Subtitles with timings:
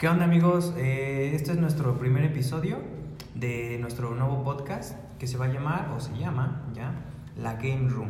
[0.00, 0.72] ¿Qué onda amigos?
[0.78, 2.78] Eh, este es nuestro primer episodio
[3.34, 6.94] de nuestro nuevo podcast que se va a llamar, o se llama ya,
[7.36, 8.08] La Game Room.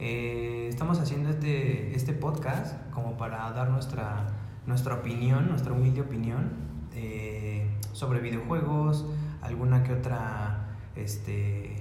[0.00, 4.26] Eh, estamos haciendo este, este podcast como para dar nuestra,
[4.66, 6.50] nuestra opinión, nuestra humilde opinión
[6.92, 9.06] eh, sobre videojuegos,
[9.42, 11.76] alguna que otra este,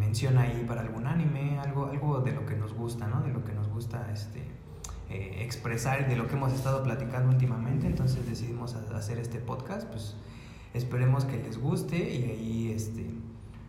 [0.00, 3.20] mención ahí para algún anime, algo, algo de lo que nos gusta, ¿no?
[3.20, 4.42] De lo que nos gusta este,
[5.10, 7.86] eh, expresar de lo que hemos estado platicando últimamente.
[7.86, 10.16] Entonces decidimos hacer este podcast, pues
[10.74, 13.10] esperemos que les guste y ahí este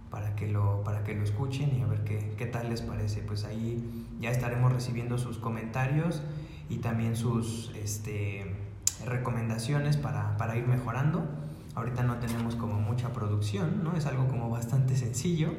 [0.10, 3.22] para que lo para que lo escuchen y a ver qué, qué tal les parece.
[3.22, 6.22] Pues ahí ya estaremos recibiendo sus comentarios
[6.70, 8.56] y también sus este
[9.06, 11.26] recomendaciones para, para ir mejorando.
[11.76, 13.96] Ahorita no tenemos como mucha producción, ¿no?
[13.96, 15.50] Es algo como bastante sencillo.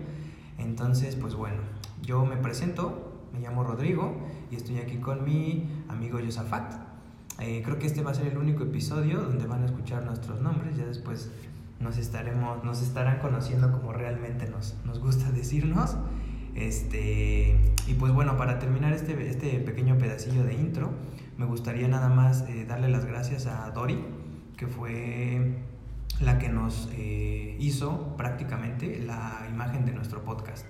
[0.59, 1.62] Entonces, pues bueno,
[2.02, 4.16] yo me presento, me llamo Rodrigo
[4.51, 6.75] y estoy aquí con mi amigo Yosafat.
[7.41, 10.41] Eh, creo que este va a ser el único episodio donde van a escuchar nuestros
[10.41, 11.30] nombres, ya después
[11.80, 15.96] nos estaremos, nos estarán conociendo como realmente nos, nos gusta decirnos.
[16.54, 20.91] Este, y pues bueno, para terminar este, este pequeño pedacillo de intro,
[21.38, 23.99] me gustaría nada más eh, darle las gracias a Dori,
[24.57, 25.57] que fue
[26.21, 30.66] la que nos eh, hizo prácticamente la imagen de nuestro podcast.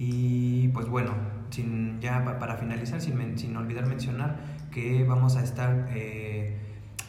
[0.00, 1.10] Y pues bueno,
[1.50, 4.36] sin, ya pa- para finalizar, sin, sin olvidar mencionar
[4.70, 6.56] que vamos a estar eh,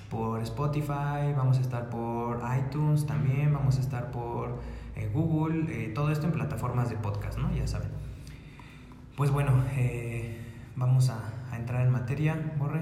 [0.10, 4.60] por Spotify, vamos a estar por iTunes también, vamos a estar por
[4.96, 7.54] eh, Google, eh, todo esto en plataformas de podcast, ¿no?
[7.56, 7.90] Ya saben.
[9.16, 10.38] Pues bueno, eh,
[10.76, 11.20] vamos a,
[11.52, 12.82] a entrar en materia, Borre.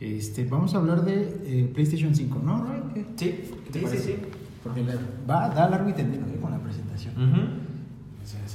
[0.00, 2.66] Este, vamos a hablar de PlayStation 5, ¿no?
[3.16, 4.16] Sí, qué te sí, sí.
[4.64, 4.96] Porque le-
[5.30, 6.38] va, da largo y tendido ¿eh?
[6.42, 7.14] con la presentación.
[7.14, 7.65] Se,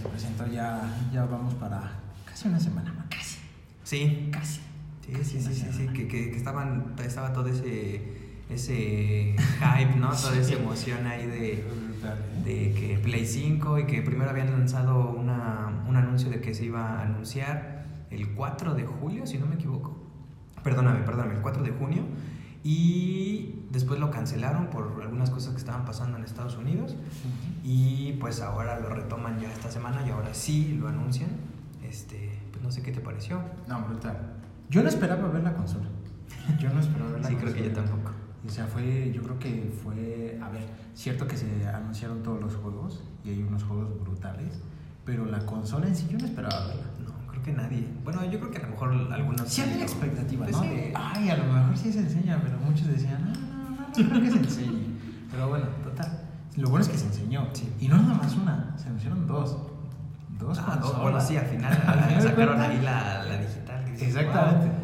[0.02, 0.82] se presentó ya,
[1.14, 1.92] ya vamos para
[2.26, 3.38] casi una semana, casi,
[3.84, 4.62] Sí, casi.
[5.06, 8.02] Sí, sí, sí, sí, sí, que, que, que estaban, estaba todo ese,
[8.50, 10.12] ese hype, ¿no?
[10.12, 11.64] Toda esa emoción ahí de,
[12.46, 16.66] de que Play 5 y que primero habían lanzado una, un anuncio de que se
[16.66, 19.98] iba a anunciar el 4 de julio, si no me equivoco.
[20.64, 22.04] Perdóname, perdóname, el 4 de junio.
[22.64, 26.96] Y después lo cancelaron por algunas cosas que estaban pasando en Estados Unidos.
[27.64, 31.30] Y pues ahora lo retoman ya esta semana y ahora sí lo anuncian.
[31.88, 33.42] Este, pues no sé qué te pareció.
[33.68, 34.18] No, brutal.
[34.70, 35.86] Yo no esperaba ver la consola.
[36.60, 37.52] Yo no esperaba ver la Sí, consola.
[37.54, 38.12] creo que yo tampoco.
[38.46, 40.64] O sea, fue, yo creo que fue, a ver,
[40.96, 44.60] cierto que se anunciaron todos los juegos y hay unos juegos brutales,
[45.06, 46.84] pero la consola en sí yo no esperaba verla.
[47.06, 47.88] No, creo que nadie.
[48.04, 49.48] Bueno, yo creo que a lo mejor algunos.
[49.48, 50.64] Sí había expectativa, Pues ¿no?
[50.64, 50.70] sí.
[50.70, 54.10] De, ay, a lo mejor sí se enseña, pero muchos decían, no, no, no, no
[54.10, 54.88] creo que se enseñe.
[55.30, 56.21] Pero bueno, total.
[56.62, 57.48] Lo bueno es que se enseñó.
[57.54, 57.72] Sí.
[57.80, 59.58] Y no nada más una, se anunciaron dos.
[60.40, 60.94] Dos Ah, consolas.
[60.98, 63.86] no, bueno, sí, al final, Al final sacaron ahí la, la digital.
[63.86, 64.66] que Exactamente.
[64.68, 64.76] "Wow".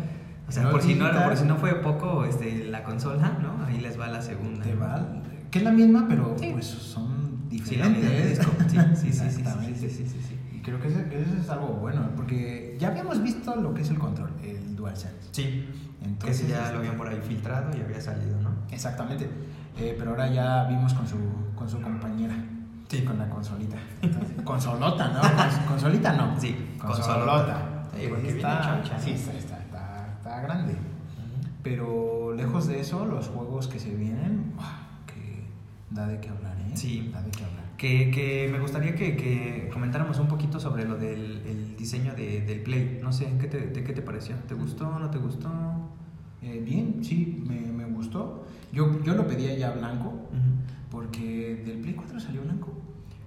[0.48, 3.66] O sea, No por si, no, por si no fue poco este, la consola, ¿no?
[3.66, 4.64] Ahí les va la segunda.
[4.64, 5.06] Te va,
[5.52, 6.50] que es la misma, pero Sí.
[6.54, 7.18] pues son
[7.66, 9.00] Sí, la unidad de diferentes.
[9.00, 10.40] Sí, sí, sí, sí.
[10.56, 13.82] Y creo que eso, que eso es algo bueno, porque ya habíamos visto lo que
[13.82, 15.16] es el control, el DualSense.
[15.32, 15.68] Sí,
[16.04, 18.52] Entonces, que ese ya este, lo habían por ahí filtrado y había salido, ¿no?
[18.72, 19.30] Exactamente.
[19.80, 21.18] Eh, pero ahora ya vimos con su,
[21.56, 22.36] con su compañera.
[22.88, 23.04] Sí.
[23.04, 23.76] Con la consolita.
[24.02, 25.22] Entonces, consolota, ¿no?
[25.22, 26.40] Cons- consolita no.
[26.40, 27.86] Sí, consolota.
[28.00, 29.00] Sí, porque está, ¿no?
[29.00, 30.76] Sí, está, está, está, está grande.
[31.64, 34.54] Pero lejos de eso, los juegos que se vienen,
[35.06, 35.44] que
[35.90, 36.72] da de qué hablar, ¿eh?
[36.76, 37.10] Sí.
[37.14, 37.66] Da de qué hablar.
[37.78, 42.42] Que, que me gustaría que, que comentáramos un poquito sobre lo del el diseño de,
[42.42, 43.00] del Play.
[43.04, 44.36] No sé, ¿qué te, de qué te pareció?
[44.48, 44.98] ¿Te gustó?
[44.98, 45.50] ¿No te gustó?
[46.42, 48.46] Eh, bien, sí, me, me gustó.
[48.72, 50.14] Yo, yo lo pedía ya blanco,
[50.92, 52.74] porque del Play 4 salió blanco.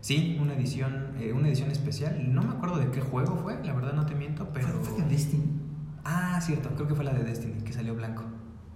[0.00, 2.32] Sí, una edición, eh, una edición especial.
[2.32, 4.68] No me acuerdo de qué juego fue, la verdad no te miento, pero.
[4.68, 5.44] Fue, fue de Destiny.
[6.04, 8.22] Ah, cierto, creo que fue la de Destiny, que salió blanco.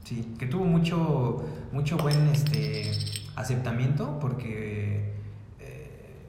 [0.05, 2.91] Sí, que tuvo mucho, mucho buen este
[3.37, 5.15] aceptamiento porque.
[5.61, 6.27] eh,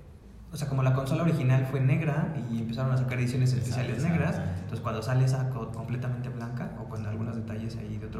[0.53, 4.39] o sea, como la consola original fue negra y empezaron a sacar ediciones especiales negras,
[4.59, 7.03] entonces cuando sale esa co- completamente blanca, o con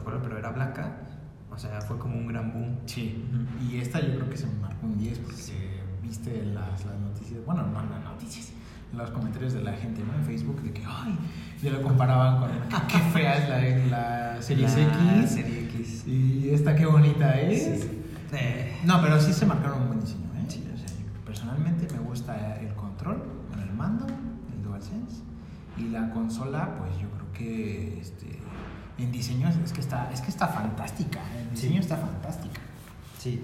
[0.06, 0.96] color, pero era blanca,
[1.52, 2.78] o sea, fue como un gran boom.
[2.86, 3.24] Sí.
[3.70, 7.44] Y esta yo creo que se me marcó un 10 porque viste las, las noticias,
[7.46, 8.52] bueno, no las noticias,
[8.96, 10.14] los comentarios de la gente ¿no?
[10.14, 11.18] en Facebook de que, ay,
[11.62, 12.50] ya lo comparaban con
[12.88, 13.98] qué fea es la,
[14.36, 16.08] la Series La X Serie X.
[16.08, 17.82] y esta qué bonita es.
[17.82, 18.02] Sí.
[18.34, 20.46] Eh, No, pero sí se marcaron un buen diseño, ¿eh?
[20.48, 20.64] Sí.
[20.74, 20.88] O sea,
[21.26, 25.24] personalmente me gusta el control, con el mando, el DualSense
[25.78, 28.25] y la consola, pues yo creo que este,
[28.98, 31.64] en diseño es, que está es que está fantástica, en Sí.
[31.68, 32.62] diseño está fantástica.
[33.20, 33.44] Sí,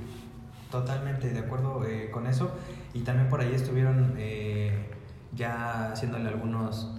[0.69, 2.51] totalmente de acuerdo eh, con eso.
[2.94, 4.89] Y también por ahí estuvieron eh,
[5.36, 6.92] ya haciéndole algunos,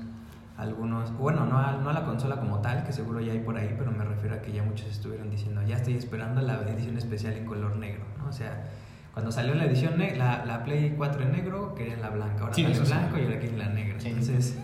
[0.58, 3.56] algunos, bueno, no a, no a la consola como tal, que seguro ya hay por
[3.56, 6.96] ahí, pero me refiero a que ya muchos estuvieron diciendo, ya estoy esperando la edición
[6.98, 8.28] especial en color negro, ¿no?
[8.28, 8.64] O sea,
[9.12, 12.42] cuando salió la edición, la, la Play 4 en negro, querían la blanca.
[12.44, 12.80] Ahora Sí, sí.
[12.80, 14.00] blanco y ahora quieren la negra.
[14.00, 14.08] Sí.
[14.08, 14.58] Entonces,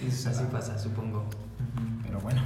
[0.00, 1.24] Sí, así pasa, supongo.
[2.02, 2.40] Pero bueno,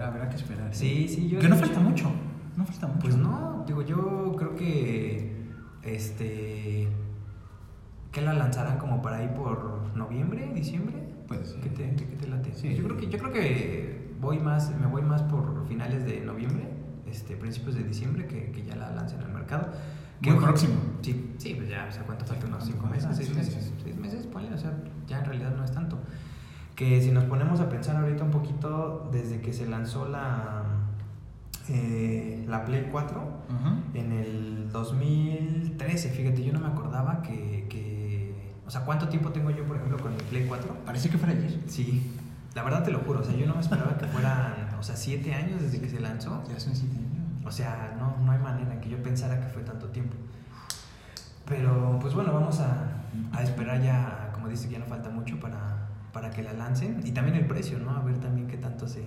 [0.00, 0.66] ver, habrá que esperar.
[0.68, 0.74] ¿eh?
[0.74, 1.38] Sí, sí, yo...
[1.38, 2.10] Que no falta mucho.
[2.56, 3.00] No falta mucho.
[3.00, 5.46] Pues no, digo, yo creo que
[5.82, 6.88] este
[8.12, 10.96] que la lanzarán como para ahí por noviembre, diciembre.
[11.28, 11.60] Puede ser.
[11.60, 12.52] ¿Qué te, qué te late?
[12.54, 12.74] Sí.
[12.74, 16.68] Yo creo que yo creo que voy más me voy más por finales de noviembre,
[17.06, 19.68] este principios de diciembre que, que ya la lancen al mercado.
[20.22, 20.74] Muy próximo.
[21.02, 22.46] Sí, sí, pues ya, o sea, ¿cuánto falta?
[22.46, 23.08] Unos ¿Cuánto cinco falta?
[23.08, 23.74] meses, seis Sí, meses, sí.
[23.84, 24.72] seis meses, ponle, o sea,
[25.06, 25.98] ya en realidad no es tanto.
[26.80, 30.62] Que si nos ponemos a pensar ahorita un poquito, desde que se lanzó la,
[31.68, 33.98] eh, la Play 4, Ujú.
[33.98, 39.50] en el 2013, fíjate, yo no me acordaba que, que- O sea, ¿cuánto tiempo tengo
[39.50, 40.74] yo, por ejemplo, con mi Play 4?
[40.86, 41.60] Parece que fuera ayer.
[41.66, 42.16] Sí,
[42.54, 44.96] la verdad te lo juro, o sea, yo no me esperaba que fueran, o sea,
[44.96, 46.42] siete años desde que se lanzó.
[46.48, 47.10] Ya son siete años.
[47.44, 50.16] O sea, no, no hay manera en que yo pensara que fue tanto tiempo.
[51.46, 55.79] Pero, pues bueno, vamos a, a esperar ya, como dice, ya no falta mucho para,
[56.12, 57.00] para que la lancen.
[57.04, 57.90] Y también el precio, ¿no?
[57.90, 59.04] A ver también qué tanto se,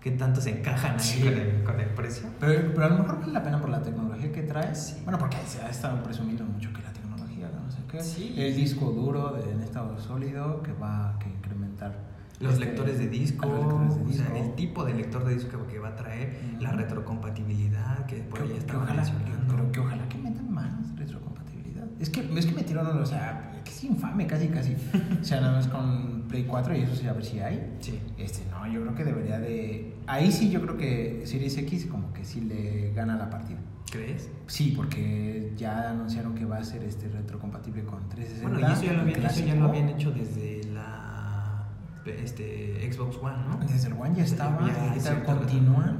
[0.00, 1.22] qué tanto se encajan ahí Sí.
[1.22, 2.28] con, el, con el precio.
[2.40, 4.74] Pero, pero a lo mejor vale la pena por la tecnología que trae.
[4.74, 4.96] Sí.
[5.04, 8.00] Bueno, porque se ha estado presumiendo mucho que la tecnología, no sé qué.
[8.02, 8.34] Sí.
[8.36, 12.10] El disco duro de, en estado sólido que va a incrementar.
[12.40, 14.38] Los este, lectores de disco, los lectores de o sea, disco.
[14.48, 16.62] el tipo de lector de disco que va a traer, Ujú.
[16.62, 19.44] la retrocompatibilidad que por ahí que, mencionando.
[19.50, 21.84] pero que ojalá que metan más retrocompatibilidad.
[21.98, 24.76] Es que, es que metieron, o sea, es infame casi, casi.
[25.20, 27.76] o sea, nada más con Play 4 y eso sí, a ver si hay.
[27.80, 27.98] Sí.
[28.18, 29.94] Este, no, yo creo que debería de...
[30.06, 33.58] Ahí sí yo creo que Series X como que sí le gana la partida.
[33.90, 34.30] ¿Crees?
[34.46, 38.48] Sí, porque ya anunciaron que va a ser este retrocompatible con 360.
[38.48, 41.66] Bueno, y eso ya lo habían, eso ya lo habían hecho desde la
[42.06, 43.66] este, Xbox One, ¿no?
[43.66, 45.98] Desde el One ya estaba, Ya, ahorita cierto, continúan.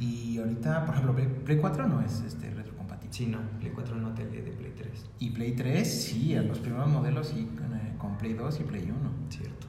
[0.00, 3.14] Y ahorita, por ejemplo, Play, Play 4 no es este, retrocompatible.
[3.14, 4.57] Sí, no, Play 4 no te 3.
[5.20, 8.82] Y Play 3, sí, a los primeros modelos sí, con, eh, Play 2 y Play
[8.90, 9.10] 1.
[9.30, 9.66] Cierto.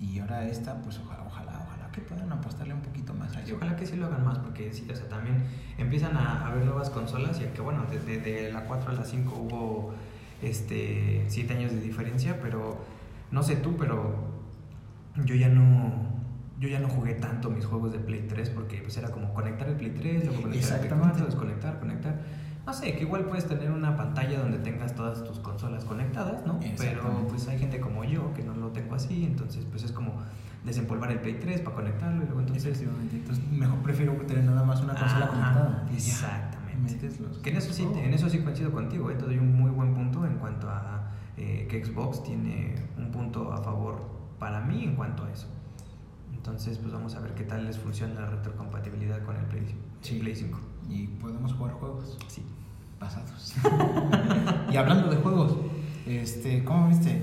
[0.00, 3.52] Y ahora esta, pues ojalá, ojalá, ojalá que puedan apostarle un poquito más a Y
[3.52, 5.44] ojalá que sí lo hagan más, porque sí, o sea, también
[5.78, 9.34] empiezan a haber nuevas consolas y que bueno, desde de la 4 a la 5
[9.34, 9.94] hubo
[10.42, 12.84] este 7 años de diferencia, pero
[13.30, 14.32] no sé tú, pero
[15.24, 16.12] yo ya no
[16.58, 19.68] yo ya no jugué tanto mis juegos de Play 3 porque pues era como conectar
[19.68, 21.08] el Play 3, luego conectar el Play Exactamente.
[21.10, 22.20] 4, desconectar, conectar.
[22.66, 26.60] No sé, que igual puedes tener una pantalla donde tengas todas tus consolas conectadas, ¿no?
[26.78, 30.12] Pero pues hay gente como yo que no lo tengo así, entonces pues es como
[30.64, 33.16] desempolvar el Play 3 para conectarlo y luego entonces Efectivamente.
[33.16, 35.86] Entonces, mejor prefiero tener nada más una consola Ajá, conectada.
[35.92, 36.62] Exactamente.
[37.42, 39.14] Que en eso sí, en eso sí coincido contigo, ¿eh?
[39.14, 43.52] te doy un muy buen punto en cuanto a eh, que Xbox tiene un punto
[43.52, 45.48] a favor para mí en cuanto a eso.
[46.42, 49.64] Entonces, pues vamos a ver qué tal les funciona la retrocompatibilidad con el Play,
[50.00, 50.16] Sí.
[50.16, 50.58] el Play 5.
[50.90, 52.42] Y podemos jugar juegos Sí.
[52.98, 53.54] pasados.
[54.72, 55.56] y hablando de juegos,
[56.04, 57.22] este, ¿cómo viste?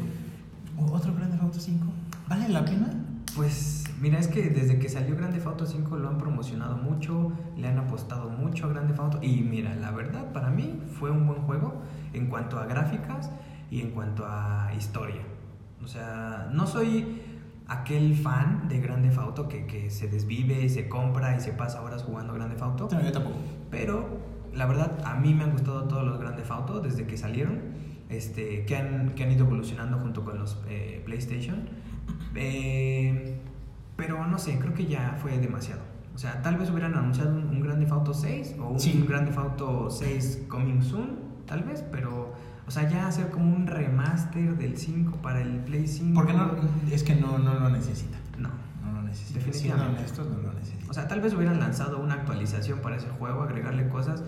[0.77, 1.85] ¿Otro Grande Auto 5?
[2.29, 2.93] ¿Vale la pena?
[3.35, 7.33] Pues mira, es que desde que salió Grande Theft Auto 5 lo han promocionado mucho,
[7.57, 11.11] le han apostado mucho a Grande Theft Auto y mira, la verdad para mí fue
[11.11, 11.81] un buen juego
[12.13, 13.29] en cuanto a gráficas
[13.69, 15.21] y en cuanto a historia.
[15.83, 17.21] O sea, no soy
[17.69, 21.53] aquel fan de Grande Theft Auto que, que se desvive y se compra y se
[21.53, 22.89] pasa horas jugando Grande Theft Auto.
[22.91, 23.37] No, yo tampoco.
[23.69, 24.19] Pero
[24.53, 27.59] la verdad, a mí me han gustado todos los Grand Theft Auto desde que salieron,
[28.09, 31.69] este, que, han, que han ido evolucionando junto con los eh, PlayStation.
[32.35, 33.37] Eh,
[33.95, 35.81] pero no sé, creo que ya fue demasiado.
[36.15, 39.05] O sea, tal vez hubieran anunciado un, un Grand Theft Auto 6 o un Sí.
[39.07, 42.33] Grand Theft Auto 6 Coming Soon, tal vez, pero,
[42.69, 46.13] o sea, ya hacer como un remaster del 5 para el Play 5.
[46.13, 46.51] Porque no,
[46.91, 48.19] es que no, no lo necesita.
[48.37, 48.49] No.
[48.85, 49.39] No lo necesita.
[49.39, 49.87] Definitivamente.
[49.87, 50.85] Siendo honestos, no lo necesita.
[50.87, 54.23] O sea, tal vez hubieran lanzado una actualización para ese juego, agregarle cosas,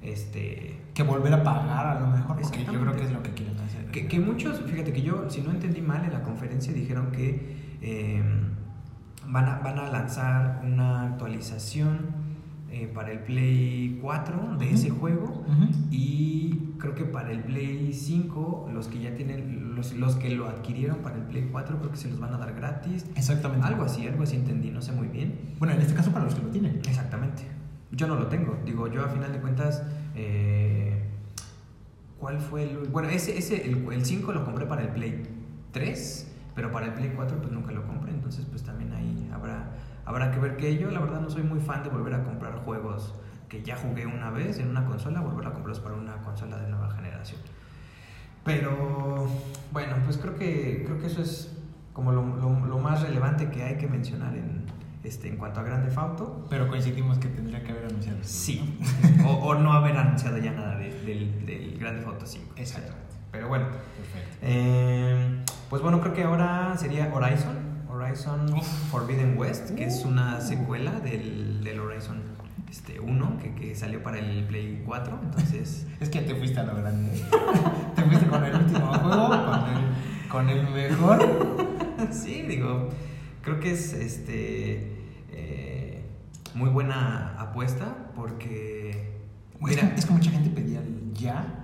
[0.00, 3.32] este, que volver a pagar a lo mejor, porque yo creo que es lo que
[3.32, 3.84] quieren hacer.
[3.90, 7.76] Que, que muchos, fíjate que yo, si no entendí mal, en la conferencia dijeron que
[7.82, 8.22] eh,
[9.28, 12.21] van, a, van a lanzar una actualización
[12.72, 15.44] eh, para el Play 4 de ese juego
[15.90, 20.48] y creo que para el Play 5, los que ya tienen, los, los que lo
[20.48, 23.06] adquirieron para el Play 4, creo que se los van a dar gratis.
[23.14, 23.66] Exactamente.
[23.66, 25.54] Algo así, algo así entendí, no sé muy bien.
[25.58, 26.76] Bueno, en este caso para los que lo tienen.
[26.76, 27.42] Exactamente.
[27.90, 28.58] Yo no lo tengo.
[28.64, 29.82] Digo, yo a final de cuentas,
[30.14, 31.02] eh,
[32.18, 32.88] ¿cuál fue el...?
[32.88, 35.22] Bueno, ese, ese el, el 5 lo compré para el Play
[35.72, 39.72] 3, pero para el Play 4 pues nunca lo compré, entonces pues también ahí habrá,
[40.04, 42.56] habrá que ver que yo la verdad no soy muy fan de volver a comprar
[42.64, 43.14] juegos
[43.48, 46.68] que ya jugué una vez en una consola, volver a comprarlos para una consola de
[46.70, 47.40] nueva generación.
[48.44, 49.28] Pero
[49.72, 51.56] bueno, pues creo que, creo que eso es
[51.92, 54.64] como lo, lo- lo más relevante que hay que mencionar en,
[55.04, 56.44] este, en cuanto a Grande Auto.
[56.50, 58.18] Pero coincidimos que tendría que haber anunciado.
[58.22, 58.78] Sí,
[59.26, 62.54] o, o, no haber anunciado ya nada de, del, del Grande Auto 5.
[62.56, 62.98] Exactamente.
[63.30, 63.66] Pero bueno.
[63.66, 64.36] Perfecto.
[64.42, 67.71] Eh, pues bueno, creo que ahora sería Horizon.
[67.92, 68.66] Horizon Uf.
[68.90, 69.88] Forbidden West, que uh.
[69.88, 72.22] es una secuela del, del Horizon
[72.70, 75.18] este, 1 que, que, salió para el Play 4.
[75.22, 75.86] Entonces.
[76.00, 77.10] es que te fuiste a lo grande.
[77.94, 81.68] te fuiste con el último juego, con el, con el mejor.
[82.10, 82.88] sí, digo.
[83.42, 84.96] Creo que es este.
[85.30, 86.04] Eh,
[86.54, 89.20] muy buena apuesta porque.
[89.60, 91.62] Mira, es que, es que mucha gente pedía el ya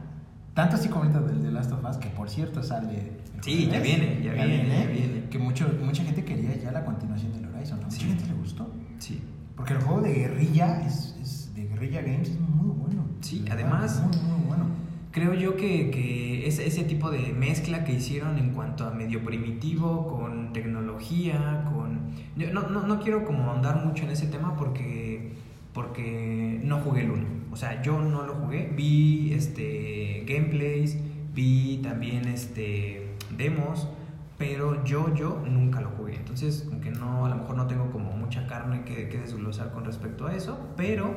[0.59, 3.13] tanto así como ahorita del The Last of Us, que por cierto sale.
[3.43, 5.29] Sí, ya viene, ya, ya viene, viene, ya viene.
[5.31, 7.79] Que mucho, mucha gente quería ya la continuación del Horizon.
[7.81, 7.87] ¿no?
[7.87, 8.05] Mucha Sí.
[8.07, 8.71] gente le gustó.
[8.99, 9.21] Sí.
[9.57, 13.05] Porque el juego de guerrilla es, es de guerrilla games es muy bueno.
[13.21, 14.65] Sí, verdad, además- Muy, muy bueno.
[15.11, 19.25] Creo yo que, que ese, ese tipo de mezcla que hicieron en cuanto a medio
[19.25, 22.11] primitivo, con tecnología, con...
[22.37, 25.33] yo no, no, no quiero como andar mucho en ese tema porque,
[25.73, 27.25] porque no jugué el 1.
[27.51, 28.73] O sea, yo no lo jugué.
[28.77, 30.99] Vi este, gameplays,
[31.35, 32.98] vi también este,
[33.39, 33.89] demos,
[34.37, 36.17] pero yo, yo nunca lo jugué.
[36.17, 39.87] Entonces, aunque no, a lo mejor no tengo como mucha carne que, que desglosar con
[39.87, 41.15] respecto a eso, pero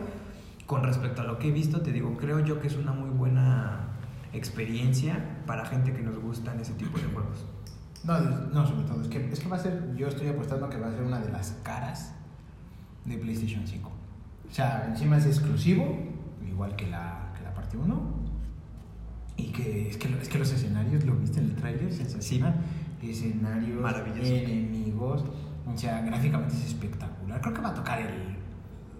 [0.65, 3.09] con respecto a lo que he visto, te digo, creo yo que es una muy
[3.09, 3.89] buena
[4.31, 7.45] experiencia para gente que nos gustan ese tipo de juegos.
[8.03, 10.77] No, no, sobre todo, es que, es que va a ser, yo estoy apostando que
[10.77, 12.13] va a ser una de las caras
[13.05, 13.91] de PlayStation 5.
[14.49, 15.97] O sea, encima es exclusivo,
[16.47, 18.20] igual que la, que la parte 1.
[19.41, 22.55] Y que es, que es que los escenarios, lo viste en el tráiler, sensacional.
[23.01, 24.31] Escenarios, Maravilloso.
[24.31, 25.23] enemigos,
[25.65, 27.41] o sea, gráficamente es espectacular.
[27.41, 28.35] Creo que va a tocar el...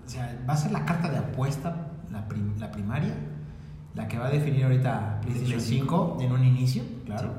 [0.06, 3.14] O sea, va a ser la carta de apuesta, la, prim- la primaria,
[3.94, 7.34] la que va a definir ahorita PlayStation Play 5 en un inicio, claro.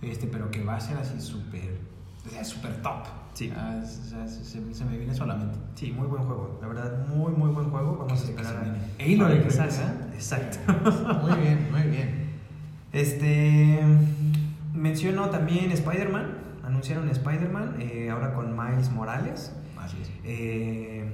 [0.00, 1.78] Este, pero que va a ser así súper,
[2.26, 3.04] o sea, súper top.
[3.34, 3.52] Sí.
[3.54, 5.58] Ah, o sea, se, se- me viene solamente.
[5.74, 6.58] Sí, muy buen juego.
[6.62, 7.96] La verdad, muy, muy buen juego.
[7.98, 8.60] Vamos a esperar a.
[9.04, 9.94] Halo que salga.
[10.14, 10.58] Exacto.
[11.22, 12.27] Muy bien, muy bien.
[12.92, 13.80] Este.
[14.74, 16.34] Menciono también Spider-Man.
[16.64, 19.52] Anunciaron Spider-Man eh, ahora con Miles Morales.
[19.78, 20.10] Así es.
[20.24, 21.12] Eh,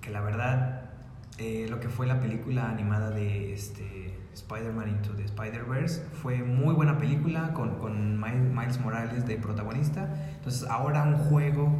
[0.00, 0.90] que la verdad,
[1.38, 6.74] eh, lo que fue la película animada de este, Spider-Man Into the Spider-Verse fue muy
[6.74, 10.14] buena película con, con Mi- Miles Morales de protagonista.
[10.36, 11.72] Entonces, ahora un juego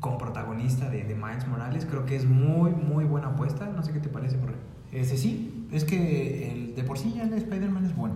[0.00, 3.66] con protagonista de, de Miles Morales creo que es muy, muy buena apuesta.
[3.66, 4.54] No sé qué te parece, Jorge.
[4.92, 8.14] Este sí, es que el, de por sí ya el Spider-Man es bueno.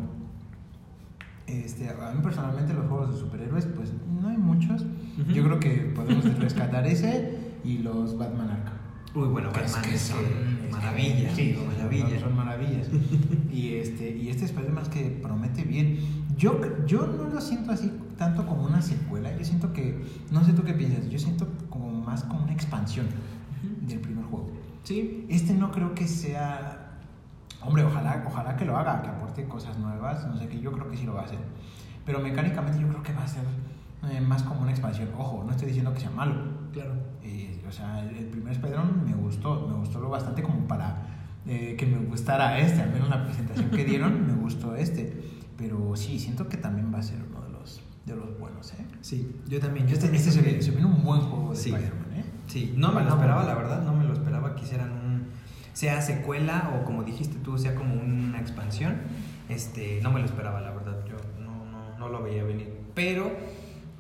[1.51, 4.85] Este, a mí personalmente los juegos de superhéroes, pues no hay muchos.
[5.35, 8.75] Yo creo que podemos rescatar ese y los Batman Arkham.
[9.15, 11.35] Uy, bueno, Que es Batman que son que maravilla.
[11.35, 12.21] Sí, son- maravilla.
[12.21, 12.89] Son, maravillas.
[13.53, 15.99] y este, y este Spider-Man que promete bien.
[16.37, 19.37] Yo, yo no lo siento así tanto como una secuela.
[19.37, 23.07] Yo siento que, no sé tú qué piensas, yo siento como más como una expansión
[23.89, 24.51] del primer juego.
[24.85, 26.87] Sí, Este no creo que sea.
[27.63, 30.27] Hombre, ojalá, ojalá que lo haga, que aporte cosas nuevas.
[30.27, 31.39] No sé qué, yo creo que sí lo va a hacer.
[32.07, 33.43] Pero mecánicamente yo creo que va a ser
[34.11, 35.09] eh, más como una expansión.
[35.19, 36.35] Ojo, no estoy diciendo que sea malo.
[36.73, 36.93] claro.
[37.23, 41.07] Eh, o sea, el, el primer Spider-Man me gustó, me gustó lo bastante como para
[41.47, 45.23] eh, que me gustara este, al menos la presentación que dieron, me gustó este.
[45.57, 48.87] Pero sí, siento que también va a ser uno de los, de los buenos, ¿eh?
[49.03, 49.87] Sí, yo también.
[49.87, 51.69] Yo Este, también este se, que- se viene un buen juego de Sí.
[51.71, 52.25] Spider-Man, ¿eh?
[52.47, 55.00] Sí, no me lo esperaba, la verdad, no me lo esperaba que hicieran un
[55.73, 58.97] sea secuela o como dijiste tú, sea como una expansión.
[59.49, 61.05] Este, no me lo esperaba, la verdad.
[61.07, 62.73] Yo no, no, no lo veía venir.
[62.95, 63.33] Pero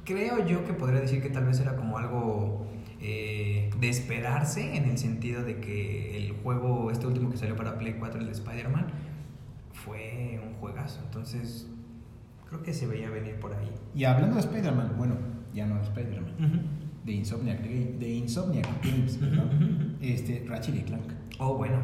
[0.04, 2.66] creo yo que podría decir que tal vez era como algo
[3.00, 7.78] eh, de esperarse en el sentido de que el juego, este último que salió para
[7.78, 8.86] Play 4, el de Spider-Man,
[9.72, 11.00] fue un juegazo.
[11.04, 11.66] Entonces,
[12.48, 13.72] creo que se veía venir por ahí.
[13.94, 15.14] Y hablando de Spider-Man, bueno,
[15.54, 16.34] ya no de Spider-Man,
[17.04, 21.12] de Insomniac, de, de Insomniac Games, perdón, este, Ratchet y Clank.
[21.38, 21.78] Oh, bueno.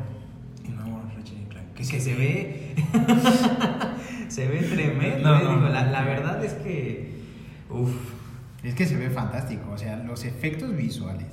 [0.68, 1.72] Nuevo Ratchet y Clank.
[1.74, 2.74] Que, se ve.
[4.28, 5.22] se ve tremendo.
[5.28, 5.68] No, no, digo, no.
[5.68, 7.16] la, la verdad es que.
[7.70, 7.94] Uf.
[8.62, 11.26] Es que se ve fantástico, o sea, los efectos visuales.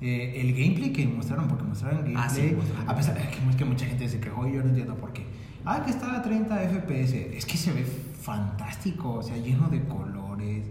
[0.00, 2.88] eh, el gameplay que mostraron, porque mostraron gameplay, Ah, sí, mostraron.
[2.90, 5.24] a pesar de que, que mucha gente se quejó y yo no entiendo por qué.
[5.64, 9.84] Ah, que está a 30 FPS, es que se ve fantástico, o sea, lleno de
[9.84, 10.64] colores,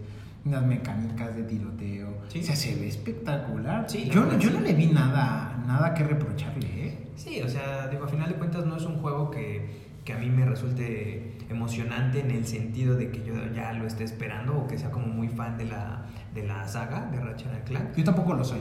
[0.44, 2.40] las mecánicas de tiroteo, Sí.
[2.40, 3.84] o sea, se ve espectacular.
[3.88, 4.54] Sí, yo, verdad, yo sí.
[4.54, 6.98] no le vi nada, nada que reprocharle, ¿eh?
[7.16, 10.18] Sí, o sea, digo, a final de cuentas no es un juego que, que a
[10.18, 14.66] mí me resulte emocionante en el sentido de que yo ya lo esté esperando o
[14.66, 17.96] que sea como muy fan de la, de la saga de Ratchet Clank.
[17.96, 18.60] Yo tampoco lo soy,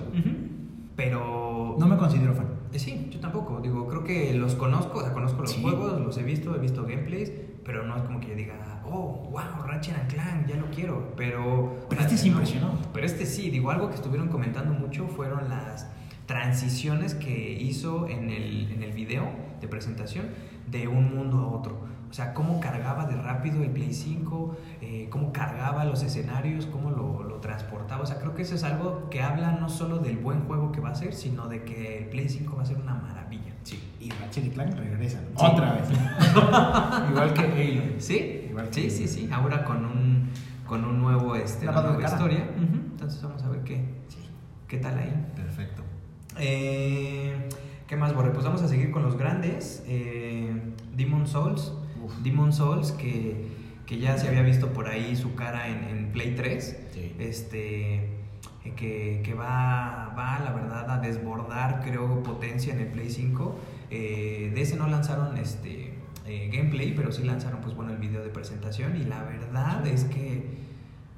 [1.04, 1.76] Pero.
[1.80, 2.48] no me considero fan.
[2.74, 3.60] Eh, Sí, yo tampoco.
[3.62, 5.62] Digo, creo que los conozco, o sea, conozco los Sí.
[5.62, 7.32] juegos, los he visto, he visto gameplays,
[7.66, 11.14] pero no es como que yo diga, oh, wow, Ratchet and Clank, ya lo quiero.
[11.18, 11.76] Pero.
[11.90, 12.34] Pero este sí no.
[12.38, 12.72] impresionó.
[12.94, 15.88] Pero este sí, digo, algo que estuvieron comentando mucho fueron las
[16.28, 19.26] transiciones que hizo en el, en el video
[19.60, 20.28] de presentación
[20.70, 21.91] de un mundo a otro.
[22.12, 26.92] O sea, cómo cargaba de rápido el Play 5, eh, cómo cargaba los escenarios, cómo
[26.92, 28.04] lo, lo transportaba.
[28.04, 30.82] O sea, creo que eso es algo que habla no solo del buen juego que
[30.82, 33.54] va a ser, sino de que el Play 5 va a ser una maravilla.
[33.64, 33.82] Sí.
[34.02, 35.22] Y Ratchet y Clank regresan.
[35.38, 35.46] Sí.
[35.46, 35.84] Otra vez.
[37.12, 37.82] Igual que Halo.
[38.00, 39.30] Sí, Igual sí, que- sí, sí.
[39.32, 40.30] Ahora con un,
[40.68, 42.46] con un nuevo, este, una nueva historia.
[42.58, 44.18] Entonces vamos a ver qué, Sí.
[44.68, 45.28] qué tal ahí.
[45.36, 45.82] Perfecto.
[46.38, 47.48] Eh,
[47.88, 48.32] ¿Qué más, Borre?
[48.32, 49.84] Pues vamos a seguir con los grandes.
[49.88, 50.52] Eh,
[50.96, 51.74] Demon Souls.
[52.04, 52.14] Uf.
[52.24, 53.48] Demon Souls, que,
[53.86, 56.78] que ya se había visto por ahí su cara en, en Play 3.
[56.94, 57.16] Sí.
[57.20, 58.22] Este,
[58.64, 63.56] eh, que, que va, va, la verdad, a desbordar, creo, potencia en el Play 5.
[63.90, 65.94] Eh, de ese no lanzaron este,
[66.28, 68.96] eh, gameplay, pero sí lanzaron, pues bueno, el video de presentación.
[68.98, 70.46] Y la verdad es que,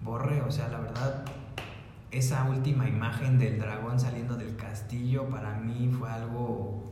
[0.02, 1.26] Borre, o sea, la verdad,
[2.12, 6.83] esa última imagen del dragón saliendo del castillo para mí fue algo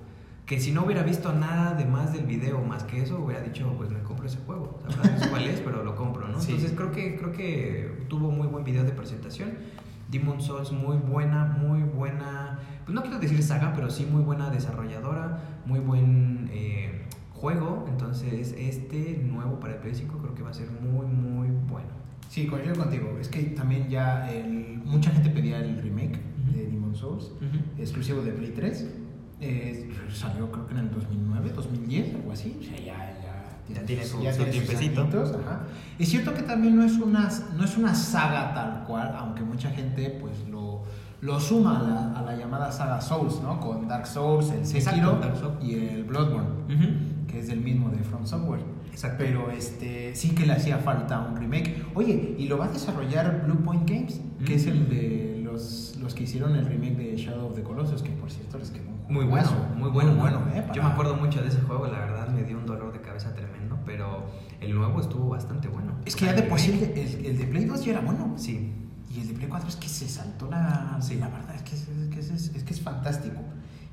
[0.51, 3.73] que si no hubiera visto nada de más del video más que eso hubiera dicho
[3.77, 4.81] pues me compro ese juego
[5.17, 6.51] sé cuál es pero lo compro no Sí.
[6.51, 9.51] entonces creo que creo que tuvo muy buen video de presentación
[10.09, 14.49] Demon Souls muy buena muy buena pues no quiero decir saga pero sí muy buena
[14.49, 20.49] desarrolladora muy buen eh, juego entonces este nuevo para el Play 5 creo que va
[20.49, 23.17] a ser muy muy bueno Sí, coincido contigo.
[23.19, 26.17] Es que también ya el, mucha gente pedía el remake
[26.47, 26.55] Ujú.
[26.57, 27.33] de Demon Souls,
[27.77, 28.89] exclusivo de Play 3.
[29.41, 32.55] Eh, salió creo que en el 2009, 2010, algo así.
[32.59, 32.85] O sea, ya,
[33.67, 35.61] ya, Ya tiene su- su tiene sus ajá.
[35.97, 39.69] Es cierto que también no es, una, no es una saga tal cual, aunque mucha
[39.71, 40.83] gente pues lo,
[41.21, 43.59] lo suma a la, a la llamada saga Souls, ¿no?
[43.59, 45.63] Con Dark Souls, el Exacto, Sekiro Souls.
[45.63, 47.27] y el Bloodborne, Ujú.
[47.27, 48.61] que es del mismo de From Software.
[48.91, 49.17] Exacto.
[49.23, 51.83] Pero este sí que le hacía falta un remake.
[51.95, 54.57] Oye, y lo va a desarrollar Blue Point Games, que Mm.
[54.57, 58.09] es el de los, los que hicieron el remake de Shadow of the Colossus, que
[58.11, 60.11] por cierto les quedó Muy bueno, muy bueno.
[60.13, 60.61] Muy bueno, ¿eh?
[60.67, 63.01] Yo Para- me acuerdo mucho de ese juego, la verdad me dio un dolor de
[63.01, 64.25] cabeza tremendo, pero
[64.61, 65.93] el nuevo estuvo bastante bueno.
[66.05, 68.01] Es que ya de por sí el de, el- el de Play 2 ya era
[68.01, 68.33] bueno.
[68.37, 68.73] Sí,
[69.13, 70.97] Y el de Play 4 es que se saltó la.
[71.01, 71.15] Sí.
[71.15, 73.41] La verdad es que es, es que es, es que es fantástico.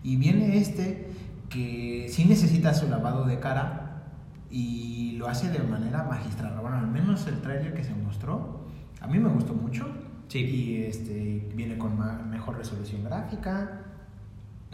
[0.05, 1.11] Y viene este
[1.49, 4.05] que sí necesita su lavado de cara
[4.51, 6.57] y lo hace de manera magistral.
[6.61, 8.69] Bueno, al menos el tráiler que se mostró,
[9.01, 9.89] a mí me gustó mucho.
[10.29, 10.39] Sí.
[10.39, 11.99] Y este viene con
[12.31, 13.81] mejor resolución gráfica,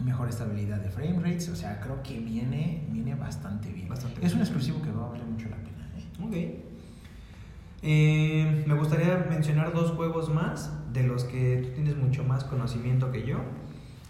[0.03, 1.49] mejor estabilidad de frame rates.
[1.49, 3.87] O sea, creo que viene, viene bastante bien.
[3.87, 5.89] Bastante es un exclusivo que va a valer mucho la pena.
[5.97, 6.23] ¿eh?
[6.23, 6.65] ok.
[7.87, 13.11] Eh, me gustaría mencionar dos juegos más de los que tú tienes mucho más conocimiento
[13.11, 13.37] que yo,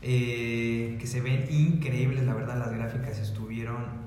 [0.01, 4.05] eh, que se ven increíbles, la verdad las gráficas estuvieron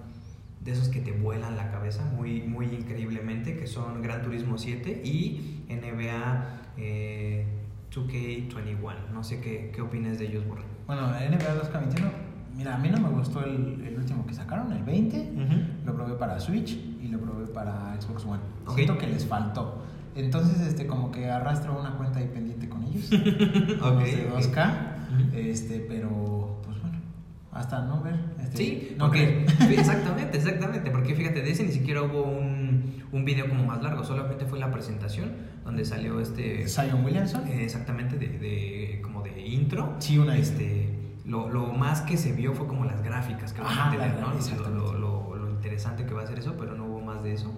[0.60, 5.02] de esos que te vuelan la cabeza muy, muy increíblemente, que son Gran Turismo 7
[5.04, 7.46] y NBA eh,
[7.92, 9.10] 2K21.
[9.12, 10.77] No sé qué, qué opinas de ellos, Borre.
[10.88, 12.11] Bueno, NBA 2K21,
[12.57, 15.33] mira, a mí no me gustó el, el último que sacaron, el 20.
[15.85, 16.70] Lo probé para Switch
[17.01, 18.40] y lo probé para Xbox One.
[18.66, 18.74] Ok.
[18.74, 19.85] Siento que les faltó.
[20.16, 23.09] Entonces, este, como que arrastro una cuenta ahí pendiente con ellos.
[23.79, 24.40] como Ok, de ok.
[24.40, 24.72] 2K.
[25.09, 25.37] Ujú.
[25.37, 26.98] Este, pero, pues bueno,
[27.53, 28.16] hasta no ver.
[28.42, 29.48] Este, Sí, no creer.
[29.59, 33.83] sí, exactamente, exactamente, porque fíjate, de ese ni siquiera hubo un, un video como más
[33.83, 35.33] largo, solamente fue la presentación
[35.64, 37.46] donde salió este, Zion Williamson.
[37.46, 39.96] eh, exactamente de, de- como de intro.
[39.98, 40.77] Sí, una este,
[41.28, 44.20] lo, lo más que se vio fue como las gráficas que van a tener, la-
[44.20, 44.70] ¿no?
[44.70, 44.92] Lo-.
[44.94, 47.52] Lo, lo- interesante que va a ser eso, pero no hubo más de eso.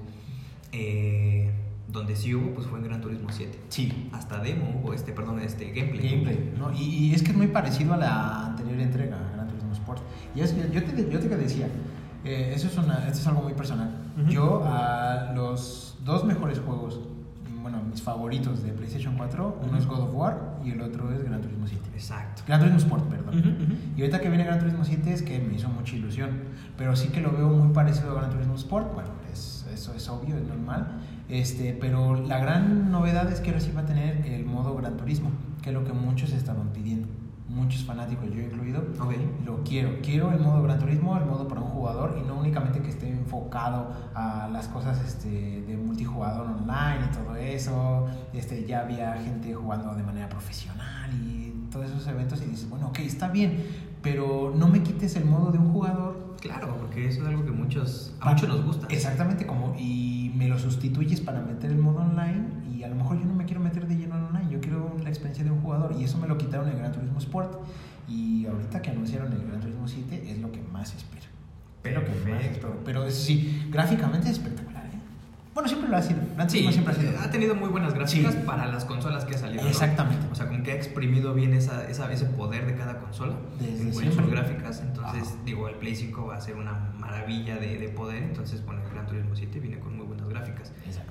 [0.72, 1.50] Eh,
[1.88, 3.58] donde sí hubo, pues fue en Gran Turismo 7.
[3.68, 6.08] Sí, Hasta demo hubo, este, perdón, este gameplay.
[6.10, 6.72] gameplay, ¿no?
[6.72, 10.00] Y, y es que es muy parecido a la anterior entrega, Gran Turismo Sport.
[10.34, 11.68] Y es yo te, yo te decía,
[12.24, 13.92] eh, eso es, una, esto es algo muy personal.
[14.22, 14.28] Ujú.
[14.30, 17.00] Yo a los dos mejores juegos,
[17.62, 19.76] bueno, mis favoritos de PlayStation 4, uno Ujú.
[19.76, 21.82] es God of War y el otro es Gran Turismo 7.
[21.94, 22.42] Exacto.
[22.46, 23.38] Gran Turismo Sport, perdón.
[23.38, 23.74] Ujú, ujú.
[23.96, 26.30] Y ahorita que viene Gran Turismo 7 es que me hizo mucha ilusión,
[26.76, 30.08] pero sí que lo veo muy parecido a Gran Turismo Sport, bueno, es, eso es
[30.08, 34.26] obvio, es normal, este, pero la gran novedad es que ahora sí va a tener
[34.26, 35.30] el modo Gran Turismo,
[35.62, 37.08] que es lo que muchos estaban pidiendo,
[37.50, 39.14] muchos fanáticos, yo incluido, Ok.
[39.44, 42.80] lo quiero, quiero el modo Gran Turismo, el modo para un jugador y no únicamente
[42.80, 48.80] que esté enfocado a las cosas este, de multijugador online y todo eso, este, ya
[48.80, 53.28] había gente jugando de manera profesional y todos esos eventos y dices, bueno, ok, está
[53.28, 53.64] bien,
[54.02, 56.30] pero no me quites el modo de un jugador.
[56.40, 58.86] Claro, porque eso es algo que muchos, a muchos nos gusta.
[58.88, 63.18] Exactamente, como y me lo sustituyes para meter el modo online y a lo mejor
[63.18, 65.60] yo no me quiero meter de lleno en online, yo quiero la experiencia de un
[65.60, 67.58] jugador y eso me lo quitaron en el Gran Turismo Sport
[68.08, 71.20] y ahorita que anunciaron el Gran Turismo 7 es lo que más espero.
[71.82, 72.68] Pero que Perfecto.
[72.68, 74.90] pero, pero eso sí, gráficamente es espectacular, ¿eh?
[75.54, 76.20] Bueno, siempre lo ha sido.
[76.36, 77.20] Gran Sí, Turismo siempre ha sido.
[77.20, 78.40] ha tenido muy buenas gráficas Sí.
[78.46, 79.62] para las consolas que ha salido.
[79.64, 79.68] ¿no?
[79.68, 80.26] Exactamente.
[80.30, 83.82] O sea, como que ha exprimido bien esa, esa- ese poder de cada consola Desde
[83.88, 84.12] en, siempre.
[84.22, 84.80] sus gráficas.
[84.80, 85.36] Entonces, Ajá.
[85.44, 88.22] digo, el Play 5 va a ser una maravilla de, de poder.
[88.22, 90.72] Entonces, bueno, el Gran Turismo 7 viene con muy buenas gráficas.
[90.86, 91.09] Exactamente.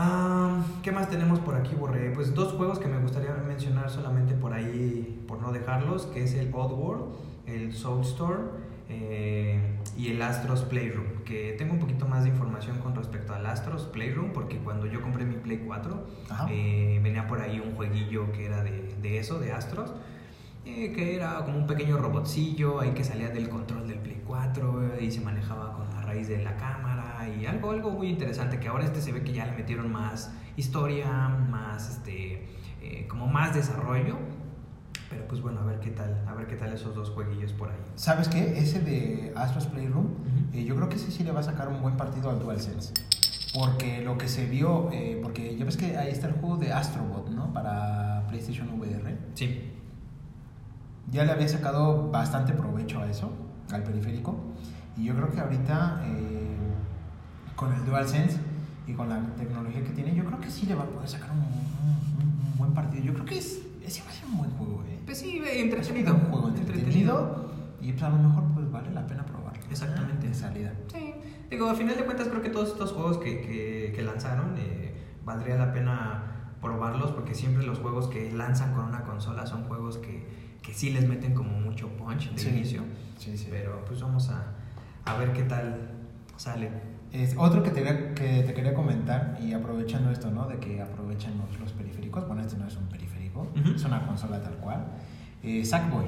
[0.00, 2.12] Ah, ¿Qué más tenemos por aquí, Borré?
[2.12, 6.34] Pues dos juegos que me gustaría mencionar solamente por ahí, por no dejarlos, que es
[6.34, 8.42] el Oddworld, el Soulstorm
[8.88, 9.60] eh,
[9.96, 13.86] y el Astros Playroom, que tengo un poquito más de información con respecto al Astros
[13.86, 16.46] Playroom, porque cuando yo compré mi Play 4, Ajá.
[16.48, 19.92] eh, venía por ahí un jueguillo que era de, de eso, de Astros,
[20.64, 24.96] eh, que era como un pequeño robotcillo ahí que salía del control del Play 4
[24.98, 26.97] eh, y se manejaba con la raíz de la cámara
[27.36, 30.32] y algo, algo muy interesante que ahora este se ve que ya le metieron más
[30.56, 32.48] historia, más este,
[32.82, 34.16] eh, como más desarrollo.
[35.10, 37.70] Pero pues bueno, a ver qué tal, a ver qué tal esos dos jueguillos por
[37.70, 37.78] ahí.
[37.94, 38.58] ¿Sabes qué?
[38.58, 40.08] Ese de Astros Playroom,
[40.52, 42.92] eh, yo creo que ese sí le va a sacar un buen partido al DualSense.
[43.54, 46.72] Porque lo que se vio, eh, porque ya ves que ahí está el juego de
[46.72, 47.52] Astrobot, ¿no?
[47.52, 49.16] Para PlayStation VR.
[49.34, 49.72] Sí.
[51.10, 53.32] Ya le había sacado bastante provecho a eso,
[53.72, 54.36] al periférico.
[54.98, 56.56] Y yo creo que ahorita, eh,
[57.58, 58.38] con el DualSense
[58.86, 61.30] y con la tecnología que tiene, yo creo que sí le va a poder sacar
[61.32, 63.02] un, un- un- buen partido.
[63.04, 64.98] Yo creo que es, ese va a ser un buen juego, ¿eh?
[65.04, 66.14] Pues sí, entretenido.
[66.14, 67.50] un juego entretenido,
[67.82, 69.60] y pues a lo mejor pues vale la pena probarlo.
[69.70, 70.28] Exactamente.
[70.28, 70.72] De salida.
[70.92, 71.14] Sí,
[71.50, 74.94] digo, a final de cuentas creo que todos estos juegos que, que, que lanzaron eh,
[75.24, 79.98] valdría la pena probarlos porque siempre los juegos que lanzan con una consola son juegos
[79.98, 80.26] que,
[80.62, 82.48] que sí les meten como mucho punch de Sí.
[82.50, 82.82] inicio.
[83.18, 83.48] Sí, sí.
[83.50, 84.52] Pero pues vamos a,
[85.04, 85.90] a ver qué tal
[86.36, 86.70] sale.
[87.12, 90.46] Es otro que te, quería- que te quería comentar, y aprovechando esto, ¿no?
[90.46, 92.26] De que aprovechan los, los periféricos.
[92.26, 93.74] Bueno, este no es un periférico, Ujú.
[93.76, 94.84] es una consola tal cual.
[95.42, 96.04] Eh, Sackboy.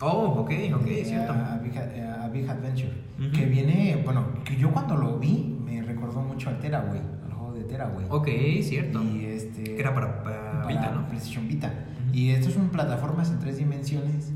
[0.00, 1.32] Oh, ok, ok, Eh, cierto.
[1.32, 2.92] A, a Big, a Big Adventure.
[3.18, 3.30] Ujú.
[3.32, 7.54] Que viene, bueno, que yo cuando lo vi me recordó mucho al Teraway, al juego
[7.54, 8.06] de Teraway.
[8.10, 8.28] Ok,
[8.62, 9.02] cierto.
[9.02, 9.62] Y este.
[9.64, 11.06] Que era para, para para Vita, ¿no?
[11.06, 11.68] PlayStation Vita.
[11.68, 12.14] Ujú.
[12.18, 14.32] Y esto es un plataformas en tres dimensiones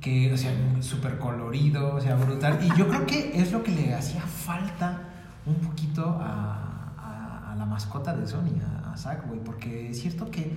[0.00, 2.58] que, o sea, súper colorido, o sea, brutal.
[2.62, 5.01] Y yo creo que es lo que le hacía falta
[5.46, 10.30] un poquito a, a- a la mascota de Sony, a, a Sackboy, porque es cierto
[10.30, 10.56] que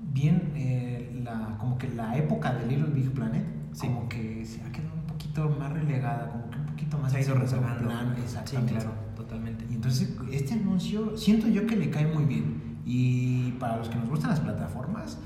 [0.00, 3.86] bien, eh, la, como que la época de Little Big Planet, Sí.
[3.86, 7.18] como que se ha quedado un poquito más relegada, como que un poquito más Se
[7.18, 7.84] ha ido rezagando.
[7.88, 8.14] plano.
[8.16, 8.74] Sí, Exactamente.
[8.74, 9.64] claro, totalmente.
[9.70, 12.78] Y entonces este anuncio siento yo que le cae muy bien.
[12.84, 15.18] Y para los que nos gustan las plataformas,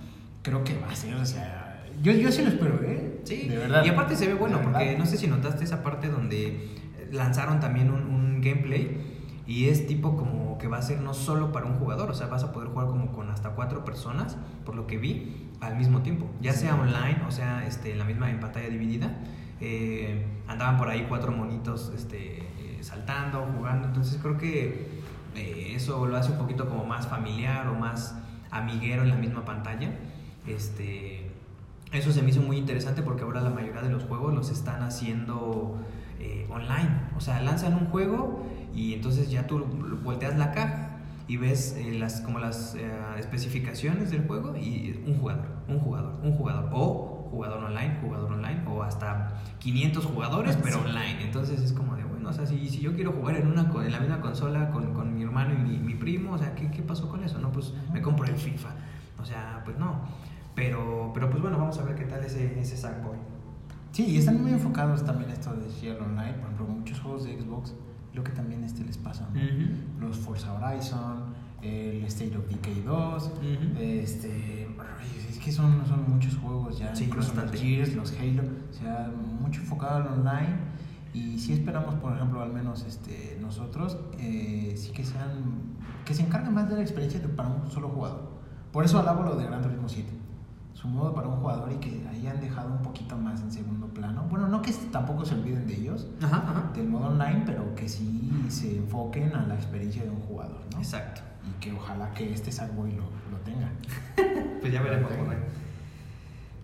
[0.43, 3.23] creo que va a ser, o sea, yo, yo sí lo espero, ¿eh?
[3.25, 3.83] Sí, de verdad.
[3.85, 6.69] y aparte se ve bueno, porque no sé si notaste esa parte donde
[7.15, 11.53] lanzaron también un, un gameplay y es tipo como que va a ser no solo
[11.53, 14.75] para un jugador, o sea, vas a poder jugar como con hasta cuatro personas, por
[14.75, 16.61] lo que vi, al mismo tiempo, ya Sí.
[16.61, 19.11] sea online, o sea, este, en la misma en pantalla dividida.
[19.61, 24.89] eh, andaban por ahí cuatro monitos este, eh, saltando, jugando, entonces creo que
[25.37, 28.17] eh, eso lo hace un poquito como más familiar o más
[28.51, 29.91] amiguero en la misma pantalla.
[30.47, 31.31] Este,
[31.93, 34.83] eso se me hizo muy interesante porque ahora la mayoría de los juegos los están
[34.83, 35.79] haciendo
[36.21, 36.91] eh, online.
[37.17, 39.65] O sea, lanzan un juego y entonces ya tú
[40.03, 40.91] volteas la caja
[41.27, 46.21] y ves eh, las, como las eh, especificaciones del juego y un jugador, un jugador,
[46.23, 46.69] un jugador.
[46.73, 50.83] O jugador online, jugador online, o hasta 500 jugadores, pero Sí.
[50.85, 51.25] online.
[51.25, 53.91] Entonces es como de, bueno, o sea, si, si yo quiero jugar en, una, en
[53.91, 56.83] la misma consola con, con mi hermano y mi, mi primo, o sea, ¿qué, ¿qué
[56.83, 57.39] pasó con eso?
[57.41, 58.69] No, pues me compro el FIFA.
[59.21, 60.03] O sea, pues no.
[60.55, 63.19] Pero, pero pues bueno, vamos a ver qué tal ese, ese Sackboy.
[63.95, 67.41] Sí, y están muy enfocados también esto de Cielo Online, por ejemplo, muchos juegos de
[67.41, 67.75] Xbox,
[68.13, 69.41] lo que también este les pasa, ¿no?
[70.09, 71.27] Los Forza Horizon,
[71.63, 73.79] el State of Decay 2, Ujú.
[73.79, 74.67] este,
[75.31, 79.13] es que son, son muchos juegos ya, Sí, incluso los Gears, los Halo, o sea,
[79.41, 80.57] mucho enfocado al online
[81.13, 85.31] y si esperamos, por ejemplo, al menos este, nosotros, eh, sí que sean,
[86.05, 88.35] que se encarguen más de la experiencia de- para un solo jugador.
[88.73, 90.11] Por eso alabo lo de Gran Turismo 7.
[90.85, 94.27] Modo para un jugador y que ahí han dejado un poquito más en segundo plano.
[94.31, 96.71] Bueno, no que tampoco se olviden de ellos, Ajá, ajá.
[96.75, 100.79] del modo online, pero que sí se enfoquen a la experiencia de un jugador, ¿no?
[100.79, 101.23] Exacto.
[101.49, 103.71] Y que ojalá que este Sackboy lo, lo tenga.
[104.61, 105.11] Pues ya veremos.
[105.13, 105.37] Por ahí.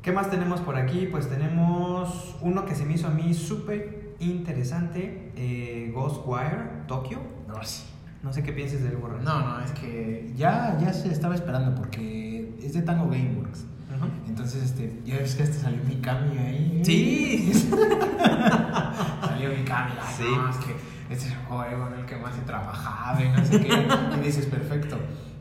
[0.01, 1.07] ¿Qué más tenemos por aquí?
[1.11, 7.19] Pues tenemos uno que se me hizo a mí súper interesante, eh, Ghostwire Tokyo.
[7.47, 7.85] No, sí.
[8.23, 9.25] No sé qué pienses del borrón.
[9.25, 13.65] No, no, es que ya, ya se estaba esperando porque es de Tango Gameworks.
[14.01, 14.09] Ajá.
[14.29, 16.81] Entonces, este, ya ves que este salió Mikami ahí.
[16.85, 17.53] Sí.
[19.23, 19.93] Salió Mikami.
[20.01, 20.25] Ay, Sí.
[20.37, 20.73] no, es que
[21.13, 23.87] este es el juego en el que más he trabajado y no sé qué.
[24.19, 24.97] y dices, perfecto.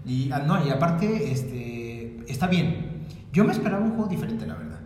[0.05, 3.03] Y ah, no, y aparte, este, está bien.
[3.31, 4.79] Yo me esperaba un juego diferente, la verdad.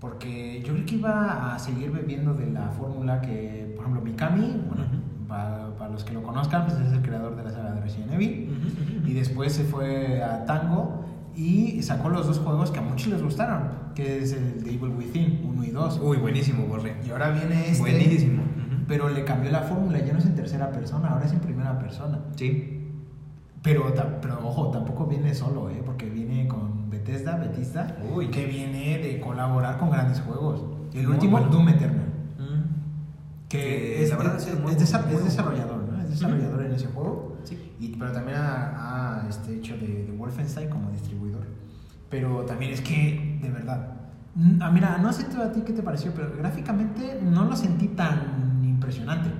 [0.00, 4.62] Porque yo creo que iba a seguir bebiendo de la fórmula que, por ejemplo, Mikami,
[4.68, 5.26] bueno, Ujú.
[5.28, 8.12] para, para los que lo conozcan, pues es el creador de la saga de Resident
[8.12, 9.02] Evil.
[9.06, 11.04] Y después se fue a Tango
[11.36, 14.90] y sacó los dos juegos que a muchos les gustaron, que es el de Evil
[14.96, 16.00] Within 1 y 2.
[16.02, 16.96] Uy, buenísimo, Borre.
[17.06, 18.42] Y ahora viene este, Buenísimo.
[18.42, 18.84] Ujú.
[18.88, 21.78] pero le cambió la fórmula, ya no es en tercera persona, ahora es en primera
[21.78, 22.20] persona.
[22.36, 22.72] Sí.
[23.62, 25.82] Pero, pero ojo, tampoco viene solo, ¿eh?
[25.84, 28.28] porque viene con Bethesda, Bethesda, Uy.
[28.30, 30.62] que viene de colaborar con grandes juegos.
[30.94, 31.48] El Muy último, bueno.
[31.52, 32.06] Doom Eternal.
[32.38, 33.48] Mm.
[33.48, 34.78] Que Que es, es- es muy- es
[35.24, 36.00] desarrollador, ¿no?
[36.00, 37.36] Es desarrollador en ese juego.
[37.42, 37.72] Sí.
[37.80, 38.75] Y, pero también ha,
[39.28, 41.46] este, hecho de, Wolfenstein como distribuidor.
[42.10, 43.94] Pero también es que, de verdad.
[44.34, 47.88] mm, ah, mira, no sé a ti qué te pareció, pero gráficamente no lo sentí
[47.88, 49.30] tan impresionante.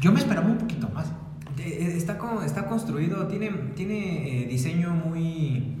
[0.00, 1.06] Yo me esperaba un poquito más.
[1.58, 5.76] Eh, Está, con- está construido, tiene, tiene eh, diseño muy-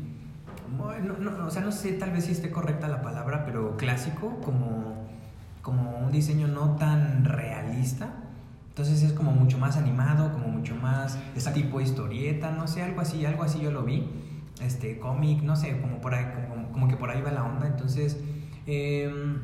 [1.02, 4.38] no, no, o sea, no sé tal vez si esté correcta la palabra, pero clásico,
[4.44, 5.06] como,
[5.62, 8.08] como un diseño no tan realista.
[8.72, 11.60] Entonces es como mucho más animado, como mucho más Exacto.
[11.60, 14.08] tipo historieta, no sé, algo así, algo así yo lo vi.
[14.62, 17.66] Este cómic, no sé, como por ahí, como, como que por ahí va la onda.
[17.66, 18.18] Entonces,
[18.66, 19.40] em,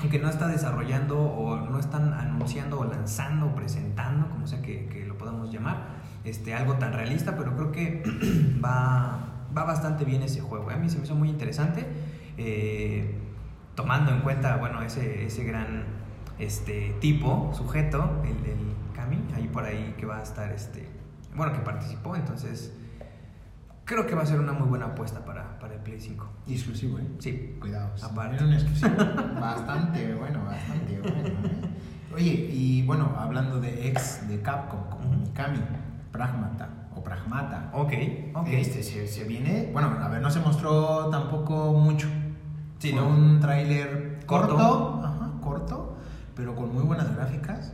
[0.00, 4.86] aunque no está desarrollando o no están anunciando o lanzando o presentando, como sea que,
[4.86, 5.88] que lo podamos llamar,
[6.24, 8.02] este, algo tan realista, pero creo que
[8.64, 10.70] va, va bastante bien ese juego.
[10.70, 10.74] ¿eh?
[10.74, 11.86] A mí se me hizo muy interesante,
[12.38, 13.14] eh,
[13.74, 15.93] tomando en cuenta, bueno, ese, ese gran
[16.38, 18.58] este, tipo, sujeto, el, el
[18.94, 20.88] Kami, ahí por ahí que va a estar, este,
[21.36, 22.72] bueno, que participó, entonces
[23.84, 26.26] creo que va a ser una muy buena apuesta para, para el Play 5.
[26.46, 27.06] Y exclusivo, ¿eh?
[27.18, 27.90] Sí, Cuidado.
[28.02, 28.42] Aparte.
[28.44, 28.94] un exclusivo.
[29.40, 31.18] bastante bueno, bastante bueno.
[31.48, 32.14] ¿eh?
[32.14, 35.18] Oye, y bueno, hablando de ex de Capcom, como Ujú.
[35.20, 35.58] Mikami,
[36.12, 37.70] Pragmata o Pragmata.
[37.72, 37.92] ok,
[38.34, 38.46] ok.
[38.48, 39.68] Este se, se viene.
[39.72, 42.06] Bueno, a ver, no se mostró tampoco mucho.
[42.78, 43.08] Sí, Fue ¿no?
[43.08, 44.54] un tráiler Corto.
[44.54, 45.93] corto, ajá, corto,
[46.36, 47.72] pero con muy buenas gráficas.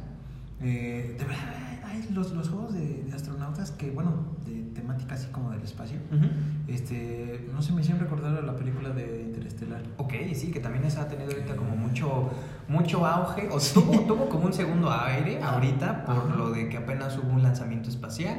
[0.62, 4.12] Eh, de verdad, hay los, los juegos de, de astronautas que, bueno,
[4.46, 5.98] de temática así como del espacio.
[6.12, 6.26] Ujú.
[6.68, 9.82] Este, no se me hicieron recordar a la película de Interestelar.
[9.96, 12.30] Ok, sí, que también esa ha tenido ahorita como mucho,
[12.68, 16.36] mucho auge, o tuvo, tuvo como un segundo aire Ah, ahorita por ajá.
[16.36, 18.38] lo de que apenas hubo un lanzamiento espacial.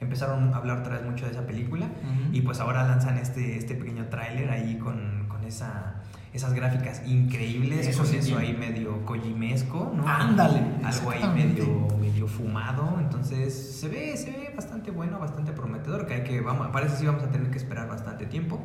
[0.00, 2.34] Empezaron a hablar otra vez mucho de esa película Ujú.
[2.36, 6.01] y pues ahora lanzan este, este pequeño tráiler ahí con, con esa,
[6.32, 10.08] esas gráficas increíbles, Eso con eso ahí medio kojimesco, ¿no?
[10.08, 16.06] Ándale, Algo ahí medio, medio fumado, entonces se ve, se ve bastante bueno, bastante prometedor,
[16.06, 18.58] que hay que, vamos, parece que sí vamos a tener que esperar bastante tiempo.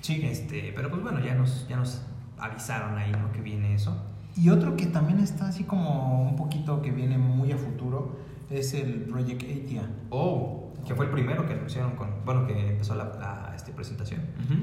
[0.00, 0.22] Sí.
[0.24, 2.02] Este, pero pues bueno, ya nos, ya nos
[2.38, 3.30] avisaron ahí, ¿no?
[3.32, 4.02] Que viene eso.
[4.36, 8.16] Y otro que también está así como un poquito que viene muy a futuro
[8.48, 9.90] es el Project Atia.
[10.08, 14.20] Oh, que fue el primero que anunciaron con, bueno, que empezó la, la, este, presentación.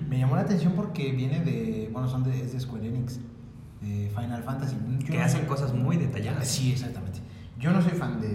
[0.09, 3.19] Me llamó la atención porque viene de, bueno, son de, es de Square Enix,
[3.81, 4.75] de Final Fantasy.
[4.99, 6.47] Yo Que no hacen soy- cosas muy detalladas.
[6.47, 7.19] Sí, exactamente.
[7.59, 8.29] Yo no soy fan de,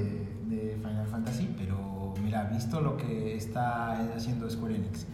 [0.48, 5.06] de Final Fantasy, pero mira, visto lo que está haciendo Square Enix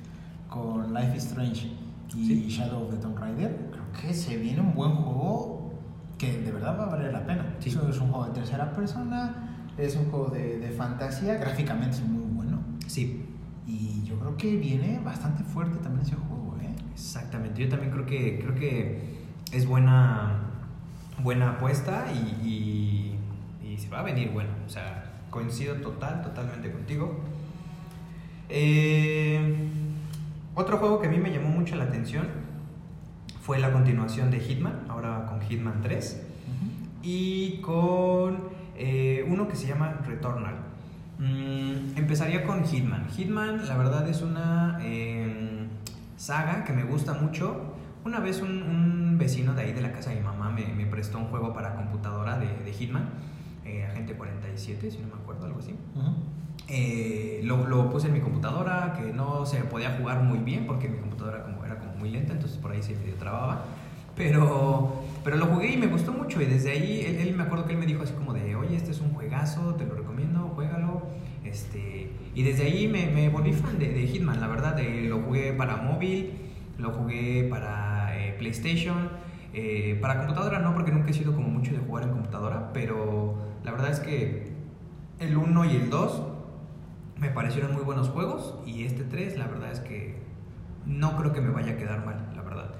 [0.49, 1.67] con Life is Strange
[2.15, 2.47] y Sí.
[2.49, 5.75] Shadow of the Tomb Raider, creo que se viene un buen juego
[6.17, 7.55] que de verdad va a valer la pena.
[7.61, 7.69] Sí.
[7.69, 12.03] Eso es un juego de tercera persona, es un juego de, de fantasía, gráficamente es
[12.03, 12.18] muy.
[12.89, 13.23] Sí,
[13.67, 16.75] Y yo creo que viene bastante fuerte también ese juego, ¿eh?
[16.95, 17.63] exactamente.
[17.63, 19.19] Yo también creo que, creo que
[19.53, 20.41] es buena,
[21.23, 22.47] buena apuesta y,
[23.63, 24.51] y, y se va a venir bueno.
[24.67, 27.21] O sea, coincido total, totalmente contigo.
[28.49, 29.69] Eh,
[30.55, 32.27] otro juego que a mí me llamó mucho la atención
[33.43, 36.25] fue la continuación de Hitman, ahora con Hitman 3.
[37.03, 40.68] y con eh, uno que se llama Returnal.
[41.19, 43.09] Mm, empezaría con Hitman.
[43.11, 45.67] Hitman, la verdad, es una eh,
[46.17, 47.75] saga que me gusta mucho.
[48.05, 50.87] Una vez un, un vecino de ahí de la casa de mi mamá me, me
[50.87, 53.09] prestó un juego para computadora de, de Hitman,
[53.65, 55.75] eh, Agente 47, si no me acuerdo, algo así.
[55.95, 56.13] Ujú.
[56.69, 60.89] Eh, lo, lo puse en mi computadora, que no se podía jugar muy bien porque
[60.89, 63.65] mi computadora como, era como muy lenta, entonces por ahí se medio trababa.
[64.15, 67.67] Pero, pero lo jugué y me gustó mucho y desde ahí él, él me acuerdo
[67.67, 70.38] que él me dijo así como de, oye, este es un juegazo, te lo recomiendo.
[71.45, 75.53] Este, y desde ahí me, me volví fan de, Hitman, la verdad, eh, lo jugué
[75.53, 76.33] para móvil,
[76.79, 79.11] lo jugué para eh, PlayStation,
[79.55, 83.37] eh, para computadora no, porque nunca he sido como mucho de jugar en computadora, pero
[83.65, 84.53] la verdad es que
[85.21, 86.23] el 1 y el 2
[87.19, 90.17] me parecieron muy buenos juegos y este 3 la verdad es que
[90.87, 92.75] no creo que me vaya a quedar mal, la verdad.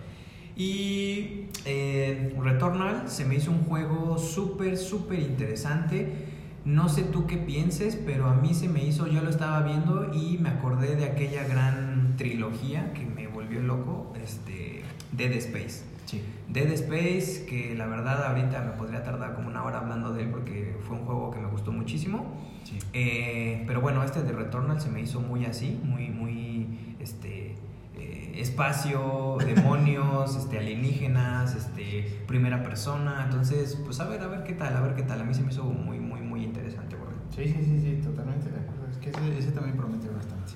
[0.57, 6.28] Y eh, Returnal se me hizo un juego súper, súper interesante.
[6.65, 10.11] No sé tú qué pienses, pero a mí se me hizo, yo lo estaba viendo
[10.13, 15.85] y me acordé de aquella gran trilogía que me volvió loco, este, Dead Space.
[16.05, 16.23] Sí.
[16.49, 20.31] Dead Space, que la verdad ahorita me podría tardar como una hora hablando de él
[20.31, 22.25] porque fue un juego que me gustó muchísimo.
[22.65, 22.79] Sí.
[22.93, 27.57] Eh, pero bueno, este de Returnal se me hizo muy así, muy, muy, este,
[27.97, 33.25] eh, espacio, demonios, este, alienígenas, este, primera persona.
[33.25, 35.21] Entonces, pues a ver, a ver qué tal, a ver qué tal.
[35.21, 36.08] A mí se me hizo muy, muy.
[37.39, 38.87] Sí, sí, sí, sí, totalmente de acuerdo.
[38.91, 40.53] Es que ese, ese también promete bastante.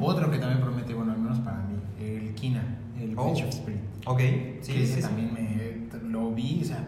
[0.00, 2.62] Otro que también promete, bueno, al menos para mí, el Kina,
[3.00, 3.30] el Oh.
[3.30, 3.80] Bridge of Spirit.
[4.06, 5.00] Ok, que sí, ese sí, sí.
[5.02, 6.84] también me lo vi, o sea,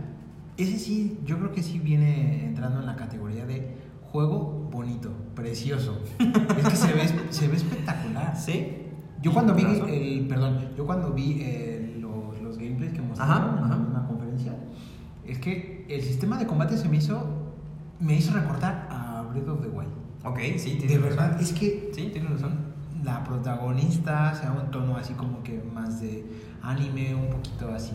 [0.57, 3.77] ese sí, yo creo que sí viene entrando en la categoría de
[4.11, 6.01] juego bonito, precioso.
[6.19, 8.37] es que se ve, se ve espectacular.
[8.37, 8.77] ¿Sí?
[9.23, 9.89] Yo cuando vi Razón.
[9.89, 14.55] el, perdón, yo cuando vi eh, los, los gameplays que mostraron Ajá, en la conferencia,
[15.27, 17.23] es que el sistema de combate se me hizo,
[18.01, 18.89] me hizo recordar
[19.31, 19.91] Breath of the Wild.
[20.25, 21.41] Ok, sí, De tienes verdad, razón.
[21.45, 22.55] es que Sí, tienes razón.
[23.05, 26.25] la protagonista se da un tono así como que más de
[26.63, 27.93] anime, un poquito así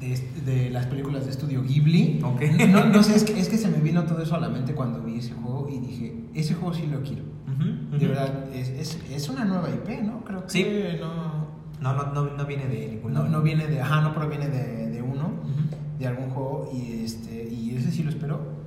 [0.00, 2.20] de, de, de las películas de estudio Ghibli.
[2.22, 2.42] Ok.
[2.68, 4.74] No, no sé, es que, es que se me vino todo eso a la mente
[4.74, 7.22] cuando vi ese juego y dije, ese juego sí lo quiero.
[7.50, 8.08] Ujú, De ujú.
[8.08, 10.22] verdad, es, es, es una nueva IP, ¿no?
[10.24, 10.66] Creo que Sí.
[11.00, 11.48] no,
[11.80, 14.88] No, no, no, no viene de ningún no, no viene de, ajá, no proviene de,
[14.88, 15.98] de uno, Ujú.
[15.98, 18.57] de algún juego y, este, y ese sí lo espero,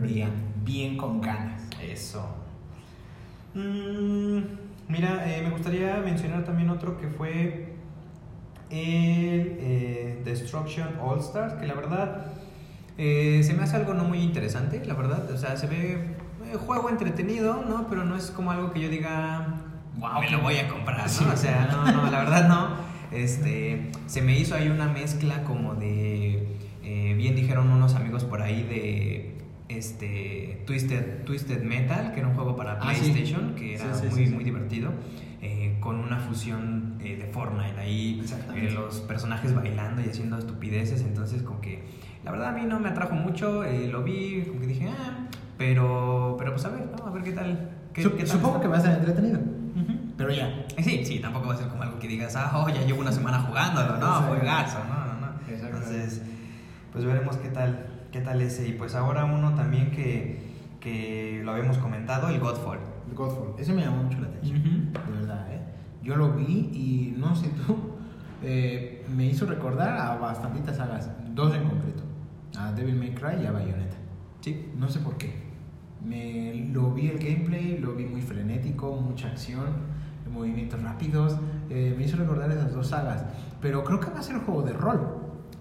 [0.00, 0.28] pero Bien.
[0.28, 0.34] ya,
[0.64, 1.62] bien con ganas.
[1.82, 2.26] Eso.
[3.54, 4.38] Mm,
[4.88, 7.74] mira, eh, me gustaría mencionar también otro que fue
[8.70, 12.26] el eh, Destruction All Stars, que la verdad
[12.98, 15.30] eh, se me hace algo no muy interesante, la verdad.
[15.30, 16.16] O sea, se ve
[16.66, 17.86] juego entretenido, ¿no?
[17.88, 19.46] Pero no es como algo que yo diga,
[19.96, 21.08] Guau, me lo voy a comprar, ¿no?
[21.08, 21.24] Sí.
[21.32, 22.68] O sea, no, no, la verdad no.
[23.10, 28.42] Este, se me hizo ahí una mezcla como de, eh, bien dijeron unos amigos por
[28.42, 29.36] ahí de
[29.68, 33.10] este Twisted, Twisted Metal, que era un juego para Ah, sí.
[33.10, 34.34] PlayStation, que era Sí, sí, muy, sí, sí.
[34.34, 34.90] muy divertido,
[35.42, 38.24] eh, con una fusión eh, de Fortnite ahí,
[38.56, 41.84] eh, los personajes bailando y haciendo estupideces, entonces como que
[42.24, 45.26] la verdad a mí no me atrajo mucho, eh, lo vi, como que dije, ah,
[45.58, 47.06] pero, pero pues a ver, ¿no?
[47.06, 47.70] A ver qué tal.
[47.92, 48.62] Qué, Sup- qué tal supongo está.
[48.62, 49.98] que va a ser entretenido, Ujú.
[50.16, 50.48] pero ya.
[50.76, 53.00] Eh, Sí, sí, tampoco va a ser como algo que digas, ah, oh, ya llevo
[53.00, 55.28] una semana jugándolo, no, juegazo, no, no, no.
[55.48, 56.22] Entonces,
[56.92, 58.68] pues veremos qué tal, qué tal ese.
[58.68, 60.40] Y pues ahora uno también que,
[60.80, 62.78] que lo habíamos comentado, el Godfall.
[63.08, 64.62] El Godfall, ese me llamó mucho la atención.
[64.92, 65.60] De verdad, ¿eh?
[66.02, 67.76] Yo lo vi y no sé tú,
[68.42, 72.02] eh, me hizo recordar a bastantitas sagas, dos en concreto,
[72.56, 73.96] a Devil May Cry y a Bayonetta.
[74.40, 74.70] Sí.
[74.76, 75.48] No sé por qué.
[76.04, 79.66] Me lo vi el gameplay, lo vi muy frenético, mucha acción,
[80.32, 81.36] movimientos rápidos.
[81.70, 83.24] eh, me hizo recordar esas dos sagas.
[83.60, 85.00] Pero creo que va a ser juego de rol.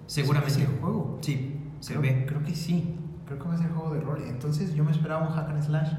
[0.06, 0.62] Seguramente.
[0.62, 1.18] Ese juego.
[1.22, 2.26] Sí, se creo, ve.
[2.28, 2.96] Creo que sí.
[3.26, 4.24] Creo que va a ser juego de rol.
[4.28, 5.92] Entonces yo me esperaba un hack and slash.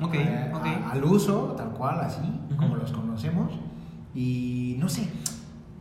[0.00, 0.64] Ok, Eh, ok.
[0.66, 2.56] a- al uso, tal cual, así, Ujú.
[2.56, 3.52] como los conocemos.
[4.14, 5.08] Y no sé,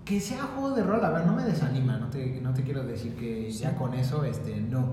[0.04, 2.84] que sea juego de rol, a ver, no me desanima, no te, no te quiero
[2.84, 3.60] decir que Sí.
[3.64, 4.86] ya con eso, este, no.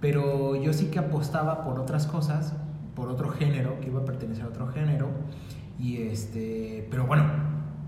[0.00, 2.54] Pero yo sí que apostaba por otras cosas,
[2.94, 5.08] por otro género, que iba a pertenecer a otro género.
[5.78, 7.24] Y este, pero bueno,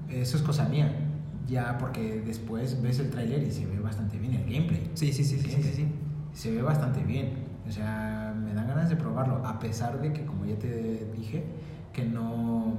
[0.08, 1.05] eso es cosa mía.
[1.46, 5.22] Ya porque después ves el tráiler y se ve bastante bien el gameplay Sí, sí,
[5.24, 5.88] sí, sí, sí, sí, sí.
[6.32, 7.46] se ve bastante bien.
[7.68, 9.44] O sea, me dan ganas de probarlo.
[9.46, 11.44] A pesar de que, como ya te dije,
[11.92, 12.74] que no.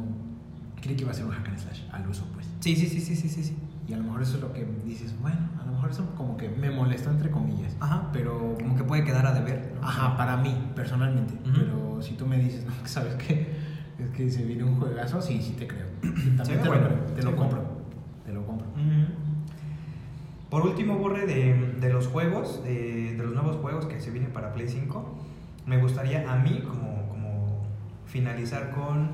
[0.82, 2.45] Creí que iba a ser un hack and slash al uso, pues.
[2.60, 3.56] Sí, sí, sí, sí, sí, sí, sí.
[3.88, 6.36] Y a lo mejor eso es lo que dices, bueno, a lo mejor eso como
[6.38, 7.75] que me molestó, entre comillas.
[7.80, 8.10] Ajá.
[8.13, 8.56] Pero.
[8.60, 9.73] Como que puede quedar a deber.
[9.82, 9.88] ¿no?
[9.88, 11.34] Ajá, para mí, personalmente.
[11.49, 11.58] Ujú.
[11.58, 13.56] Pero si tú me dices, no, sabes que
[13.99, 15.88] es que se viene un juegazo, sí, sí te creo.
[16.01, 17.62] También ve te, bueno, lo, te se lo compro.
[17.62, 17.77] bueno.
[18.25, 18.57] Te lo compro.
[20.49, 24.31] Por último, Borre, de, de los juegos, de, de los nuevos juegos que se vienen
[24.31, 25.15] para Play 5,
[25.65, 27.65] me gustaría a mí como, como
[28.05, 29.10] finalizar con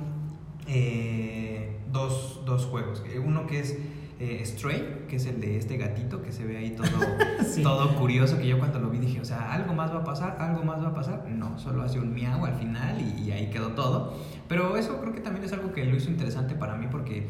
[0.68, 3.04] eh, dos, dos juegos.
[3.12, 3.78] Eh, Uno que es
[4.20, 6.88] eh, Stray, que es el de este gatito que se ve ahí todo,
[7.52, 7.64] Sí.
[7.64, 10.38] todo curioso, que yo cuando lo vi dije, o sea, algo más va a pasar,
[10.40, 11.26] algo más va a pasar.
[11.30, 14.14] No, solo hace un miau al final y, y ahí quedó todo.
[14.48, 17.28] Pero eso creo que también es algo que lo hizo interesante para mí porque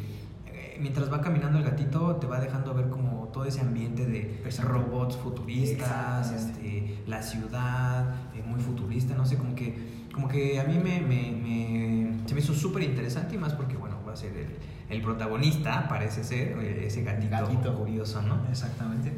[0.79, 4.73] mientras va caminando el gatito te va dejando ver como todo ese ambiente de Exacto.
[4.73, 9.75] robots futuristas, este, la ciudad eh, muy futurista, no sé, como que,
[10.13, 13.75] como que a mí me, me- me- se me hizo súper interesante y más porque,
[13.77, 14.47] bueno, va a ser el,
[14.89, 17.75] el protagonista, parece ser, eh, ese gatito, Gatito.
[17.75, 18.39] curioso, ¿no?
[18.49, 19.11] Exactamente.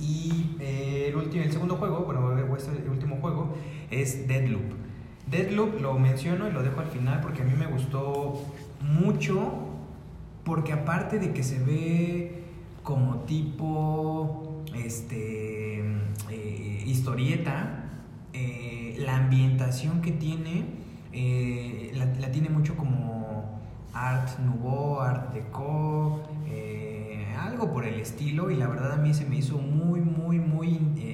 [0.00, 3.54] Y eh, el, último, el segundo juego, bueno, el último juego,
[3.90, 4.62] es Deadloop.
[5.30, 8.42] Deadloop lo menciono y lo dejo al final porque a mí me gustó
[8.80, 9.71] mucho,
[10.44, 12.42] porque aparte de que se ve
[12.82, 15.80] como tipo este,
[16.30, 17.84] eh, historieta,
[18.32, 20.64] eh, la ambientación que tiene,
[21.12, 23.60] eh, la, la tiene mucho como
[23.92, 26.22] art nouveau, art deco,
[27.38, 30.68] algo por el estilo y la verdad a mí se me hizo muy, muy, muy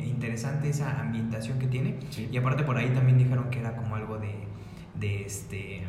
[0.06, 1.96] interesante esa ambientación que tiene.
[2.10, 2.28] Sí.
[2.30, 4.34] Y aparte por ahí también dijeron que era como algo de,
[5.00, 5.82] de este,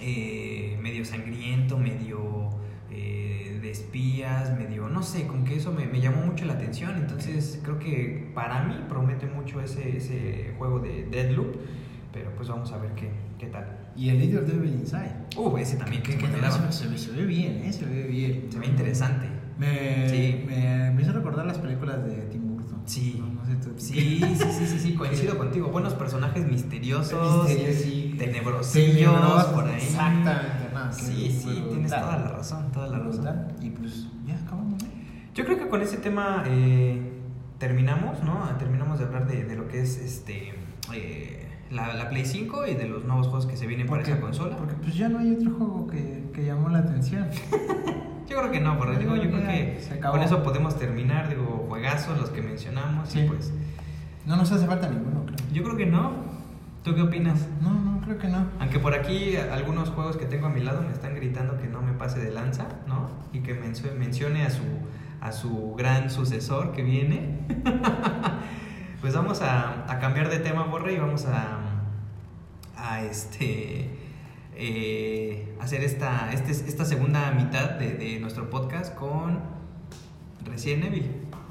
[0.00, 2.50] eh, medio sangriento, medio
[2.90, 6.96] eh, de espías, medio, no sé, con que eso me, me llamó mucho la atención.
[6.96, 11.56] Entonces creo que para mí promete mucho ese, ese juego de Deadloop.
[12.12, 13.90] Pero pues vamos a ver qué, qué tal.
[13.94, 15.12] Y el Leader Devil Inside.
[15.36, 16.26] Uh, ese también que, Que que
[16.70, 17.72] se, se, ve- bien, ¿eh?
[17.72, 18.46] Se ve bien.
[18.50, 19.26] se ve interesante.
[19.58, 20.42] Me, Sí.
[20.46, 22.80] me, me hizo recordar las películas de Tim Burton.
[22.86, 23.16] Sí.
[23.20, 23.74] No, no sé tú.
[23.76, 25.68] Sí, sí, sí, sí, sí, coincido contigo.
[25.68, 28.05] Buenos personajes misteriosos, Misterio, sí.
[28.18, 29.74] Tenebrosillos por ahí.
[29.76, 31.68] Exactamente, no, Sí, sí, brutal.
[31.70, 33.52] tienes toda la razón, toda la razón.
[33.60, 34.82] Y pues ya acabamos.
[35.34, 37.12] Yo creo que con ese tema eh,
[37.58, 38.40] terminamos, ¿no?
[38.58, 40.54] Terminamos de hablar de, de lo que es este
[40.94, 44.20] eh, la, la Play 5 y de los nuevos juegos que se vienen para esa
[44.20, 44.56] consola.
[44.56, 47.28] Porque pues ya no hay otro juego que, que llamó la atención.
[48.28, 49.78] Yo creo que no, porque digo, yo creo que
[50.10, 53.20] con eso podemos terminar, digo, juegazos, los que mencionamos, Sí.
[53.20, 53.52] y pues
[54.26, 55.36] No nos hace falta ninguno, creo.
[55.52, 56.10] yo creo que no.
[56.82, 57.46] ¿Tú qué opinas?
[57.62, 58.46] No, no, creo que no.
[58.60, 61.82] Aunque por aquí algunos juegos que tengo a mi lado me están gritando que no
[61.82, 63.10] me pase de lanza, ¿no?
[63.32, 64.62] Y que mencio- mencione a su,
[65.20, 67.40] a su gran sucesor que viene.
[69.00, 71.58] pues vamos a, a cambiar de tema, Borre, y vamos a,
[72.76, 73.90] a este,
[74.54, 79.40] eh, hacer esta, este- esta segunda mitad de, de nuestro podcast con
[80.44, 81.10] Resident Evil.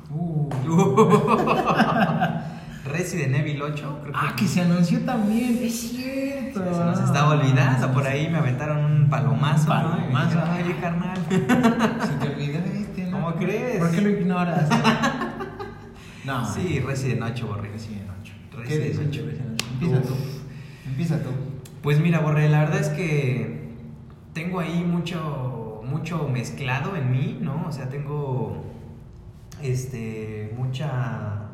[0.09, 0.49] Uh.
[2.85, 6.63] Resident Evil 8, creo Ah, que se anunció también, es cierto.
[6.63, 9.67] Se nos estaba olvidando, por ahí me aventaron un palomazo.
[9.73, 9.97] ¿no?
[9.97, 10.39] Y me Palomazo.
[10.39, 11.17] dijeron, Oye, carnal.
[12.07, 13.11] Se te olvidó este, ¿no?
[13.21, 13.79] ¿Cómo crees?
[13.79, 14.69] ¿Por qué lo ignoras?
[16.25, 16.45] no.
[16.53, 17.69] Sí, Resident 8, Borre.
[17.71, 18.33] Resident 8.
[18.51, 19.21] ¿Qué Resident dices, 8?
[19.25, 19.65] Resident 8?
[19.73, 20.15] Empieza tú.
[20.87, 21.29] Empieza tú.
[21.81, 23.69] Pues mira, Borre, la verdad es que
[24.33, 27.65] tengo ahí mucho, mucho mezclado en mí, ¿no?
[27.67, 28.63] O sea, tengo
[29.61, 31.44] este, mucha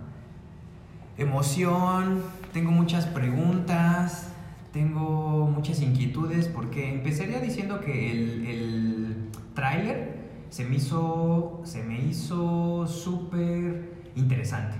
[1.18, 2.22] emoción,
[2.54, 4.30] tengo muchas preguntas,
[4.74, 9.16] tengo muchas inquietudes, porque empezaría diciendo que el, el
[9.54, 14.76] tráiler se me hizo, se me hizo súper interesante.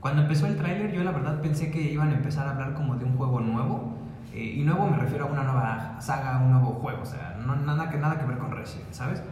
[0.00, 2.96] Cuando empezó el tráiler yo la verdad pensé que iban a empezar a hablar como
[2.96, 3.94] de un juego nuevo,
[4.32, 7.56] eh, y nuevo me refiero a una nueva saga, un nuevo juego, o sea, no,
[7.56, 9.22] nada, que, nada que ver con Resident, ¿sabes?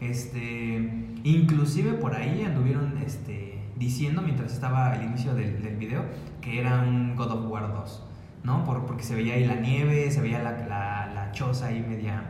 [0.00, 6.04] Este, inclusive por ahí anduvieron este, diciendo mientras estaba el inicio del, del video
[6.40, 8.02] que era un God of War 2,
[8.44, 8.64] ¿no?
[8.64, 12.22] Por, porque se veía ahí la nieve, se veía la, la, la choza ahí media,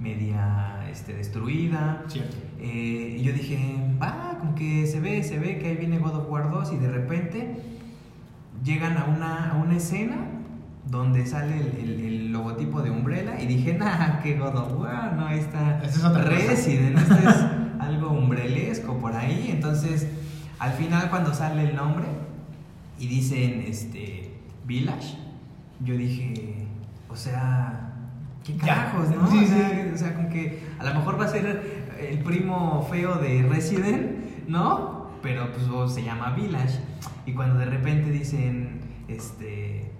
[0.00, 2.02] media este, destruida.
[2.08, 2.36] Cierto.
[2.60, 6.14] Eh, y yo dije, va, como que se ve, se ve que ahí viene God
[6.16, 7.56] of War 2 y de repente
[8.64, 10.16] llegan a una, a una escena
[10.88, 15.14] donde sale el, el- el logotipo de Umbrella y dije, nah, que God of War,
[15.14, 16.24] no, ahí está Esta es.
[16.48, 17.36] Resident, esto es
[17.80, 20.08] algo umbrelesco por ahí, entonces
[20.58, 22.06] al final cuando sale el nombre
[22.98, 24.30] y dicen, este,
[24.66, 25.16] Village,
[25.84, 26.66] yo dije,
[27.08, 27.92] o sea,
[28.44, 29.26] qué carajos, ¿no?
[29.30, 29.90] Sí, o, sea, sí.
[29.94, 34.46] o sea, como que a lo mejor va a ser el primo feo de Resident,
[34.48, 35.10] ¿no?
[35.22, 36.78] Pero pues se llama Village.
[37.26, 39.90] Y cuando de repente dicen, este,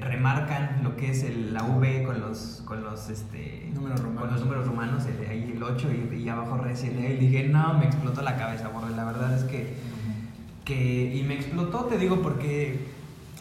[0.00, 4.20] remarcan lo que es el, la V con los, con los, este, Números romanos.
[4.22, 7.74] con los números romanos, el- ahí el 8 y, y abajo Resident Evil, dije, no,
[7.78, 8.94] me explotó la cabeza, borre.
[8.94, 9.74] La verdad es que
[10.64, 12.86] que y me explotó te digo porque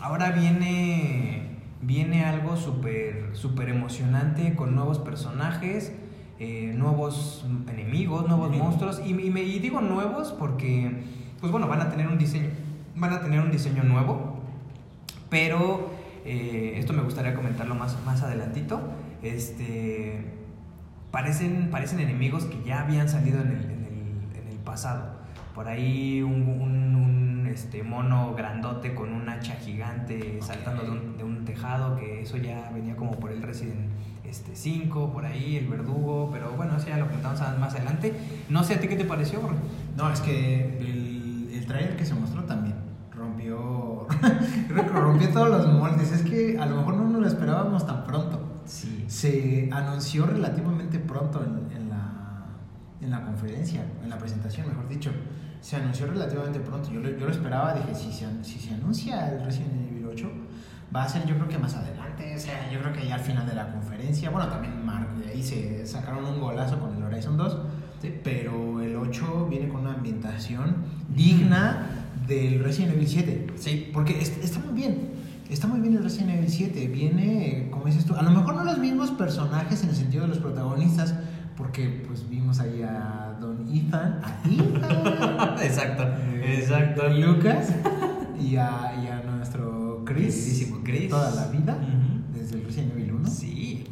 [0.01, 5.93] ahora viene viene algo súper súper emocionante con nuevos personajes
[6.39, 11.03] eh, nuevos enemigos nuevos monstruos y, y me y digo nuevos porque
[11.39, 12.49] pues bueno van a tener un diseño
[12.95, 14.39] van a tener un diseño nuevo
[15.29, 15.91] pero
[16.25, 18.81] eh, esto me gustaría comentarlo más más adelantito
[19.21, 20.39] este
[21.11, 25.08] parecen, parecen enemigos que ya habían salido en el, en el, en el pasado.
[25.59, 31.17] Por ahí un, un- un, este, mono grandote con un hacha gigante saltando de un,
[31.17, 33.89] de un tejado, que eso ya venía como por el Resident
[34.23, 38.13] este, 5, por ahí, el verdugo, pero bueno, eso ya lo comentamos más adelante.
[38.47, 39.57] No sé a ti qué te pareció, Borre?
[39.97, 42.75] No, es que el, el trailer que se mostró también
[43.13, 44.07] rompió,
[44.93, 46.13] rompió todos los moldes.
[46.13, 48.61] Es que a lo mejor no nos lo esperábamos tan pronto.
[48.63, 49.03] Sí.
[49.09, 52.45] Se anunció relativamente pronto en, en la,
[53.01, 55.11] en la conferencia, en la presentación, mejor dicho.
[55.61, 56.89] Se anunció relativamente pronto.
[56.91, 60.31] Yo lo, yo lo esperaba, dije, si se, si se anuncia el Resident Evil 8,
[60.95, 63.19] va a ser yo creo que más adelante, o sea, yo creo que ya al
[63.21, 64.29] final de la conferencia.
[64.29, 67.57] Bueno, también Mark, de ahí se sacaron un golazo con el Horizon 2,
[68.01, 68.13] Sí.
[68.23, 70.77] pero el 8 viene con una ambientación
[71.13, 71.87] digna
[72.27, 73.47] del Resident Evil 7.
[73.57, 73.89] Sí.
[73.93, 75.09] Porque est- está muy bien.
[75.49, 76.87] Está muy bien el Resident Evil 7.
[76.87, 80.29] Viene, como dices tú, a lo mejor no los mismos personajes en el sentido de
[80.29, 81.15] los protagonistas,
[81.59, 86.03] porque pues vimos ahí a Don Ethan, a Ethan, exacto,
[86.33, 87.03] eh, exacto.
[87.03, 87.69] Don Lucas
[88.41, 91.09] y a, y a nuestro Chris, Chris.
[91.09, 92.39] toda la vida, Ujú.
[92.39, 93.27] desde el Resident Evil 1.
[93.29, 93.83] Sí,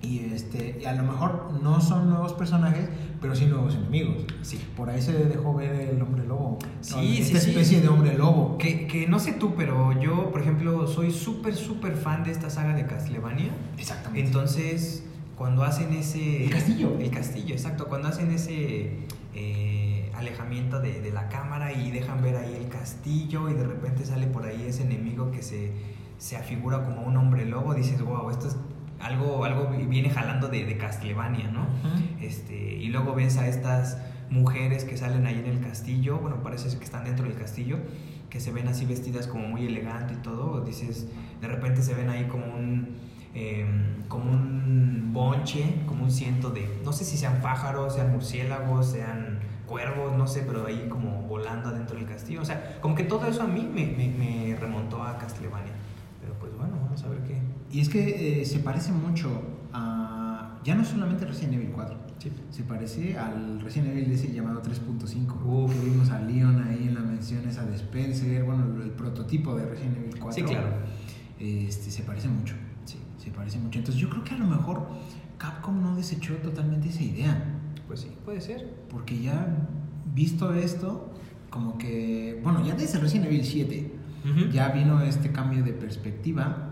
[0.00, 2.88] Y, este, y a lo mejor no son nuevos personajes,
[3.20, 4.24] pero sí nuevos enemigos.
[4.42, 4.58] sí.
[4.76, 6.58] Por ahí se dejó ver el hombre lobo.
[6.80, 7.02] Sí, ¿no?
[7.02, 7.50] sí, Esta sí.
[7.50, 8.56] especie de hombre lobo.
[8.58, 12.48] Que, que no sé tú, pero yo, por ejemplo, soy súper, súper fan de esta
[12.48, 13.50] saga de Castlevania.
[13.76, 14.24] Exactamente.
[14.28, 15.04] Entonces,
[15.38, 16.44] cuando hacen ese...
[16.44, 16.98] El castillo.
[16.98, 17.86] El castillo, exacto.
[17.86, 18.90] Cuando hacen ese
[19.34, 24.04] eh, alejamiento de, de la cámara y dejan ver ahí el castillo y de repente
[24.04, 25.72] sale por ahí ese enemigo que se,
[26.18, 28.56] se afigura como un hombre lobo, dices, wow, esto es
[29.00, 31.66] algo, algo viene jalando de, de Castlevania, ¿no?
[32.20, 36.76] Este, y luego ves a estas mujeres que salen ahí en el castillo, bueno, parece
[36.76, 37.78] que están dentro del castillo,
[38.28, 41.06] que se ven así vestidas como muy elegante y todo, dices,
[41.40, 42.96] de repente se ven ahí como un,
[43.40, 43.66] eh,
[44.08, 49.38] como un bonche, como un ciento de, no sé si sean pájaros, sean murciélagos, sean
[49.64, 53.28] cuervos, no sé, pero ahí como volando adentro del castillo, o sea, como que todo
[53.28, 55.72] eso a mí me, me, me remontó a Castlevania,
[56.20, 57.40] pero pues bueno, vamos a ver qué.
[57.70, 59.30] Y es que eh, se parece mucho
[59.72, 60.58] a.
[60.64, 61.96] Ya no solamente Resident Evil 4.
[62.18, 62.32] Sí.
[62.50, 65.44] Se parece al Resident Evil ese llamado 3.5.
[65.44, 65.72] Uf.
[65.72, 68.42] Que vimos a Leon ahí en la mención esa de Spencer.
[68.42, 70.32] Bueno, el prototipo de Resident Evil 4.
[70.32, 70.68] Sí, claro.
[71.38, 72.54] Este, se parece mucho.
[73.28, 73.78] Se parece mucho.
[73.78, 74.88] Entonces yo creo que a lo mejor
[75.36, 77.44] Capcom no desechó totalmente esa idea.
[77.86, 78.66] pues sí, puede ser.
[78.90, 79.46] Porque ya
[80.14, 81.10] visto esto,
[81.50, 82.40] como que.
[82.42, 83.92] Bueno, ya desde Resident Evil 7
[84.24, 84.50] Ujú.
[84.50, 86.70] ya vino este cambio de perspectiva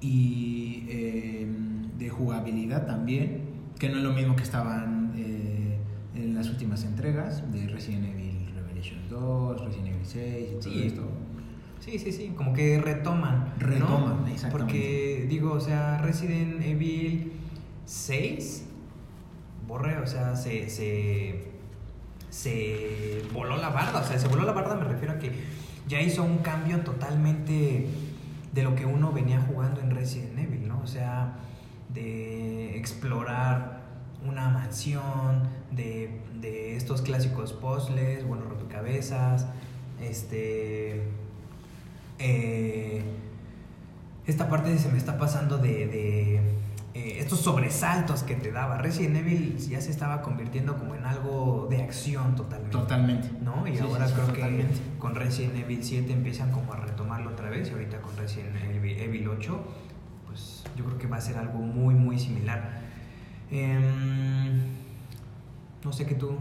[0.00, 1.46] y eh,
[1.98, 3.42] de jugabilidad también,
[3.78, 5.78] que no es lo mismo que estaban eh,
[6.14, 10.82] en las últimas entregas de Resident Evil Revelations 2, Resident Evil 6 y todo Sí.
[10.86, 11.08] esto.
[11.86, 13.54] Sí, sí, sí, como que retoman.
[13.60, 13.64] ¿no?
[13.64, 14.50] Retoman, exactamente.
[14.50, 17.32] Porque, digo, o sea, Resident Evil
[17.84, 18.64] 6,
[19.68, 21.44] borre, o sea, se, se,
[22.28, 24.00] se voló la barda.
[24.00, 25.30] O sea, se voló la barda, me refiero a que
[25.86, 27.86] ya hizo un cambio totalmente
[28.52, 30.80] de lo que uno venía jugando en Resident Evil, ¿no?
[30.80, 31.36] O sea,
[31.94, 33.82] de explorar
[34.26, 39.46] una mansión, de, de estos clásicos puzzles, bueno, rompecabezas,
[40.00, 41.25] este
[42.18, 43.02] eh,
[44.26, 46.36] esta parte se me está pasando de, de,
[46.94, 48.78] eh, estos sobresaltos que te daba.
[48.78, 52.76] Resident Evil ya se estaba convirtiendo como en algo de acción totalmente.
[52.76, 53.30] Totalmente.
[53.42, 53.66] ¿No?
[53.68, 54.74] Y Sí, ahora sí, creo totalmente.
[54.74, 58.56] que con Resident Evil 7 empiezan como a retomarlo otra vez y ahorita con Resident
[58.74, 59.64] Evil, Evil 8
[60.26, 62.80] pues yo creo que va a ser algo muy muy similar.
[63.50, 64.60] Em,
[65.84, 66.36] no sé qué tú,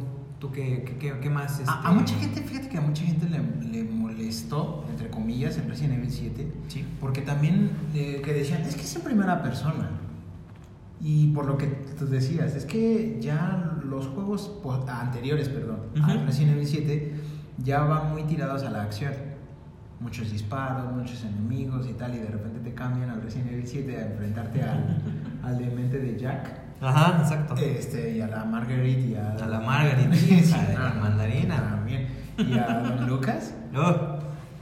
[0.47, 1.61] tú qué, qué, qué- qué más...
[1.67, 3.39] A, a este, mucha gente, fíjate que a mucha gente le,
[3.71, 6.85] le molestó, entre comillas, en Resident Evil 7, Sí.
[6.99, 9.89] porque también eh, que decían, es que es en primera persona.
[11.01, 14.51] Y por lo que tú decías, es que ya los juegos
[14.87, 15.79] anteriores, perdón,
[16.25, 17.13] Resident Evil 7,
[17.63, 19.13] ya van muy tirados a la acción.
[19.99, 23.97] Muchos disparos, muchos enemigos y tal, y de repente te cambian al Resident Evil 7
[23.97, 24.97] a enfrentarte al,
[25.43, 26.64] al demente de Jack.
[26.87, 27.55] Ajá, exacto.
[27.57, 31.55] Este, y a la Marguerite y a, A la Marguerite, Sí, de la mandarina.
[31.69, 32.07] También.
[32.37, 33.53] Y a Don Lucas.
[33.77, 34.19] Oh,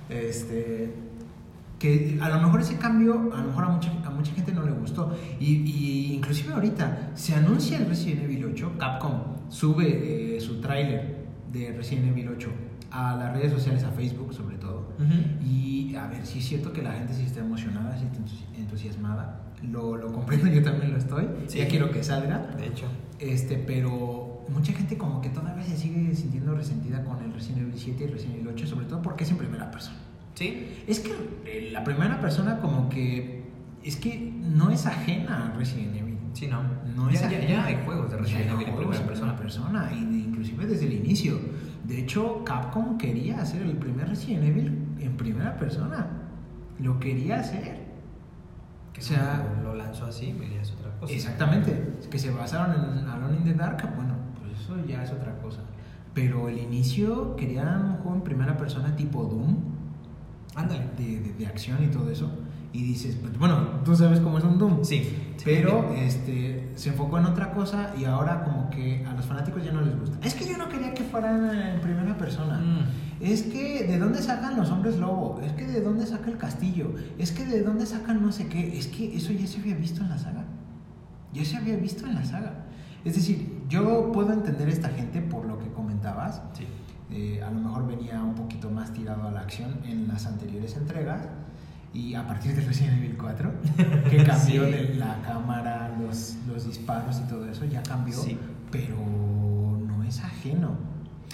[0.10, 0.94] Este.
[1.80, 4.64] Que a lo mejor ese cambio, a lo mejor a mucha, a mucha gente no
[4.64, 5.16] le gustó.
[5.40, 9.12] Y, y inclusive ahorita se anuncia el Resident Evil 8, Capcom
[9.50, 12.50] sube eh, su tráiler de Resident Evil 8
[12.92, 14.94] a las redes sociales, a Facebook sobre todo.
[15.44, 18.58] Y a ver, si es cierto que la gente sí está emocionada, sí está entusi-
[18.58, 19.42] entusiasmada.
[19.72, 21.28] Lo, lo comprendo, yo también lo estoy.
[21.48, 21.60] Sí.
[21.60, 22.40] Ya quiero que salga.
[22.58, 22.86] De hecho.
[23.20, 27.74] Este, pero mucha gente como que todavía se sigue sintiendo resentida con el Resident Evil
[27.78, 29.98] 7 y Resident Evil 8, sobre todo porque es en primera persona.
[30.36, 30.68] Sí.
[30.88, 31.12] Es que
[31.46, 33.44] eh, la primera persona como que
[33.84, 36.18] es que no es ajena a Resident Evil.
[36.34, 36.64] Sí, no.
[36.96, 37.48] No ya, es ya, ajena.
[37.48, 39.36] ya hay juegos de Resident Evil en primera persona.
[39.38, 41.40] persona y de- inclusive desde el inicio.
[41.86, 46.08] De hecho, Capcom quería hacer el primer Resident Evil en primera persona.
[46.80, 47.83] Lo quería hacer.
[49.04, 51.14] O sea, lo lanzó así, me dirías otra cosa.
[51.14, 51.98] Exactamente.
[52.10, 55.60] Que se basaron en Alone in the Dark, bueno, pues eso ya es otra cosa.
[56.14, 59.58] Pero el inicio querían un juego en primera persona tipo Doom,
[60.56, 60.86] Ándale.
[60.98, 62.32] de, de- de acción y todo eso.
[62.74, 64.84] Y dices, pues, bueno, tú sabes cómo es un Doom.
[64.84, 65.08] Sí.
[65.46, 69.72] Pero este, se enfocó en otra cosa y ahora como que a los fanáticos ya
[69.72, 70.18] no les gusta.
[70.26, 72.58] Es que yo no quería que fueran en primera persona.
[72.58, 73.24] Mm.
[73.24, 75.40] Es que de dónde sacan los hombres lobo.
[75.42, 76.96] Es que de dónde saca el castillo.
[77.20, 78.76] Es que de dónde sacan no sé qué.
[78.76, 80.44] Es que eso ya se había visto en la saga.
[81.32, 82.66] Ya se había visto en la saga.
[83.06, 86.42] Es decir, yo puedo entender a esta gente por lo que comentabas.
[86.54, 86.66] Sí.
[87.12, 90.76] Eh, a lo mejor venía un poquito más tirado a la acción en las anteriores
[90.76, 91.28] entregas.
[91.94, 93.52] Y a partir de Resident Evil 4,
[94.10, 94.72] que cambió Sí.
[94.72, 98.16] de la cámara, los, los disparos y todo eso, ya cambió.
[98.18, 98.38] Sí.
[98.72, 100.76] Pero no es ajeno.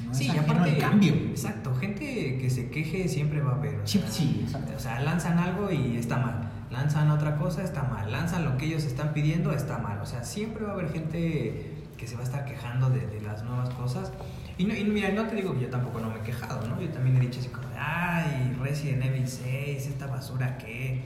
[0.06, 1.14] No Sí, es ajeno aparte, al cambio.
[1.14, 3.76] exacto, gente que se queje siempre va a haber.
[3.80, 4.74] o Sí, sea, sí, exacto.
[4.76, 6.50] O sea, lanzan algo y está mal.
[6.72, 8.12] Lanzan otra cosa, está mal.
[8.12, 10.00] Lanzan lo que ellos están pidiendo, está mal.
[10.02, 13.22] O sea, siempre va a haber gente que se va a estar quejando de, de
[13.22, 14.12] las nuevas cosas.
[14.58, 16.80] Y, no, y mira, no te digo que yo tampoco no me he quejado, ¿no?
[16.82, 21.02] Yo también he dicho así como, ay, Resident Evil 6, esta basura que...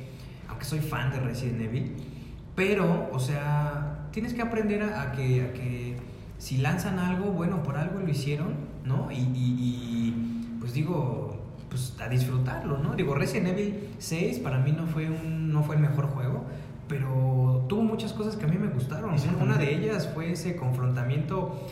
[0.49, 1.95] Aunque soy fan de Resident Evil.
[2.55, 5.95] Pero, o sea, tienes que aprender a, a que, a que
[6.37, 8.55] si lanzan algo, bueno, por algo lo hicieron,
[8.85, 9.11] ¿no?
[9.11, 12.93] Y, y- y, pues digo, pues a disfrutarlo, ¿no?
[12.95, 16.43] Digo, Resident Evil 6 para mí no fue, un, no fue el mejor juego,
[16.87, 19.15] pero tuvo muchas cosas que a mí me gustaron.
[19.41, 21.67] Una de ellas fue ese confrontamiento,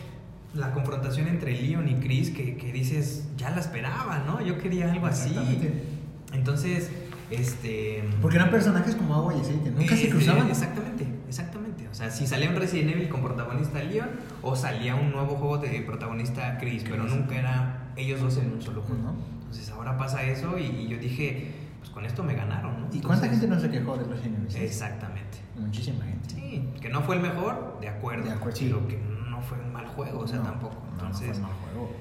[0.53, 4.41] la confrontación entre Leon y Chris, que, que dices, ya la esperaba, ¿no?
[4.41, 5.33] Yo quería algo así.
[6.33, 6.89] Entonces,
[7.29, 8.03] este...
[8.21, 10.49] Porque eran personajes como agua y aceite, nunca se Eh, cruzaban.
[10.49, 11.87] Exactamente, exactamente.
[11.89, 14.09] O sea, si salía un Resident Evil con protagonista Leon
[14.41, 18.61] o salía un nuevo juego de protagonista Chris, pero nunca era ellos dos en un
[18.61, 19.11] solo juego.
[19.11, 19.21] Ujú.
[19.39, 22.87] Entonces ahora pasa eso y, y yo dije, pues con esto me ganaron, ¿no?
[22.95, 24.63] ¿Y cuánta gente no se quejó de Resident Evil 6?
[24.63, 25.39] Exactamente.
[25.57, 26.29] Muchísima gente.
[26.33, 28.23] Sí, que no fue el mejor, de acuerdo.
[28.23, 28.73] De acuerdo, sí.
[28.87, 28.97] Que
[29.41, 30.75] no fue un mal juego, o sea, No, tampoco.
[30.75, 31.91] no, no fue Entonces, mal juego.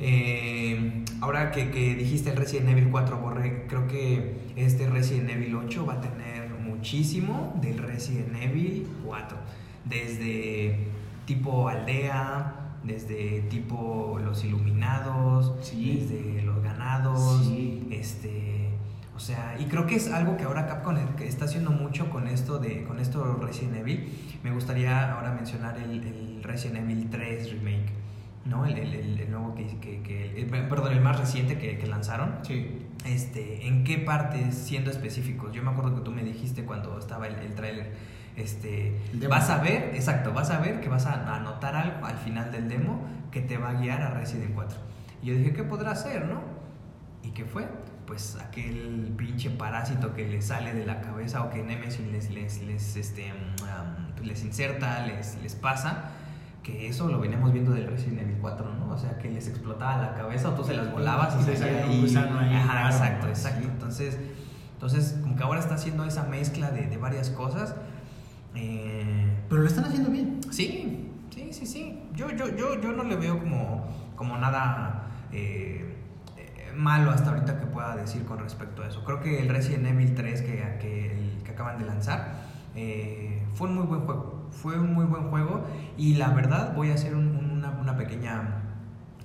[0.00, 5.54] eh, ahora que, que dijiste el Resident Evil 4, Borre, creo que este Resident Evil
[5.56, 9.36] 8 va a tener muchísimo del Resident Evil 4.
[9.84, 10.78] Desde
[11.26, 16.00] tipo aldea, desde tipo los iluminados, Sí.
[16.08, 17.86] desde los ganados, Sí.
[17.90, 18.53] este...
[19.16, 22.58] O sea, y creo que es algo que ahora Capcom está haciendo mucho con esto
[22.58, 24.12] de con esto Resident Evil.
[24.42, 27.92] Me gustaría ahora mencionar el, el Resident Evil 3 remake,
[28.44, 28.66] ¿no?
[28.66, 32.38] El, el- el- nuevo que, que, que- el- perdón, el más reciente que, que lanzaron.
[32.42, 32.80] Sí.
[33.06, 35.52] Este, ¿en qué partes siendo específicos?
[35.52, 37.92] Yo me acuerdo que tú me dijiste cuando estaba el, el tráiler,
[38.36, 38.98] este,
[39.28, 42.68] vas a ver, exacto, vas a ver que vas a anotar algo al final del
[42.68, 43.00] demo
[43.30, 44.76] que te va a guiar a Resident 4.
[45.22, 46.40] Y yo dije, ¿qué podrá ser, no?
[47.22, 47.64] ¿Y qué fue?
[48.06, 52.62] Pues aquel pinche parásito que les sale de la cabeza o que Nemesis les, les,
[52.62, 56.10] les, este, um, les inserta, les, les pasa,
[56.62, 58.92] que eso lo venimos viendo del Resident Evil 4, ¿no?
[58.92, 61.62] O sea, que les explotaba la cabeza o tú se las volabas Y y un
[61.62, 62.00] ahí.
[62.02, 63.60] gusano ahí, Ajá, claro, exacto, exacto.
[63.62, 63.68] Sí.
[63.72, 64.18] Entonces,
[64.74, 67.74] entonces, como que ahora está haciendo esa mezcla de, de varias cosas.
[68.54, 70.40] Eh, Pero lo están haciendo bien.
[70.50, 72.02] Sí, sí, sí, sí.
[72.14, 75.93] Yo, yo, yo, yo no le veo como, como nada eh,
[76.76, 79.04] malo hasta ahorita que pueda decir con respecto a eso.
[79.04, 82.42] Creo que el Resident Evil 3 que, que, que acaban de lanzar
[82.74, 84.48] eh, fue un muy buen juego.
[84.50, 85.64] Fue un muy buen juego
[85.96, 88.62] y la verdad voy a hacer un- una, una pequeña,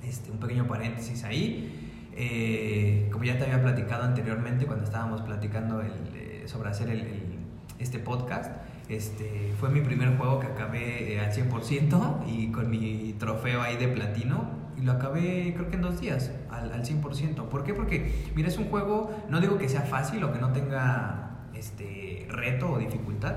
[0.03, 1.75] este, un pequeño paréntesis ahí.
[2.15, 6.99] Eh, como ya te había platicado anteriormente cuando estábamos platicando el, eh, sobre hacer el-
[7.01, 7.39] el-
[7.79, 8.51] este podcast,
[8.89, 13.77] este, fue mi primer juego que acabé eh, al 100% y con mi trofeo ahí
[13.77, 14.49] de platino.
[14.79, 17.47] Y lo acabé creo que en dos días, al, al 100%.
[17.49, 17.73] ¿Por qué?
[17.73, 22.27] Porque, mira, es un juego, no digo que sea fácil o que no tenga este,
[22.29, 23.35] reto o dificultad,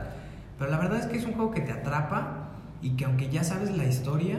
[0.59, 3.43] pero la verdad es que es un juego que te atrapa y que aunque ya
[3.43, 4.39] sabes la historia,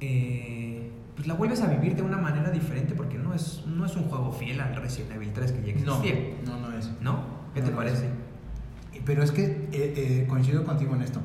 [0.00, 3.96] eh, pues la vuelves a vivir de una manera diferente porque no es, no es
[3.96, 6.14] un juego fiel al Resident Evil 3 que ya existía.
[6.46, 6.90] no, no es.
[7.00, 7.20] ¿No?
[7.54, 8.06] ¿Qué No, te no parece?
[8.06, 9.02] es.
[9.04, 11.20] Pero es que eh, eh, coincido contigo en esto.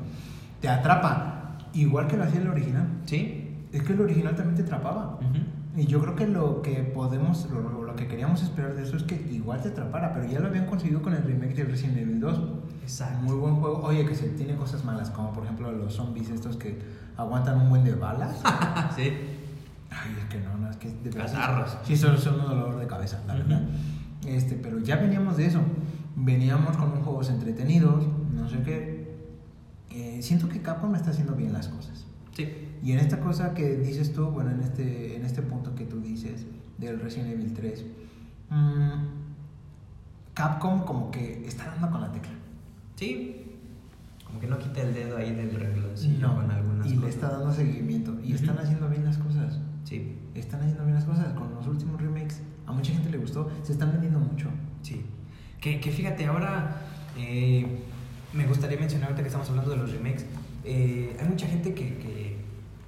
[0.60, 2.86] Te atrapa, igual que lo hacía el original.
[3.06, 3.43] ¿Sí?
[3.74, 5.18] Es que el original también te atrapaba.
[5.76, 9.02] Y yo creo que lo que podemos, lo, lo que queríamos esperar de eso es
[9.02, 12.20] que igual te atrapara, pero ya lo habían conseguido con el remake de Resident Evil
[12.20, 12.40] 2.
[12.82, 13.24] Exacto.
[13.24, 13.82] Muy buen juego.
[13.82, 16.80] Oye, que se tiene cosas malas, como por ejemplo los zombies estos que
[17.16, 18.36] aguantan un buen de balas.
[18.96, 19.12] sí.
[19.90, 21.76] Ay, es que no, no, es que de Catarros.
[21.84, 23.62] Sí, son, son un dolor de cabeza, la verdad.
[24.24, 25.60] Este, pero ya veníamos de eso.
[26.14, 29.16] Veníamos con unos juegos entretenidos, no sé qué.
[29.90, 32.06] Eh, siento que Capcom está haciendo bien las cosas.
[32.32, 32.63] Sí.
[32.84, 36.00] Y en esta cosa que dices tú, bueno, en este, en este punto que tú
[36.00, 36.44] dices
[36.78, 37.84] del Resident Evil 3,
[38.50, 38.92] mm,
[40.34, 42.32] Capcom como que está dando con la tecla.
[42.96, 43.40] Sí.
[44.26, 47.14] Como que no quita el dedo ahí del rengloncillo con algunas y le cosas.
[47.14, 48.12] está dando seguimiento.
[48.22, 48.42] Y Ujú.
[48.44, 49.58] están haciendo bien las cosas.
[49.84, 50.16] Sí.
[50.34, 51.32] Están haciendo bien las cosas.
[51.34, 53.48] Con los últimos remakes, a mucha gente le gustó.
[53.62, 54.48] Se están vendiendo mucho.
[54.82, 55.02] Sí.
[55.60, 56.82] Que, que fíjate, ahora
[57.16, 57.64] eh,
[58.32, 60.26] me gustaría mencionar ahorita que estamos hablando de los remakes.
[60.64, 62.23] eh, hay mucha gente que, que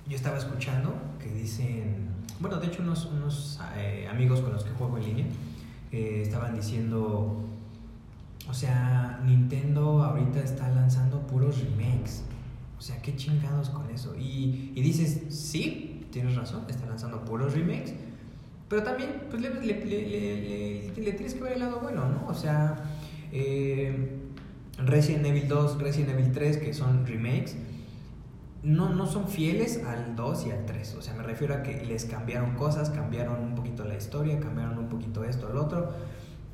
[0.09, 2.09] yo estaba escuchando que dicen,
[2.41, 5.27] bueno, de hecho unos, unos eh, amigos con los que juego en línea
[5.93, 7.45] eh, estaban diciendo,
[8.49, 12.23] o sea, Nintendo ahorita está lanzando puros remakes.
[12.79, 14.15] O sea, qué chingados con eso.
[14.17, 17.95] Y, y dices, sí, tienes razón, está lanzando puros remakes.
[18.69, 19.53] Pero también, pues le,
[21.13, 22.27] tienes que ver el lado bueno, ¿no?
[22.27, 22.77] O sea,
[23.33, 24.19] eh,
[24.79, 27.57] Resident Evil 2, Resident Evil 3, que son remakes,
[28.67, 30.97] no, no son fieles al 2 y al 3.
[30.97, 34.77] O sea, me refiero a que les cambiaron cosas, cambiaron un poquito la historia, cambiaron
[34.77, 35.93] un poquito esto, al otro.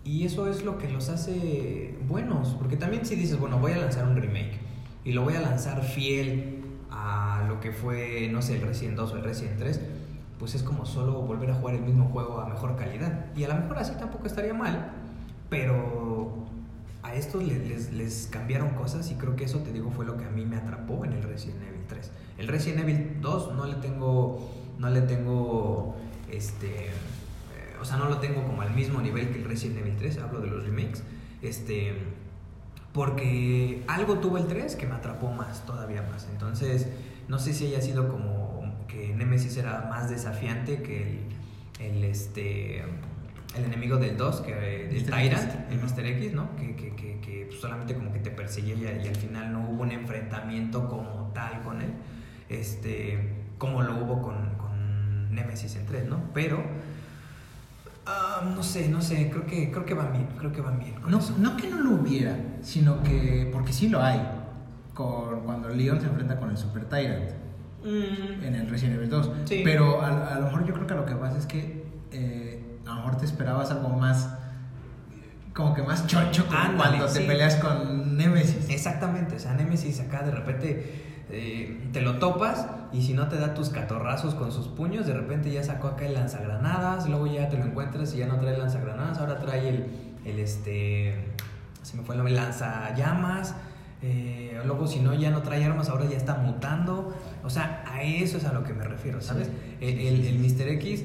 [0.05, 2.51] Y eso es lo que los hace buenos.
[2.59, 4.59] Porque también si dices, bueno, voy a lanzar un remake
[5.05, 9.13] y lo voy a lanzar fiel a lo que fue, no sé, el Resident 2
[9.13, 9.81] o el Resident 3,
[10.39, 13.25] pues es como solo volver a jugar el mismo juego a mejor calidad.
[13.35, 14.93] Y a lo mejor así tampoco estaría mal,
[15.49, 16.42] pero
[17.13, 20.25] a estos les, les, cambiaron cosas y creo que eso, te digo, fue lo que
[20.25, 22.11] a mí me atrapó en el Resident Evil 3.
[22.39, 25.95] El Resident Evil 2 no le tengo, no le tengo,
[26.31, 26.91] este, eh,
[27.81, 30.41] o sea, no lo tengo como al mismo nivel que el Resident Evil 3, hablo
[30.41, 31.03] de los remakes,
[31.43, 31.99] este,
[32.95, 36.27] porque algo tuvo el 3 que me atrapó más, todavía más.
[36.33, 36.89] Entonces,
[37.29, 41.21] no sé si haya sido como que Nemesis era más desafiante que
[41.79, 42.85] el, el este
[43.57, 46.07] el enemigo del 2, que el Tyrant, el Mr.
[46.07, 46.57] X, ¿no?
[46.57, 49.83] Que, que, que, que pues, solamente como que te perseguía y, al final no hubo
[49.83, 51.93] un enfrentamiento como tal con él,
[52.49, 56.23] este, como lo hubo con, con Nemesis en 3, ¿no?
[56.33, 56.63] Pero,
[58.07, 60.95] ah, no sé, no sé, creo que, creo que van bien, creo que van bien.
[61.07, 64.21] no, no que no lo hubiera, sino que, porque sí lo hay,
[64.95, 67.31] con, cuando Leon se enfrenta con el Super Tyrant.
[67.85, 68.45] Mm.
[68.45, 69.31] En el Resident Evil 2.
[69.65, 71.83] Pero a, a, lo mejor yo creo que lo que pasa es que
[72.13, 72.42] eh,
[73.03, 74.29] mejor te esperabas algo más
[75.53, 78.71] como que más chocho cuando te peleas con Nemesis.
[78.71, 83.37] Exactamente, o sea, Nemesis acá de repente eh, te lo topas y si no te
[83.37, 87.49] da tus catorrazos con sus puños, de repente ya sacó acá el lanzagranadas, luego ya
[87.49, 89.87] te lo encuentras y ya no trae lanzagranadas, ahora trae el,
[90.25, 91.35] el este,
[91.83, 93.55] se me fue el nombre, lanzallamas.
[94.05, 97.15] Eh, luego si no ya no trae armas, ahora ya está mutando.
[97.45, 99.49] O sea, a eso es a lo que me refiero, ¿sabes?
[99.81, 100.69] El, el, el Mr.
[100.69, 101.05] X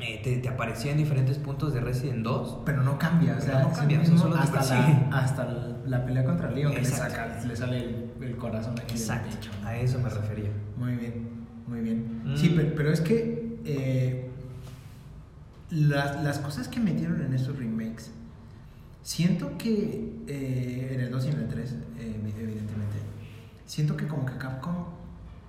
[0.00, 2.58] eh, te, aparecía en diferentes puntos de Resident 2.
[2.64, 5.44] Pero no cambia, o sea, no cambia, solo hasta, la, hasta
[5.86, 9.50] la pelea contra Leon que le, saca, le sale el, corazón aquí Exacto, del pecho.
[9.64, 10.50] a eso me refería.
[10.76, 11.28] Muy bien,
[11.66, 12.22] muy bien.
[12.24, 12.36] Mm.
[12.36, 14.30] Sí, pero, es que eh,
[15.70, 18.10] las, las, cosas que metieron en esos remakes,
[19.02, 22.98] siento que eh, en el 2 y en el 3, evidentemente,
[23.64, 24.86] siento que como que Capcom,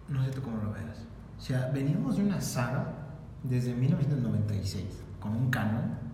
[0.08, 1.06] no sé tú cómo lo veas,
[1.40, 3.05] o sea, veníamos de una saga
[3.50, 4.84] desde 1996
[5.20, 6.06] con un canon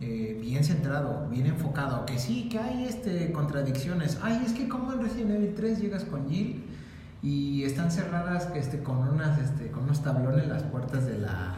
[0.00, 4.18] eh, bien centrado, bien enfocado, que sí, que hay este, contradicciones.
[4.20, 6.64] Ay, es que como en Resident Evil 3 llegas con Jill
[7.22, 11.54] y están cerradas este, con, unas, este, con unos tablones las puertas de la,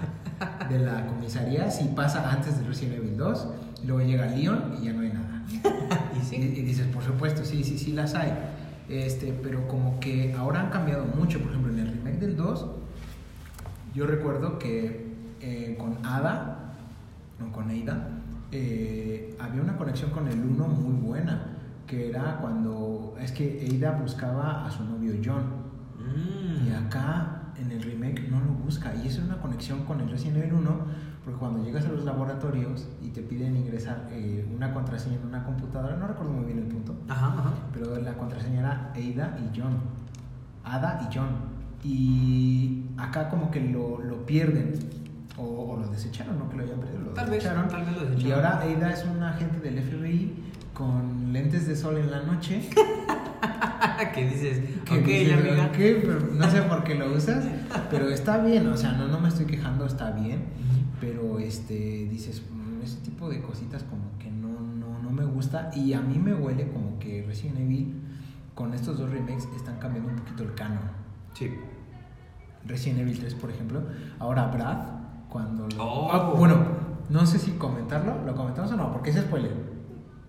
[0.69, 3.49] de la comisaría, si pasa antes de Resident Evil 2,
[3.83, 5.43] y luego llega Leon y ya no hay nada.
[6.31, 8.33] ¿Y, y, dices, por supuesto, sí, sí, sí las hay.
[8.91, 12.67] Este, pero como que ahora han cambiado mucho, por ejemplo, en el remake del 2
[13.95, 16.73] yo recuerdo que eh, con Ada,
[17.39, 18.09] no con Eida,
[18.51, 21.47] eh, había una conexión con el uno muy buena,
[21.87, 25.45] que era cuando es que Eida buscaba a su novio John.
[25.99, 26.67] Mm.
[26.67, 28.95] Y acá en el remake no lo busca.
[28.95, 30.79] Y eso es una conexión con el Resident Evil 1,
[31.25, 35.45] porque cuando llegas a los laboratorios y te piden ingresar eh, una contraseña en una
[35.45, 36.95] computadora, no recuerdo muy bien el punto,
[37.73, 39.79] pero la contraseña era Eida y John.
[40.65, 41.54] Ada y John.
[41.85, 44.73] Y acá como que lo, lo pierden.
[45.37, 47.69] O, lo desecharon, no que lo hayan perdido, lo tal desecharon.
[47.69, 48.29] tal vez lo desecharon.
[48.29, 50.33] Y ahora Ada es un agente del FBI
[50.73, 52.69] con lentes de sol en la noche.
[54.15, 54.61] ¿Qué dices?
[54.85, 55.71] ¿Qué okay, amiga.
[55.73, 57.45] Pero no sé por qué lo usas,
[57.91, 60.45] pero está bien, o sea, no, no me estoy quejando, está bien,
[61.01, 65.71] pero este, dices, mm, ese tipo de cositas como que no, no, no me gusta
[65.75, 67.95] y a mí me huele como que Resident Evil
[68.55, 70.91] con estos dos remakes están cambiando un poquito el canon.
[71.35, 71.51] Sí.
[72.67, 73.83] Resident Evil 3, por ejemplo.
[74.19, 74.79] Ahora Brad,
[75.29, 75.85] cuando lo...
[75.85, 76.11] Oh.
[76.13, 76.57] Ah, bueno,
[77.11, 78.93] no sé si comentarlo, ¿lo comentamos o no?
[78.93, 79.53] Porque es spoiler.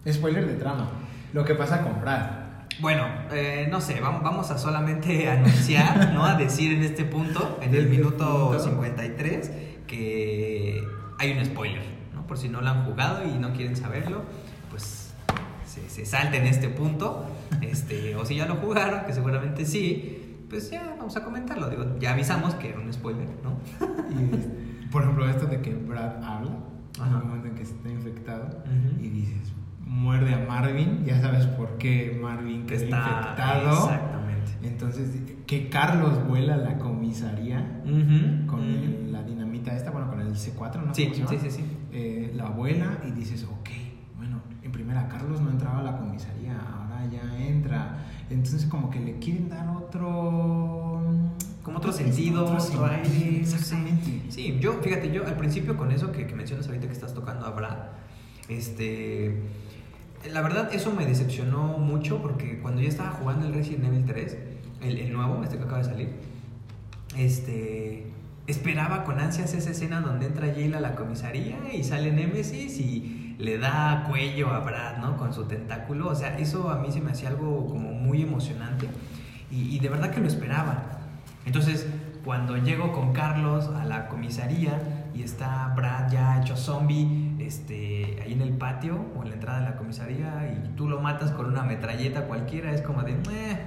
[0.03, 0.89] Es spoiler de trama.
[1.33, 2.45] Lo que pasa con Brad.
[2.79, 6.25] Bueno, eh, no sé, vamos a solamente anunciar, ¿no?
[6.25, 9.51] A decir en este punto, en el minuto 53,
[9.87, 10.83] que
[11.17, 11.83] hay un spoiler,
[12.13, 12.27] ¿no?
[12.27, 14.23] Por si no lo han jugado y no quieren saberlo,
[14.69, 15.13] pues
[15.65, 17.25] se, se salten este punto,
[17.61, 21.69] este, o si ya lo jugaron, que seguramente sí, pues ya vamos a comentarlo.
[21.69, 23.57] Digo, ya avisamos que era un spoiler, ¿no?
[24.09, 26.51] y por ejemplo, esto de que Brad habla
[26.97, 28.63] en el momento en que está infectado
[29.01, 33.71] y dices, muerde a Marvin, ya sabes por qué Marvin quedó está infectado.
[33.71, 34.51] Exactamente.
[34.63, 35.09] Entonces,
[35.45, 37.81] que Carlos vuela a la comisaría
[38.47, 40.95] con la dinamita esta, bueno, con el C4, ¿no?
[40.95, 41.63] Sí, sí, sí, sí.
[41.91, 43.69] Eh, la vuela y dices, ok,
[44.17, 48.99] bueno, en primera, Carlos no entraba a la comisaría, ahora ya entra entonces como que
[48.99, 51.01] le quieren dar otro...
[51.63, 53.39] Como otro sentido, otro, aire.
[53.39, 54.23] Exactamente.
[54.29, 54.59] Sí.
[54.59, 57.77] yo, fíjate, yo al principio con eso que, mencionas ahorita que estás tocando a Brad,
[58.49, 59.41] este...
[60.31, 64.37] la verdad eso me decepcionó mucho porque cuando yo estaba jugando el Resident Evil 3,
[64.81, 66.09] el, el nuevo, este que acaba de salir,
[67.17, 68.05] este
[68.47, 73.24] esperaba con ansias esa escena donde entra Jill a la comisaría y sale Nemesis y
[73.37, 75.17] le da cuello a Brad, ¿no?
[75.17, 76.09] Con su tentáculo.
[76.09, 78.87] O sea, eso a mí se me hacía algo como muy emocionante
[79.51, 80.83] y, de verdad que lo esperaba.
[81.45, 81.87] Entonces,
[82.23, 88.33] cuando llego con Carlos a la comisaría y está Brad ya hecho zombie este, ahí
[88.33, 91.45] en el patio o en la entrada de la comisaría y tú lo matas con
[91.45, 93.13] una metralleta cualquiera, es como de...
[93.13, 93.59] "Meh".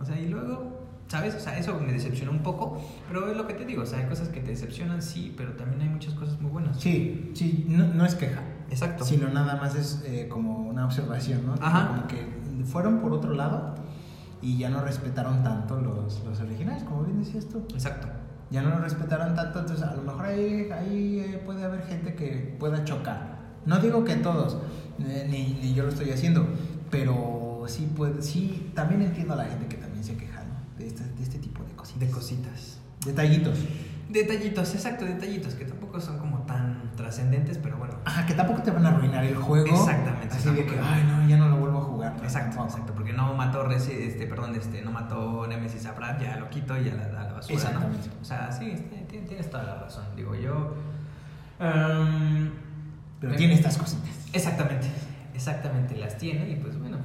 [0.00, 0.82] O sea, y luego
[1.12, 1.34] ¿Sabes?
[1.34, 4.06] O sea, eso me decepcionó un poco, pero es lo que te digo, o hay
[4.06, 6.80] cosas que te decepcionan, sí, pero también hay muchas cosas muy buenas.
[6.80, 8.40] Sí, sí, no, no es queja.
[8.72, 9.04] Exacto.
[9.04, 11.54] Sino nada más es eh, como una observación, ¿no?
[11.60, 11.88] Ajá.
[11.88, 12.26] Como que
[12.64, 13.74] fueron por otro lado
[14.40, 17.58] y ya no respetaron tanto los, los originales, como bien decías tú.
[17.74, 18.08] Exacto.
[18.50, 22.14] Ya no los respetaron tanto, entonces a lo mejor ahí, ahí eh, puede haber gente
[22.14, 23.40] que pueda chocar.
[23.66, 24.56] No digo que todos,
[25.00, 26.46] eh, ni, ni yo lo estoy haciendo,
[26.90, 30.78] pero sí, puede, sí, también entiendo a la gente que también se queja, ¿no?
[30.78, 32.00] De este, de este tipo de cositas.
[32.00, 32.78] De cositas.
[33.04, 33.58] Detallitos.
[34.08, 37.94] Detallitos, exacto, detallitos, que tampoco son como tan trascendentes, pero bueno.
[38.04, 39.66] Ajá, que tampoco te van a arruinar el juego.
[39.66, 42.12] Exactamente, Así de que, ay, no, ya no lo vuelvo a jugar.
[42.16, 42.68] No, Exacto, tampoco.
[42.70, 46.50] exacto, porque no mató Resi, este, perdón, este, no mató Nemesis a Brad, ya lo
[46.50, 48.08] quito y a la, a la basura, Exactamente.
[48.08, 48.20] ¿no?
[48.20, 50.74] O sea, sí, este, tienes, tienes toda la razón, digo yo.
[51.60, 52.50] em,
[53.20, 54.10] Pero tiene estas cositas.
[54.32, 54.88] Exactamente,
[55.32, 56.98] exactamente las tiene y pues bueno,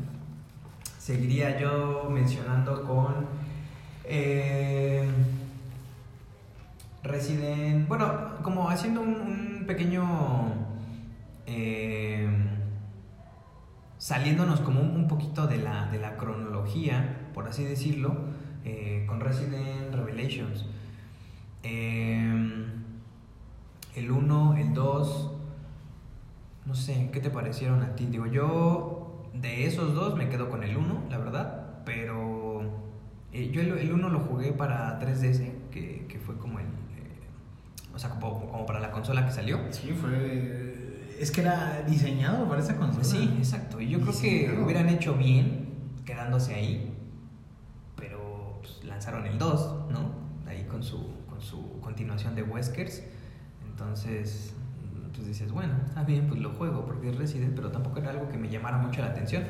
[1.00, 3.28] seguiría yo mencionando con
[4.04, 5.10] eh,
[7.08, 10.04] Resident, bueno, como haciendo un, pequeño,
[11.46, 12.30] eh,
[13.98, 18.16] saliéndonos como un, poquito de la, de la cronología, por así decirlo,
[18.64, 20.66] eh, con Resident Revelations.
[21.64, 22.66] Eh,
[23.96, 25.32] el 1, el 2,
[26.66, 28.06] no sé, ¿qué te parecieron a ti?
[28.06, 32.62] Digo, yo de esos dos me quedo con el 1, la verdad, pero
[33.34, 36.66] eh, yo el 1 lo jugué para 3DS, que, que fue como el...
[37.98, 39.60] o sea, como, como para la consola que salió.
[39.72, 41.16] Sí, fue.
[41.20, 43.04] Es que era diseñado para esa consola.
[43.04, 43.82] Sí, exacto.
[43.82, 45.74] Y yo creo que hubieran hecho bien
[46.06, 46.94] quedándose ahí,
[47.96, 50.12] pero pues, lanzaron el 2, ¿no?
[50.48, 53.02] Ahí con su, con su continuación de Weskers.
[53.68, 54.54] Entonces,
[55.16, 58.30] pues dices, bueno, está bien, pues lo juego porque es Resident, pero tampoco era algo
[58.30, 59.44] que me llamara mucho la atención.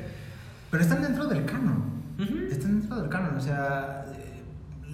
[0.72, 1.84] Pero están dentro del canon.
[2.50, 3.36] Están dentro del canon.
[3.36, 4.06] O sea,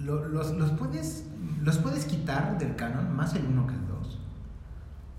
[0.04, 1.24] lo- los, los, puedes,
[1.62, 4.18] los puedes quitar del canon, más el 1 que el 2.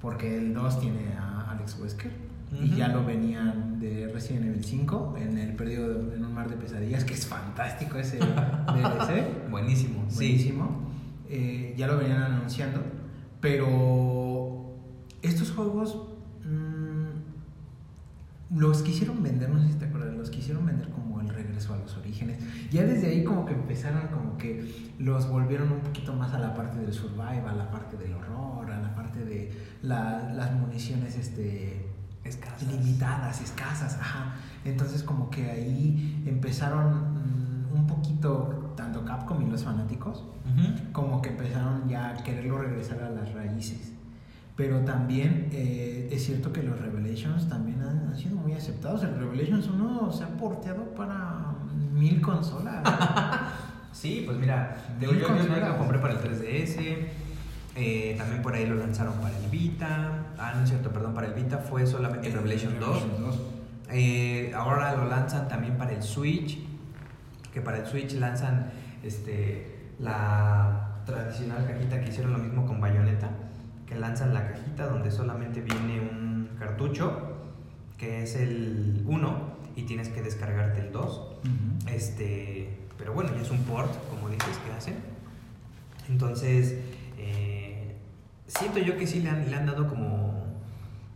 [0.02, 2.12] Porque el 2 tiene a Alex Wesker.
[2.54, 6.56] Y ya lo venían de Resident Evil 5 en el periodo en un mar de
[6.56, 9.36] pesadillas, que es fantástico ese DLC.
[9.52, 10.16] Buenísimo, sí.
[10.16, 10.82] Buenísimo.
[11.28, 12.82] Eh, ya lo venían anunciando.
[13.42, 14.72] Pero
[15.22, 15.98] estos juegos
[16.46, 21.05] mm, los quisieron vender, no sé si te acuerdas, los quisieron vender como
[21.56, 22.39] regreso a los orígenes.
[22.72, 26.53] Ya desde ahí como que empezaron como que los volvieron un poquito más a la
[26.53, 29.51] parte del survival, a la parte del horror, a la parte de
[29.82, 31.86] la- las municiones este
[32.24, 32.64] Escasas.
[32.68, 34.36] limitadas, escasas, ajá.
[34.66, 40.91] Entonces como que ahí empezaron mm, un poquito, tanto Capcom y los fanáticos, Ujú.
[40.91, 43.93] como que empezaron ya a quererlo regresar a las raíces.
[44.56, 49.03] Pero también eh, es cierto que los Revelations también han, han sido muy aceptados.
[49.03, 51.56] El Revelations 1 se ha porteado para
[51.93, 52.84] mil consolas.
[53.95, 55.70] Sí, pues mira, yo, yo consolas.
[55.70, 57.08] lo compré para el 3DS,
[57.78, 61.28] eh, también por ahí lo lanzaron para el Vita, ah, no es cierto, perdón, para
[61.28, 63.03] el Vita fue solamente el Revelation 2.
[63.91, 66.60] Eh, ahora lo lanzan también para el Switch,
[67.53, 68.70] que para el Switch lanzan
[69.01, 73.30] este, la tradicional cajita que hicieron lo mismo con Bayonetta,
[73.88, 77.36] que lanzan la cajita donde solamente viene un cartucho,
[77.98, 81.08] que es el 1, y tienes que descargarte el 2.
[81.08, 81.90] Ujú.
[81.90, 84.96] Este, pero bueno, ya es un port, como dices, que hacen.
[86.10, 86.80] Entonces,
[87.18, 87.96] eh,
[88.48, 90.46] siento yo que sí le han, le han dado como.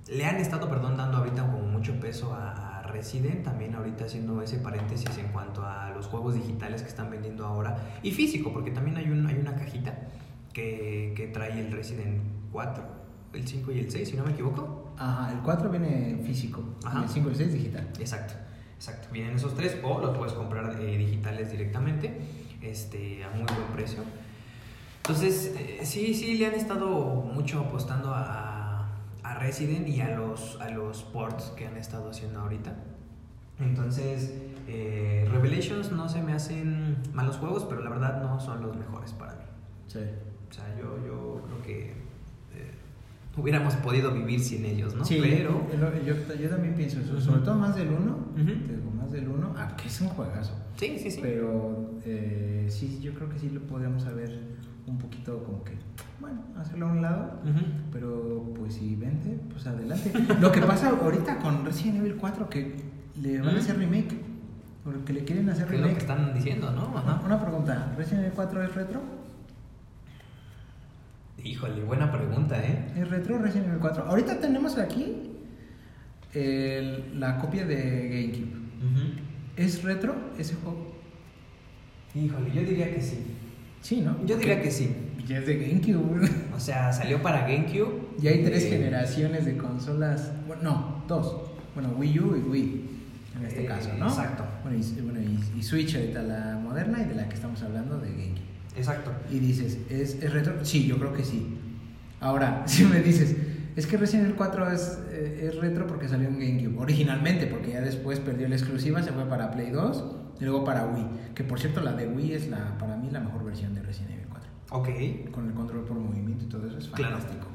[0.07, 4.41] Le han estado, perdón, dando ahorita como mucho peso a, a Resident, también ahorita haciendo
[4.41, 7.77] ese paréntesis en cuanto a los juegos digitales que están vendiendo ahora.
[8.01, 9.99] Y físico, porque también hay, un, hay una cajita
[10.51, 12.83] que, que trae el Resident 4,
[13.33, 14.93] el 5 y el 6, si no me equivoco.
[14.97, 17.03] Ajá, el 4 viene físico, Ajá.
[17.03, 17.87] el 5 y el 6 digital.
[17.99, 18.33] Exacto,
[18.75, 19.07] exacto.
[19.11, 22.19] Vienen esos tres o los puedes comprar eh, digitales directamente
[22.61, 23.99] este, a muy buen precio.
[24.97, 28.89] Entonces, eh, sí, sí, le han estado mucho apostando a,
[29.23, 32.75] a Resident y a los, a los ports que han estado haciendo ahorita.
[33.59, 34.33] Entonces,
[34.67, 39.11] eh, Revelations no se me hacen malos juegos, pero la verdad no son los mejores
[39.13, 39.43] para mí.
[39.87, 39.99] Sí.
[40.49, 41.93] O sea, yo, yo creo que
[43.37, 45.05] hubiéramos podido vivir sin ellos, ¿no?
[45.05, 45.65] Sí, Pero...
[45.71, 48.43] yo, yo, yo también pienso eso, sobre todo más del 1, Ujú.
[48.43, 50.53] digo, más del 1, ah, que es un juegazo.
[50.77, 51.19] Sí, sí, sí.
[51.21, 54.39] Pero eh, sí, yo creo que sí lo podríamos haber
[54.87, 55.73] un poquito como que,
[56.19, 57.39] bueno, hacerlo a un lado.
[57.93, 60.11] Pero pues si vende, pues adelante.
[60.41, 62.75] Lo que pasa ahorita con Resident Evil 4 que
[63.21, 64.17] le van a hacer remake.
[64.83, 66.09] Porque le quieren hacer ¿Qué es lo que remake.
[66.09, 66.97] están diciendo, no?
[66.97, 67.21] Ajá.
[67.25, 69.01] Una pregunta, ¿Resident Evil 4 es retro?
[71.43, 72.77] Híjole, buena pregunta, ¿eh?
[72.97, 74.03] ¿Es retro Resident Evil 4?
[74.05, 75.15] Ahorita tenemos aquí
[76.33, 78.59] el- la copia de GameCube.
[79.55, 80.93] ¿Es retro ese juego?
[82.15, 83.19] Híjole, yo diría que sí.
[83.81, 84.17] Sí, ¿no?
[84.25, 84.93] Yo diría que sí.
[85.27, 86.29] Ya es de GameCube.
[86.55, 88.09] O sea, salió para GameCube.
[88.21, 90.31] Y hay tres Eh, generaciones de consolas.
[90.47, 91.51] Bueno, no, dos.
[91.73, 92.85] Bueno, Wii U y Wii.
[93.37, 94.07] En este Eh, caso, ¿no?
[94.07, 94.43] exacto.
[94.63, 97.97] Bueno, y, bueno, y- y Switch ahorita la moderna y de la que estamos hablando
[97.99, 98.38] de GameCube.
[98.75, 99.11] Exacto.
[99.31, 100.63] Y dices, ¿es, ¿es retro?
[100.63, 101.57] Sí, yo creo que sí.
[102.21, 103.35] Ahora, si me dices,
[103.75, 106.77] es que Resident Evil 4 es, eh, es retro porque salió en GameCube.
[106.81, 110.03] Originalmente, porque ya después perdió la exclusiva, se fue para Play 2
[110.39, 111.05] y luego para Wii.
[111.35, 114.11] Que por cierto, la de Wii es la, para mí la mejor versión de Resident
[114.11, 115.31] Evil 4 Ok.
[115.31, 117.17] con el control por movimiento y todo eso es Claro.
[117.17, 117.47] fantástico.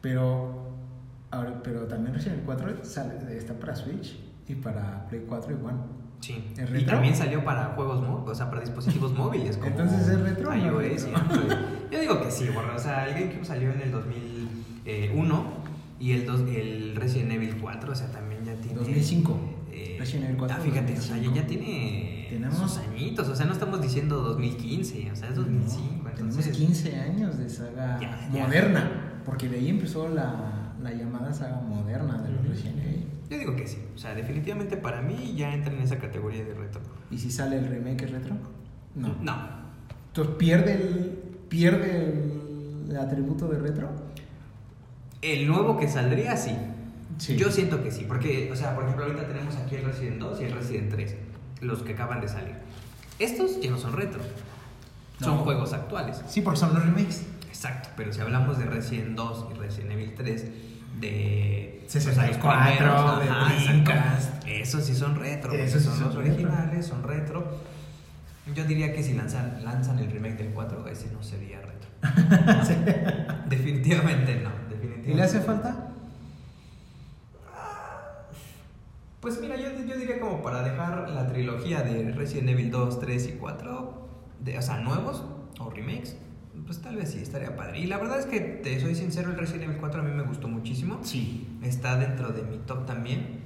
[0.00, 0.70] Pero,
[1.30, 4.16] ahora, pero también Resident Evil 4 sale- está para Switch
[4.48, 5.78] y para Play 4 y One.
[6.24, 6.44] Sí.
[6.56, 6.92] ¿Es Y retro?
[6.94, 9.56] también salió para juegos móviles, o sea, para dispositivos móviles.
[9.56, 10.84] Como Entonces, ¿es retro o no iOS.
[10.84, 11.20] es y retro?
[11.22, 11.56] Android.
[11.90, 15.44] Yo digo que sí, bueno, o sea, el GameCube salió en el 2001
[16.00, 18.74] y el, dos, el Resident Evil 4, o sea, también ya tiene.
[18.78, 19.38] 2005.
[19.72, 20.56] eh, Resident Evil 4.
[20.58, 21.34] ah, fíjate, o sea, ya, 2005.
[21.34, 26.10] ya tiene Tenemos- sus añitos, o sea, no estamos diciendo 2015, o sea, es 2005.
[26.14, 28.42] Tenemos entonces, 15 años de saga Ya, ya.
[28.44, 32.46] moderna, porque de ahí empezó la, la llamada saga moderna de los.
[32.48, 33.04] Resident Evil.
[33.30, 36.54] Yo digo que sí, o sea, definitivamente para mí ya entra en esa categoría de
[36.54, 36.80] retro.
[37.10, 38.36] ¿Y si sale el remake es retro?
[38.94, 39.14] No.
[39.22, 39.36] No,
[40.08, 41.18] Entonces pierde el,
[41.48, 42.22] pierde
[42.88, 43.90] el atributo de retro.
[45.22, 46.54] el nuevo que saldría, sí.
[47.18, 47.36] Sí.
[47.36, 50.40] Yo siento que sí, porque, o sea, por ejemplo, ahorita tenemos aquí el Resident 2
[50.40, 51.16] y el Resident 3,
[51.60, 52.56] los que acaban de salir.
[53.20, 54.20] Estos ya no son retro,
[55.20, 56.22] son juegos actuales.
[56.28, 57.24] Sí, porque son los remakes.
[57.48, 60.44] Exacto, pero si hablamos de Resident 2 y Resident Evil 3,
[61.00, 64.46] de 64, los primeros, de ajá, Dreamcast.
[64.46, 66.32] Esos sí son retro, Esos sí son son los retro.
[66.32, 67.58] originales, son retro.
[68.54, 71.88] Yo diría que si lanzan, lanzan el remake del 4, ese no sería retro.
[73.48, 75.10] Definitivamente no, definitivamente.
[75.10, 75.88] ¿Y le hace falta?
[79.20, 83.28] Pues mira, yo, yo diría como para dejar la trilogía de Resident Evil 2, 3
[83.28, 84.08] y 4,
[84.40, 85.24] de, o sea, nuevos
[85.58, 86.16] o remakes,
[86.66, 87.78] pues tal vez sí, estaría padre.
[87.78, 90.22] Y la verdad es que, te soy sincero, el Resident Evil 4 a mí me
[90.22, 90.98] gustó muchísimo.
[91.02, 91.46] Sí.
[91.62, 93.40] Está dentro de mi top también,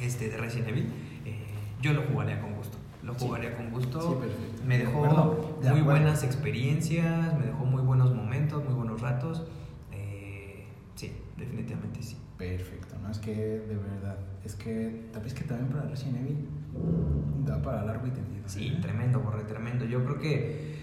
[0.00, 0.86] este, de Resident Evil.
[1.24, 1.44] Eh,
[1.82, 2.78] yo lo jugaría con gusto.
[3.02, 3.26] Lo Sí.
[3.26, 4.00] jugaría con gusto.
[4.00, 4.62] Sí, perfecto.
[4.66, 9.00] Me De dejó acuerdo, de muy buenas experiencias, me dejó muy buenos momentos, muy buenos
[9.00, 9.44] ratos.
[9.92, 12.16] Eh, sí, definitivamente sí.
[12.36, 13.10] Perfecto, ¿no?
[13.10, 16.48] Es que de verdad, es que tal vez que también para Resident Evil
[17.46, 18.46] da para largo y tendido.
[18.46, 18.78] Sí, ¿eh?
[18.82, 19.84] tremendo, borre, tremendo.
[19.86, 20.75] Yo creo que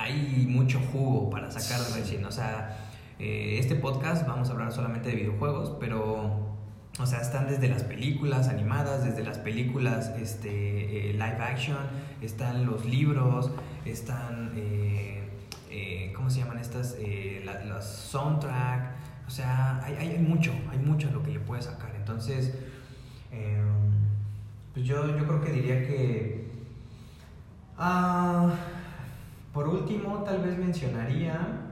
[0.00, 2.26] hay mucho jugo para sacar de Resident.
[2.26, 2.76] O sea,
[3.18, 6.56] eh, este podcast vamos a hablar solamente de videojuegos, pero,
[6.98, 11.78] o sea, están desde las películas animadas, desde las películas este, eh, live action,
[12.22, 13.50] están los libros,
[13.84, 16.96] están, eh, ¿cómo se llaman estas?
[16.98, 18.96] Eh, la- las soundtrack.
[19.26, 21.92] O sea, hay, hay, mucho, hay mucho a lo que le puedes sacar.
[21.94, 22.52] Entonces,
[23.32, 23.62] eh,
[24.74, 26.50] pues yo, yo creo que diría que
[27.82, 28.52] Ah,
[29.52, 31.70] por último, tal vez mencionaría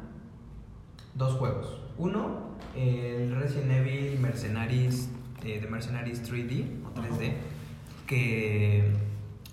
[1.14, 1.80] dos juegos.
[1.96, 5.10] Uno, el Resident Evil Mercenaries,
[5.44, 7.34] eh, de Mercenaries 3D o 3D,
[8.06, 8.92] que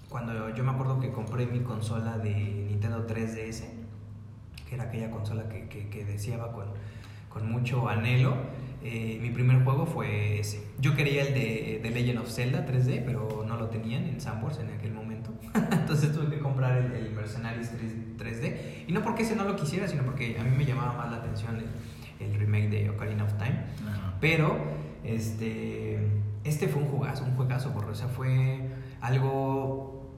[0.10, 2.34] cuando yo me acuerdo que compré mi consola de
[2.70, 3.66] Nintendo 3DS,
[4.68, 6.66] que era aquella consola que, que, que deseaba con,
[7.30, 8.36] con mucho anhelo,
[8.84, 10.64] eh, mi primer juego fue ese.
[10.80, 14.60] Yo quería el de, de Legend of Zelda 3D, pero no lo tenían en Sanborns
[14.60, 15.05] en aquel momento.
[15.72, 17.72] Entonces tuve que comprar el, el Mercenaries
[18.18, 20.94] 3, d Y no porque ese no lo quisiera, sino porque a mí me llamaba
[20.94, 23.64] más la atención el, el remake de Ocarina of Time.
[23.90, 24.14] Ajá.
[24.20, 24.58] Pero
[25.04, 26.00] este,
[26.44, 28.60] este fue un jugazo, un juegazo, porque o sea, fue
[29.02, 30.12] algo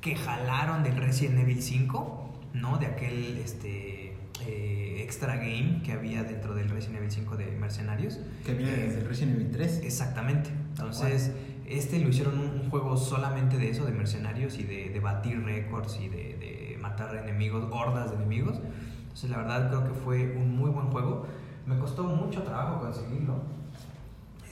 [0.00, 2.78] que jalaron del Resident Evil 5, ¿no?
[2.78, 4.14] De aquel este,
[4.46, 8.20] eh, extra game que había dentro del Resident Evil 5 de Mercenarios.
[8.44, 9.80] Que viene Eh, desde el Resident Evil 3.
[9.84, 10.50] Exactamente.
[10.70, 11.32] Entonces,
[11.68, 15.42] este lo hicieron un, un juego solamente de eso, de mercenarios y de, de batir
[15.42, 18.60] récords y de, de matar enemigos, hordas de enemigos.
[19.02, 21.26] Entonces, la verdad creo que fue un muy buen juego.
[21.66, 23.34] Me costó mucho trabajo conseguirlo.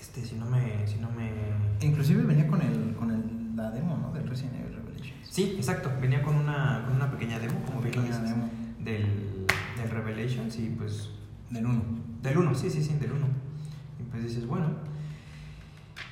[0.01, 0.87] Este, si no me...
[0.87, 1.31] Si no me...
[1.87, 4.13] Inclusive venía con el con el, la demo, ¿no?
[4.13, 5.29] Del Resident Evil Revelations.
[5.31, 5.91] Sí, exacto.
[6.01, 8.51] Venía con una, con una pequeña demo, como bien lo Pequeña dices, demo.
[8.81, 9.47] Del,
[9.77, 11.11] del Revelations y pues...
[11.51, 11.83] Del 1.
[12.23, 13.27] Del 1, sí, sí, sí, del 1.
[14.01, 14.67] Y pues dices, bueno.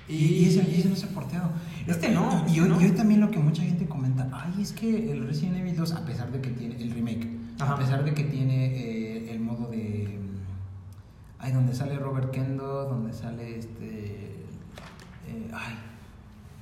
[0.08, 1.50] Y, y ese, y ese no se ha porteado.
[1.86, 2.80] Este no, Y, hoy, no.
[2.80, 5.92] y hoy también lo que mucha gente comenta, ay, es que el Resident Evil 2,
[5.92, 7.28] a pesar de que tiene el remake,
[7.58, 7.74] Ajá.
[7.74, 10.18] a pesar de que tiene eh, el modo de...
[10.20, 14.44] mm, Ay, donde sale Robert Kendo, donde sale este...
[15.28, 15.74] eh, ay,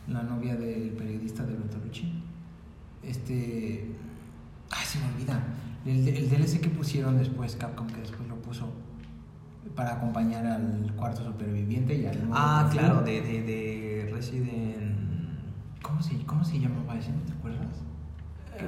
[0.08, 2.22] la novia del periodista de Bertolucci.
[3.02, 3.90] Este...
[4.70, 5.42] Ay, se me olvida.
[5.84, 8.72] El, el DLC que pusieron después, Capcom, que después lo puso
[9.80, 14.94] para acompañar al cuarto superviviente y al modo Ah, claro, de, de, de Resident.
[15.80, 17.10] ¿Cómo se, ¿Cómo se llamaba ese?
[17.12, 17.76] ¿No te acuerdas?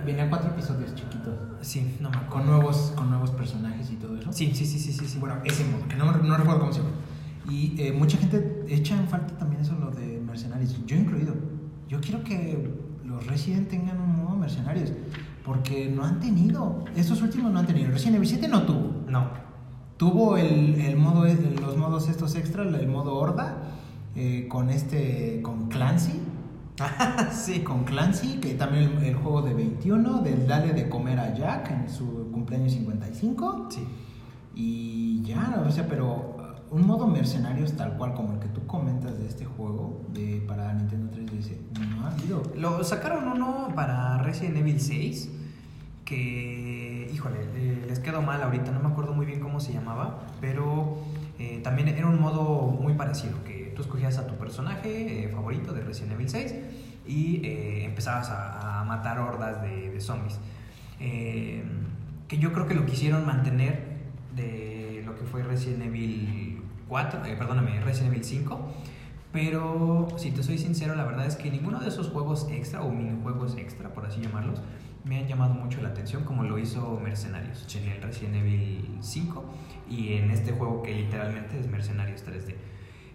[0.07, 1.35] Venía cuatro episodios chiquitos.
[1.61, 2.33] Sí, no me acuerdo.
[2.33, 4.33] Con nuevos, con nuevos personajes y todo eso.
[4.33, 5.07] Sí, sí, sí, sí, sí.
[5.07, 5.19] sí.
[5.19, 6.93] Bueno, ese modo, que no, no recuerdo cómo se llama.
[7.51, 10.81] Y eh, mucha gente echa en falta también eso, lo de mercenarios.
[10.87, 11.35] Yo incluido.
[11.91, 14.91] Yo quiero que los Resident tengan un modo mercenarios.
[15.45, 16.87] Porque no han tenido.
[16.97, 17.91] Estos últimos no han tenido.
[17.91, 19.05] Resident Evil 7 no tuvo.
[19.11, 19.52] No.
[20.03, 21.27] Tuvo el, el modo,
[21.61, 23.59] los modos estos extras, el modo Horda,
[24.17, 26.21] eh, con este, con Clancy.
[27.31, 27.61] sí.
[27.61, 31.71] Con Clancy, que también el, el juego de 21, del Dale de comer a Jack
[31.71, 33.69] en su cumpleaños 55.
[33.71, 33.87] Sí.
[34.57, 36.35] Y ya, o sea, pero
[36.71, 40.43] uh, un modo mercenarios tal cual como el que tú comentas de este juego de,
[40.49, 42.43] para Nintendo 3DS, no ha habido.
[42.57, 45.42] Lo sacaron uno para Resident Evil 6
[46.05, 50.27] que, híjole, eh, les quedó mal ahorita, no me acuerdo muy bien cómo se llamaba,
[50.41, 50.99] pero
[51.39, 55.73] eh, también era un modo muy parecido, que tú escogías a tu personaje eh, favorito
[55.73, 56.55] de Resident Evil 6
[57.07, 57.41] y
[57.85, 60.39] empezabas a, matar hordas de, de zombies.
[60.99, 63.93] Que yo creo que lo quisieron mantener
[64.35, 68.61] de lo que fue Resident Evil 4, eh, perdóname, Resident Evil 5.
[69.33, 72.91] Pero si te soy sincero, la verdad es que ninguno de esos juegos extra o
[72.91, 74.61] minijuegos extra, por así llamarlos,
[75.05, 79.45] me han llamado mucho la atención como lo hizo Mercenarios en el Resident Evil 5
[79.91, 82.55] y en este juego que literalmente es Mercenarios 3D.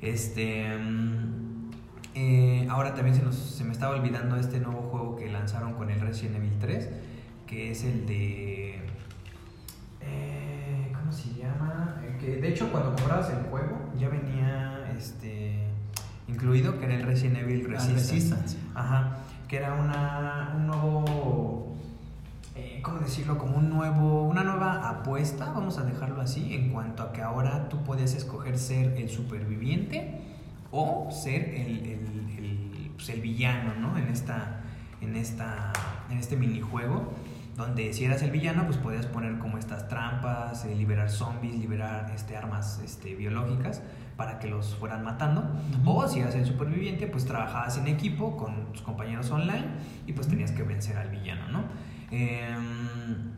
[0.02, 1.70] Este, mm,
[2.16, 5.90] eh, ahora también se, nos, se me estaba olvidando este nuevo juego que lanzaron con
[5.90, 6.90] el Resident Evil 3,
[7.48, 8.76] que es el de...
[10.02, 12.02] eh, ¿Cómo se llama?
[12.04, 15.68] Eh, que de hecho cuando comprabas el juego ya venía este
[16.28, 18.14] incluido que era el Resident Evil Ah, Resistance.
[18.14, 18.58] Resistance.
[18.76, 19.18] Ajá,
[19.48, 21.67] que era una, un nuevo,
[22.58, 23.38] eh, ¿cómo decirlo?
[23.38, 27.70] Como un nuevo, una nueva apuesta, vamos a dejarlo así, en cuanto a que ahora
[27.70, 30.22] tú podías escoger ser el superviviente
[30.72, 33.98] o ser el, el, el, pues, el villano, ¿no?
[33.98, 34.62] En, esta,
[35.02, 35.72] en, esta,
[36.10, 37.14] en este minijuego,
[37.56, 42.12] donde si eras el villano, pues podías poner como estas trampas, eh, liberar zombies, liberar
[42.14, 43.82] este, armas este, biológicas
[44.16, 45.42] para que los fueran matando.
[45.82, 45.92] Ujú.
[45.92, 49.66] O si eras el superviviente, pues trabajabas en equipo con tus compañeros online
[50.06, 51.64] y pues tenías que vencer al villano, ¿no?
[52.12, 53.32] Em,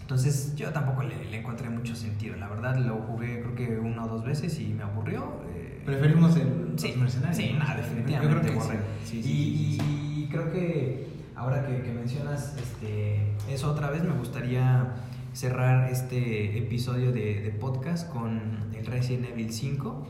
[0.00, 2.36] entonces yo tampoco le, le encontré mucho sentido.
[2.36, 5.40] La verdad lo jugué creo que una o dos veces y me aburrió.
[5.54, 7.36] eh, Preferimos el Sí, los mercenarios.
[7.36, 8.34] sí, nada, definitivamente.
[8.34, 8.78] Yo creo que borré.
[9.04, 9.22] sí.
[9.22, 11.06] Sí, sí, y, creo que
[11.36, 14.94] ahora que, que mencionas este, eso otra vez, me gustaría
[15.32, 18.40] cerrar este episodio de, de podcast con
[18.74, 20.06] el Resident Evil 5.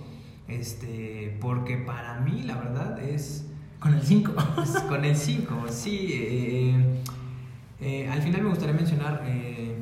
[0.49, 3.47] Este, porque para mí, la verdad, es.
[3.81, 4.33] Con el 5.
[4.63, 6.09] es con el 5, sí.
[6.13, 7.01] eh,
[7.85, 9.77] eh, al final me gustaría mencionar eh,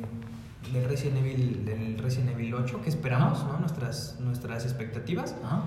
[0.73, 3.53] del, Resident Evil, del Resident Evil 8, que esperamos, Ajá.
[3.53, 3.59] ¿no?
[3.59, 5.35] Nuestras, nuestras expectativas.
[5.43, 5.63] Ajá.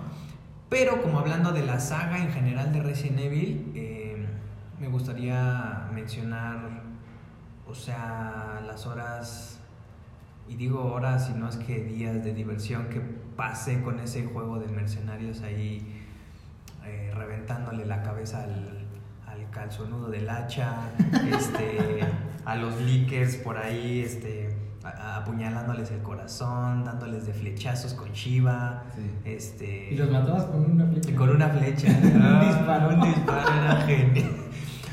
[0.69, 4.27] Pero como hablando de la saga en general de Resident Evil, eh,
[4.81, 6.83] me gustaría mencionar,
[7.67, 9.61] o sea, las horas,
[10.49, 14.59] y digo horas y no es que días de diversión que pasé con ese juego
[14.59, 16.03] de mercenarios ahí,
[16.85, 18.76] eh, reventándole la cabeza al
[19.61, 20.75] calzonudo del hacha,
[21.33, 22.01] este,
[22.45, 24.55] a los leakers por ahí, este,
[24.85, 28.85] a- apuñalándoles el corazón, dándoles de flechazos con Shiva.
[28.95, 29.11] Sí.
[29.25, 31.17] Este, Y los matabas con una flecha.
[31.17, 31.89] con una flecha.
[32.03, 32.89] Un disparo.
[32.91, 34.31] Un disparo era genial.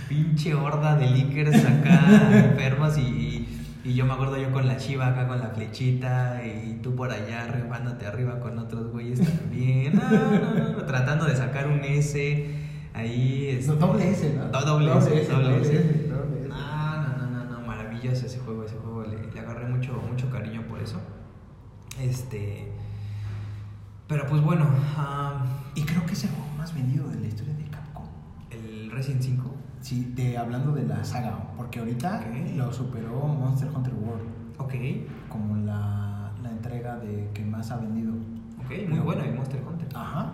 [0.09, 4.77] Pinche horda de lickers acá enfermos y, y, y yo me acuerdo yo con la
[4.77, 9.95] chiva acá con la flechita y tú por allá rifándote arriba con otros güeyes también.
[9.95, 12.47] No, no, no, tratando de sacar un S
[12.93, 13.49] ahí.
[13.59, 14.45] este- No, doble S, ¿no?
[14.49, 15.31] No, doble S, doble S.
[15.31, 16.49] doble S, doble S.
[16.49, 20.29] No, no, no, no, no, maravilloso ese juego, ese juego le, le agarré mucho, mucho
[20.29, 20.99] cariño por eso.
[22.01, 22.71] Este.
[24.07, 24.65] Pero pues bueno,
[24.97, 28.05] am, Y creo que es el juego más vendido de la historia de Capcom.
[28.51, 29.51] el Resident 5.
[29.81, 32.23] Sí, de, hablando de la saga, porque ahorita
[32.55, 34.23] lo superó Monster Hunter World
[34.57, 34.73] Ok,
[35.29, 38.13] como la, la entrega de que más ha vendido.
[38.63, 39.87] ok, muy bueno el Monster Hunter.
[39.95, 40.31] Ajá.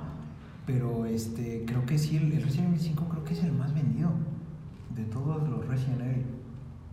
[0.71, 3.73] Pero este, creo que sí, el, el Resident Evil 5 creo que es el más
[3.73, 4.11] vendido
[4.95, 6.25] de todos los Resident Evil.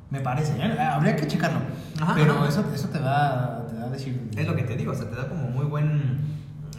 [0.09, 0.79] Me parece, ¿eh?
[0.81, 1.59] habría que checarlo.
[2.01, 2.49] Ajá, pero ajá.
[2.49, 4.31] Eso, eso te da, te da a decir.
[4.35, 6.17] Es lo que te digo, o sea, te da como muy buen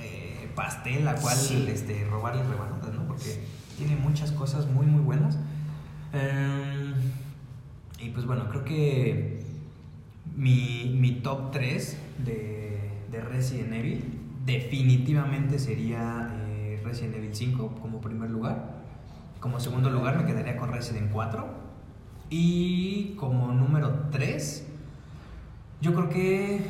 [0.01, 1.67] eh, pastel a cual Sí.
[1.69, 3.03] este, robarle rebanadas, ¿no?
[3.07, 3.43] Porque
[3.77, 5.37] tiene muchas cosas muy, muy buenas.
[6.13, 6.93] Eh,
[7.99, 9.43] y pues bueno, creo que
[10.35, 14.03] mi, mi top 3 de, de Resident Evil
[14.45, 16.46] definitivamente sería eh,
[16.87, 18.77] Resident Evil 5 como primer lugar.
[19.39, 21.45] Como segundo lugar me quedaría con Resident 4.
[22.29, 24.67] Y como número 3,
[25.81, 26.61] yo creo que,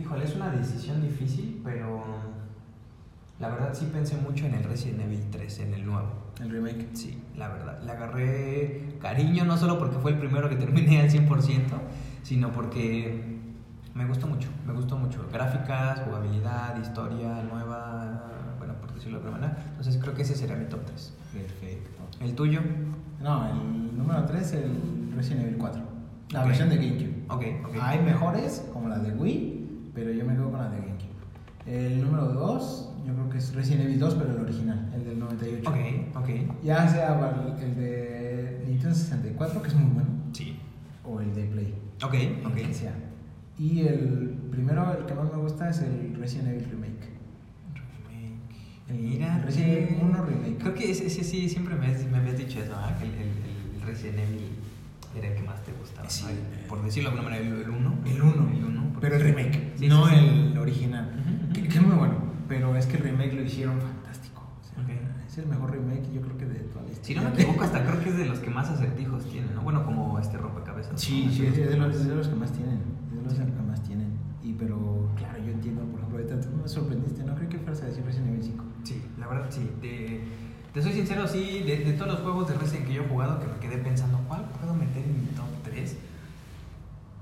[0.00, 2.04] híjole, es una decisión difícil, pero
[3.38, 6.08] la verdad sí pensé mucho en el Resident Evil 3, en el nuevo.
[6.40, 6.88] El remake.
[6.94, 7.82] Sí, la verdad.
[7.82, 11.62] Le agarré cariño no solo porque fue el primero que terminé al 100%,
[12.22, 13.36] sino porque
[13.94, 15.26] me gustó mucho, me gustó mucho.
[15.32, 18.35] Gráficas, jugabilidad, historia nueva,
[19.06, 19.56] decirlo de manera.
[19.70, 21.12] Entonces creo que ese sería mi top 3.
[21.32, 21.90] Perfecto.
[22.24, 22.60] ¿El tuyo?
[23.22, 25.82] No, el número 3 el Resident Evil 4.
[26.30, 26.46] La Ok.
[26.48, 27.24] versión de GameCube.
[27.28, 27.76] Ok, ok.
[27.80, 31.06] Hay mejores, como la de Wii, pero yo me quedo con la de GameCube.
[31.66, 35.18] El número 2, yo creo que es Resident Evil 2, pero el original, el del
[35.18, 35.68] 98.
[35.70, 35.76] Ok,
[36.16, 36.28] ok.
[36.64, 37.18] Ya sea
[37.60, 40.58] el de Nintendo 64, que es muy bueno, Sí.
[41.04, 41.74] o el de Play.
[42.04, 42.54] Ok, el ok.
[42.54, 42.92] que sea.
[43.58, 47.15] Y el primero, el que más me gusta, es el Resident Evil Remake.
[48.88, 50.58] Mira, Resident Evil 1 Remake.
[50.58, 52.96] Creo que ese, ese sí, siempre me, me habías dicho eso, ¿ah?
[52.98, 54.48] que el, el- el Resident Evil
[55.16, 56.08] era el que más te gustaba.
[56.08, 56.24] Sí.
[56.26, 56.68] ¿no?
[56.68, 57.94] Por decirlo de alguna manera, el 1.
[58.06, 58.96] El 1, El 1.
[59.00, 60.20] pero el remake, Sí, no sí, sí.
[60.52, 61.10] el original.
[61.20, 61.52] Ujú, ujú.
[61.52, 62.14] Que, que es muy bueno,
[62.48, 64.42] pero es que el remake lo hicieron fantástico.
[64.60, 64.90] O sea, Ok.
[65.28, 67.22] Es el mejor remake, yo creo que de toda la Si historia.
[67.22, 69.62] no me equivoco, hasta creo que es de los que más acertijos tienen, ¿no?
[69.62, 70.98] Bueno, como este rompecabezas.
[71.00, 71.32] Sí, ¿no?
[71.32, 72.80] sí, es de los, es de los que más tienen.
[73.10, 73.38] Es de los Sí.
[73.52, 74.06] que más tienen.
[74.42, 77.82] Y pero, claro, yo entiendo, por ejemplo, ahorita tú me sorprendiste, no creo que fueras
[77.82, 78.35] a decir Resident Evil 5.
[78.86, 79.70] Sí, la verdad sí.
[79.80, 80.20] Te,
[80.72, 83.40] te soy sincero, sí, de, de todos los juegos de Resident que yo he jugado,
[83.40, 85.96] que me quedé pensando, ¿cuál puedo meter en mi top 3?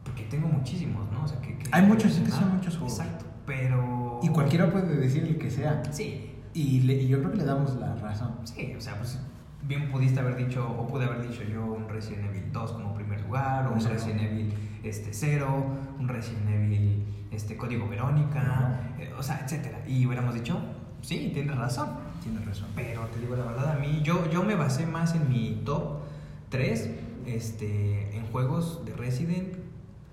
[0.05, 1.25] Porque tengo muchísimos, ¿no?
[1.25, 2.99] O sea, que, que- Hay muchos, es que son muchos juegos.
[2.99, 4.21] Exacto, pero...
[4.23, 5.83] Y cualquiera puede decir el que sea.
[5.91, 8.33] Sí, Y, le- y yo creo que le damos la razón.
[8.45, 9.19] sí, o sea, pues
[9.67, 13.23] bien pudiste haber dicho, o pude haber dicho yo un Resident Evil 2 como primer
[13.23, 13.81] lugar, o un.
[13.85, 15.67] Resident Evil este, 0,
[15.99, 19.79] un Resident Evil este, Código Verónica, eh, o sea, etcétera.
[19.89, 20.61] Y hubiéramos dicho,
[21.05, 21.89] sí, tienes razón.
[22.23, 22.69] Tienes razón.
[22.75, 26.01] Pero te digo la verdad, a mí, yo, yo me basé más en mi top
[26.49, 26.91] 3
[27.27, 29.57] este, en juegos de Resident,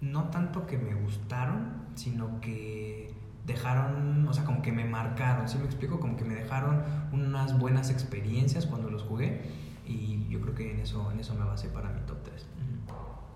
[0.02, 3.14] no tanto que me gustaron, sino que
[3.46, 6.00] dejaron, o sea, como que me marcaron, ¿sí me explico?
[6.00, 6.82] Como que me dejaron
[7.12, 9.42] unas buenas experiencias cuando los jugué
[9.86, 12.46] y yo creo que en eso, en eso me basé para mi top 3.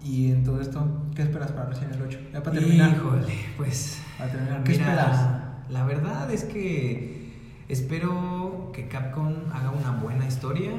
[0.02, 2.20] Y en todo esto, ¿qué esperas para Resident Evil 8?
[2.34, 2.96] Ya para terminar.
[2.96, 4.00] Híjole, pues.
[4.18, 5.30] Para terminar, ¿qué mira, esperas?
[5.70, 7.25] La verdad es que
[7.70, 10.72] espero que Capcom haga una buena historia,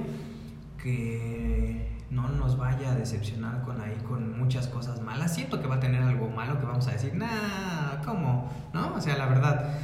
[0.83, 5.35] que no nos vaya a decepcionar con ahí con muchas cosas malas.
[5.35, 8.51] Siento que va a tener algo malo que vamos a decir, nah, ¿cómo?
[8.73, 8.95] ¿No?
[8.95, 9.75] O sea, la verdad,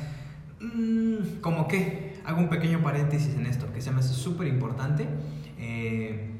[0.61, 5.09] mm, como que hago un pequeño paréntesis en esto, que se me hace súper importante.
[5.59, 6.31] Eh,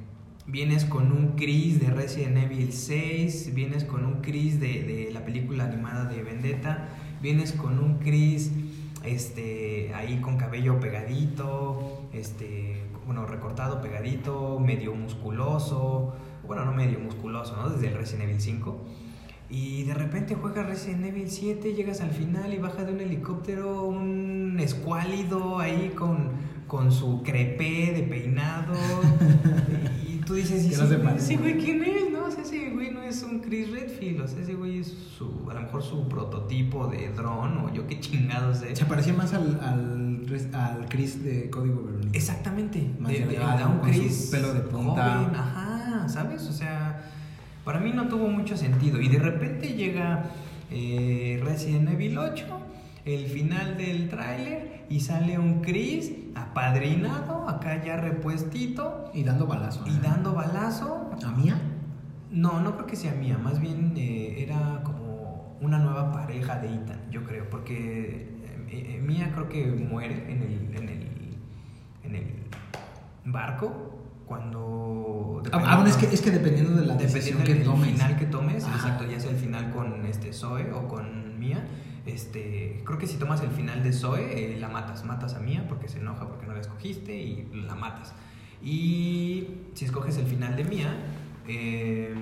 [0.47, 5.25] vienes con un Chris de Resident Evil 6, vienes con un Chris de, de la
[5.25, 6.89] película animada de Vendetta,
[7.21, 8.53] vienes con un Chris
[9.05, 16.15] este, ahí con cabello pegadito, este, bueno, recortado, pegadito, medio musculoso,
[16.47, 17.71] bueno, no medio musculoso, ¿no?
[17.71, 18.77] Desde el Resident Evil 5.
[19.51, 23.83] Y de repente juegas Resident Evil 7, llegas al final y baja de un helicóptero
[23.85, 26.31] un escuálido ahí con,
[26.73, 28.73] con su crepé de peinado.
[30.09, 30.97] y tú dices, ¿y Que no se
[31.53, 32.11] güey- quién es?
[32.11, 34.87] No, o sea, ese güey no es un Chris Redfield, o sea, ese güey es
[35.19, 38.75] su, a lo mejor su prototipo de dron o yo qué chingados sé.
[38.75, 40.25] Se parecía más al, al,
[40.55, 42.17] al Chris de Código Verónica.
[42.17, 42.91] Exactamente.
[42.99, 45.19] Más de, de- de un con su Chris pelo de punta.
[45.25, 46.43] joven, ajá, ¿sabes?
[46.49, 47.03] O sea,
[47.67, 48.99] para mí no tuvo mucho sentido.
[48.99, 50.25] Y de repente llega
[50.71, 52.47] eh, Resident Evil 8,
[53.05, 59.85] el final del tráiler, y sale un Chris apadrinado, acá ya repuestito, Y dando balazo.
[59.87, 59.99] y ¿eh?
[60.03, 61.11] dando balazo.
[61.25, 61.61] ¿A Mía?
[62.31, 66.69] No, no creo que sea mía, más bien eh, era como una nueva pareja de
[66.75, 68.31] Ethan, yo creo, porque
[68.71, 71.09] eh, eh, Mia creo que muere en el, en el,
[72.05, 72.33] en el
[73.27, 75.43] barco cuando...
[75.53, 77.91] Ah, ah, bueno, es que, es que dependiendo de la Dependiendo decisión que del tomes.
[77.91, 78.77] final que tomes, Ajá.
[78.77, 81.63] exacto, ya sea el final con este Zoe o con Mia,
[82.07, 85.67] este, creo que si tomas el final de Zoe, eh, la matas, matas a Mia
[85.69, 88.13] porque se enoja porque no la escogiste y la matas.
[88.63, 90.95] Y si escoges el final de Mia,
[91.49, 92.15] eh,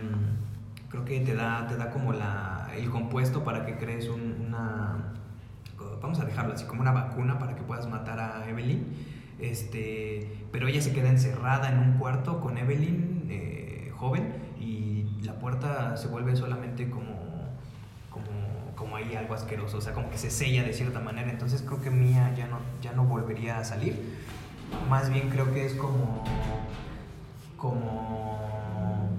[0.89, 5.13] creo que te da, te da como la, el compuesto para que crees un- una,
[6.03, 8.87] vamos a dejarlo así, como una vacuna para que puedas matar a Evelyn.
[9.39, 15.39] Este, pero ella se queda encerrada en un cuarto con Evelyn, eh, joven, y la
[15.39, 17.20] puerta se vuelve solamente como,
[18.81, 21.31] como, ahí algo asqueroso, o sea, como que se sella de cierta manera.
[21.31, 24.17] Entonces creo que Mía ya no, ya no volvería a salir.
[24.89, 26.25] Más bien creo que es como,
[27.59, 29.11] como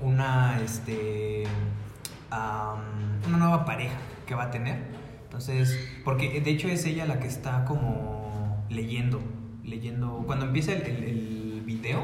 [0.00, 1.44] una, este,
[2.30, 4.78] una nueva pareja que va a tener.
[5.24, 9.20] Entonces, porque de hecho es ella la que está como leyendo,
[9.62, 10.24] leyendo.
[10.26, 12.00] Cuando empieza el, el, el video,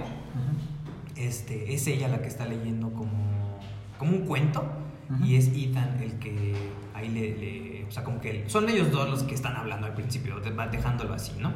[1.17, 3.59] este, es ella la que está leyendo como,
[3.99, 5.25] como un cuento Ujú.
[5.25, 6.55] y es Ethan el que
[6.95, 9.95] ahí le, le- o sea, como que son ellos dos los que están hablando al
[9.95, 11.53] principio, dejándolo así, ¿no?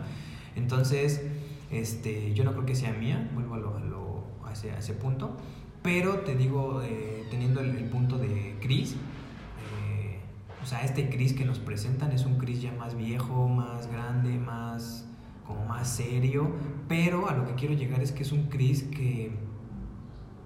[0.57, 1.23] Entonces,
[1.71, 4.79] este, yo no creo que sea mía, vuelvo a, lo, a, lo- a ese, a
[4.79, 5.37] ese punto,
[5.83, 10.19] pero te digo, eh, teniendo el, el punto de Chris, eh,
[10.63, 14.39] o sea, este Chris que nos presentan es un Chris ya más viejo, más grande,
[14.39, 15.07] más
[15.47, 16.53] como más serio,
[16.89, 19.33] pero a lo que quiero llegar es que es un Chris que,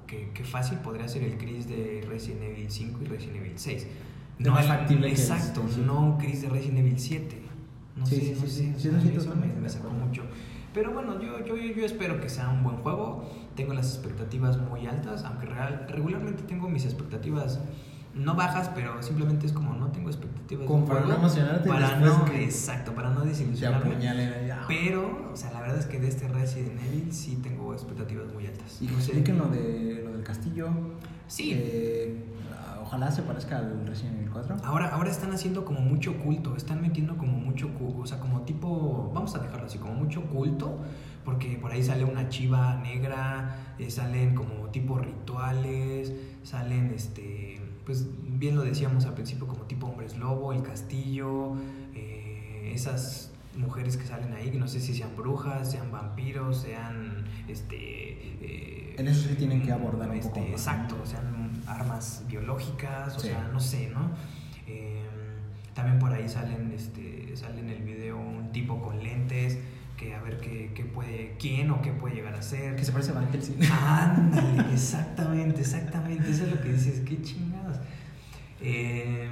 [0.06, 3.86] que, que fácil podría ser el Chris de Resident Evil 5 y Resident Evil 6.
[4.38, 5.82] De más el- factible que Exacto, sí.
[5.84, 7.40] no un Chris de Resident Evil 7.
[7.96, 10.22] No Sí, sé, sí, no sí, sé, sí, eso me, me sacó mucho.
[10.72, 13.30] Pero bueno, yo, yo, yo espero que sea un buen juego.
[13.54, 17.60] Tengo las expectativas muy altas, aunque real, regularmente tengo mis expectativas
[18.14, 20.66] no bajas, pero simplemente es como no tengo expectativas.
[20.66, 23.96] Como para no emocionarte Para no, que exacto, para no desilusionarme.
[24.68, 28.46] Pero, o sea, la verdad es que de este Resident Evil sí tengo expectativas muy
[28.46, 28.78] altas.
[28.80, 29.12] Y que sé.
[29.12, 30.68] expliquen lo, de, lo del castillo.
[31.26, 31.52] Sí.
[31.54, 32.24] Eh,
[32.82, 34.56] ojalá se parezca al Resident Evil 4.
[34.62, 37.68] Ahora, ahora están haciendo como mucho culto, están metiendo como mucho,
[37.98, 40.78] o sea, como tipo, vamos a dejarlo así, como mucho culto,
[41.24, 46.12] porque por ahí sale una chiva negra, eh, salen como tipo rituales,
[46.42, 47.53] salen, este,
[47.84, 48.06] pues
[48.38, 51.54] bien lo decíamos al principio, como tipo hombres lobo, el castillo,
[51.94, 57.24] eh, esas mujeres que salen ahí, que no sé si sean brujas, sean vampiros, sean,
[57.48, 57.76] este...
[58.40, 60.50] eh, En eso sí tienen que abordar un este, poco más.
[60.50, 63.28] Exacto, sean armas biológicas, o Sí.
[63.28, 64.10] sea, no sé, ¿no?
[64.66, 65.02] Eh,
[65.74, 69.58] también por ahí salen, este, sale en el video un tipo con lentes
[70.04, 72.76] que a ver qué, qué puede, quién o qué puede llegar a ser.
[72.76, 73.58] Que se parece a Van Helsing.
[73.70, 77.78] Ándale, exactamente, exactamente, eso es lo que dices, qué chingados.
[78.60, 79.28] Eh,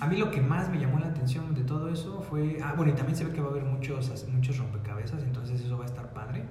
[0.00, 2.92] a mí lo que más me llamó la atención de todo eso fue, ah, bueno,
[2.92, 5.88] y también se ve que va a haber muchos, muchos rompecabezas, entonces eso va a
[5.88, 6.44] estar padre.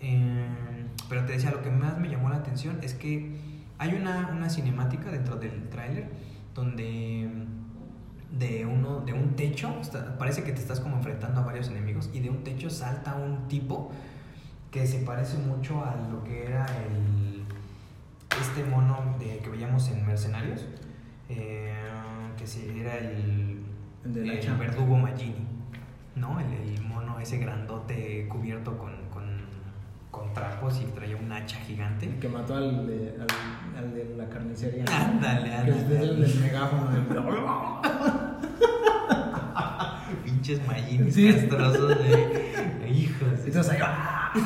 [0.00, 3.36] Eh, pero te decía, lo que más me llamó la atención es que
[3.78, 6.08] hay una, una cinemática dentro del tráiler
[6.54, 7.28] donde
[8.38, 12.10] de uno de un techo está- parece que te estás como enfrentando a varios enemigos
[12.12, 13.90] y de un techo salta un tipo
[14.70, 17.42] que se parece mucho a lo que era el
[18.40, 20.64] este mono de, que veíamos en Mercenarios
[21.28, 21.72] eh,
[22.36, 23.58] que era el,
[24.04, 24.54] El de la el hacha.
[24.54, 25.46] verdugo Magini
[26.14, 29.24] no el, el mono ese grandote cubierto con, con,
[30.12, 34.14] con trapos y traía un hacha gigante El que mató al de, al, al de
[34.16, 34.84] la carnicería.
[34.90, 36.00] Ándale, Que es ándale.
[36.10, 36.90] el del megáfono.
[36.90, 37.06] del-
[40.24, 41.32] pinches mallines Sí.
[41.32, 44.32] castrosos de hijos Entonces ahí va.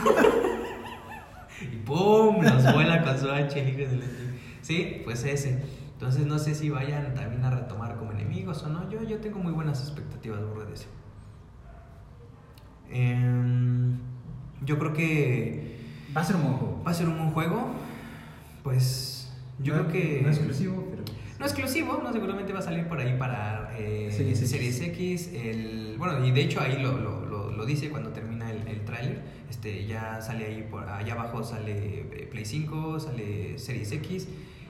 [1.61, 4.39] y pum los vuela con su hacha el hijo de la chingada.
[4.61, 5.63] sí pues ese
[5.95, 9.39] entonces no sé si vayan también a retomar como enemigos o no yo yo tengo
[9.39, 10.87] muy buenas expectativas burro de ese
[12.91, 13.99] Em,
[14.65, 15.75] yo creo que
[16.17, 16.83] Va a ser un buen juego.
[16.87, 17.71] va a ser un buen juego
[18.63, 20.89] pues yo No- creo que No exclusivo.
[21.39, 24.51] No exclusivo, no seguramente va a salir por ahí para eh, Series X.
[24.51, 25.31] Series X.
[25.35, 28.85] El, bueno, y de hecho ahí lo, lo, lo, lo dice cuando termina el, el
[28.85, 29.23] tráiler.
[29.51, 34.29] Este, ya sale ahí, por allá abajo sale eh, Play 5, sale Series X.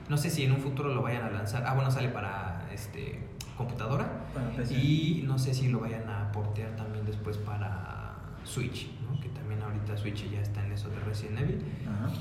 [0.09, 1.63] No sé si en un futuro lo vayan a lanzar.
[1.67, 3.19] Ah, bueno, sale para este,
[3.57, 4.25] computadora.
[4.33, 4.73] Para PC.
[4.75, 9.19] Y no sé si lo vayan a portear también después para Switch, ¿no?
[9.19, 11.63] que también ahorita Switch ya está en eso de Resident Evil.
[11.87, 12.11] Ajá.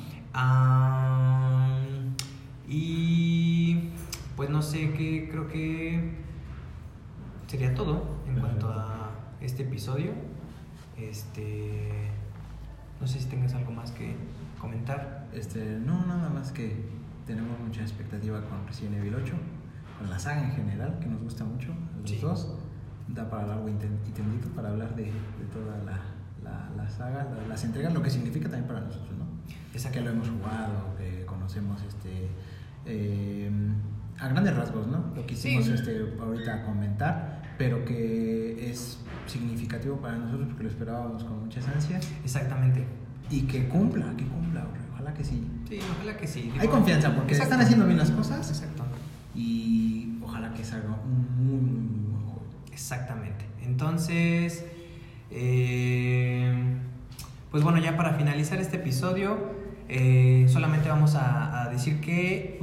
[2.66, 3.90] Y
[4.36, 6.12] pues no sé qué, creo que
[7.46, 10.12] sería todo en cuanto a este episodio.
[10.98, 12.08] Este,
[13.00, 14.14] no sé si tengas algo más que
[14.60, 15.28] comentar.
[15.32, 16.84] Este, no, nada más que
[17.26, 19.34] tenemos mucha expectativa con Resident Evil 8,
[19.98, 22.18] con la saga en general, que nos gusta mucho, a los Sí.
[22.20, 22.54] dos.
[23.08, 26.00] Da para largo y ten- y tendido para hablar de, de toda la,
[26.42, 29.24] la, la saga, la- las entregas, lo que significa también para nosotros, ¿no?
[29.74, 32.28] Esa que lo hemos jugado, que conocemos este
[32.86, 33.50] eh,
[34.20, 35.12] a grandes rasgos, ¿no?
[35.14, 35.72] Lo quisimos Sí.
[35.74, 42.06] este, ahorita comentar, pero que es significativo para nosotros porque lo esperábamos con muchas ansias
[42.24, 42.84] Exactamente.
[43.30, 45.42] y que cumpla, que cumpla, ojalá que sí.
[45.68, 46.52] Sí, ojalá que sí.
[46.58, 48.84] Hay confianza porque están haciendo bien las cosas Exacto.
[49.34, 52.42] y ojalá que salga un muy, muy, muy buen juego.
[52.72, 53.44] Exactamente.
[53.62, 54.64] Entonces,
[55.30, 56.54] eh,
[57.50, 59.38] pues bueno, ya para finalizar este episodio,
[59.88, 62.58] eh, solamente vamos a, a decir que...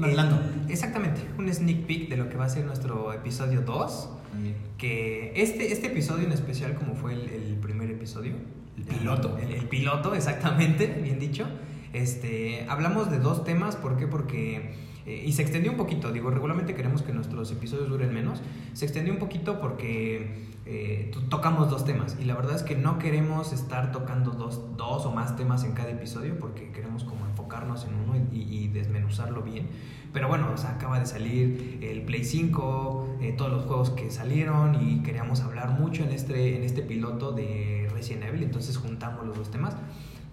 [0.66, 4.10] El- exactamente, un sneak peek de lo que va a ser nuestro episodio 2.
[4.34, 4.56] Muy bien.
[4.78, 8.34] Que este, este episodio en especial, como fue el, el primer episodio,
[8.78, 9.38] El piloto.
[9.38, 11.46] El, el piloto, exactamente, bien dicho.
[11.94, 14.08] Este, hablamos de dos temas, ¿por qué?
[14.08, 14.74] Porque.
[15.06, 18.42] Eh, y se extendió un poquito, digo, regularmente queremos que nuestros episodios duren menos.
[18.74, 22.18] Se extendió un poquito porque eh, to- tocamos dos temas.
[22.22, 25.72] Y la verdad es que no queremos estar tocando dos, dos o más temas en
[25.74, 29.68] cada episodio porque queremos como enfocarnos en uno y, desmenuzarlo bien.
[30.14, 34.88] Pero bueno, o acaba de salir el Play 5, eh, todos los juegos que salieron
[34.88, 39.38] y queríamos hablar mucho en este, en este piloto de Resident Evil, entonces juntamos los
[39.38, 39.76] dos temas.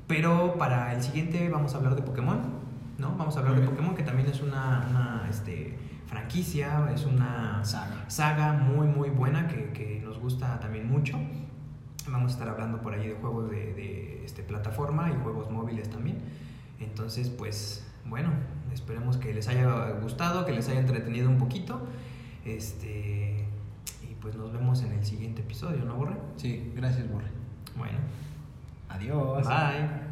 [0.06, 2.40] Pero para el siguiente vamos a hablar de Pokémon,
[2.98, 3.14] ¿no?
[3.16, 3.66] Vamos a hablar de.
[3.66, 8.04] Pokémon, que también es una, una, este, franquicia, es una Saga.
[8.08, 11.18] saga muy, muy buena que, que nos gusta también mucho.
[12.08, 15.90] Vamos a estar hablando por ahí de juegos de, de, este, plataforma y juegos móviles
[15.90, 16.18] también.
[16.80, 18.30] Entonces, pues, bueno,
[18.72, 21.80] esperemos que les haya gustado, que les haya entretenido un poquito.
[22.44, 23.44] Este,
[24.08, 26.16] y pues nos vemos en el siguiente episodio, ¿no, Borre?
[26.36, 27.28] Sí, gracias, Borre.
[27.76, 27.98] Bueno,
[28.88, 29.46] Adiós.
[29.46, 30.07] bye.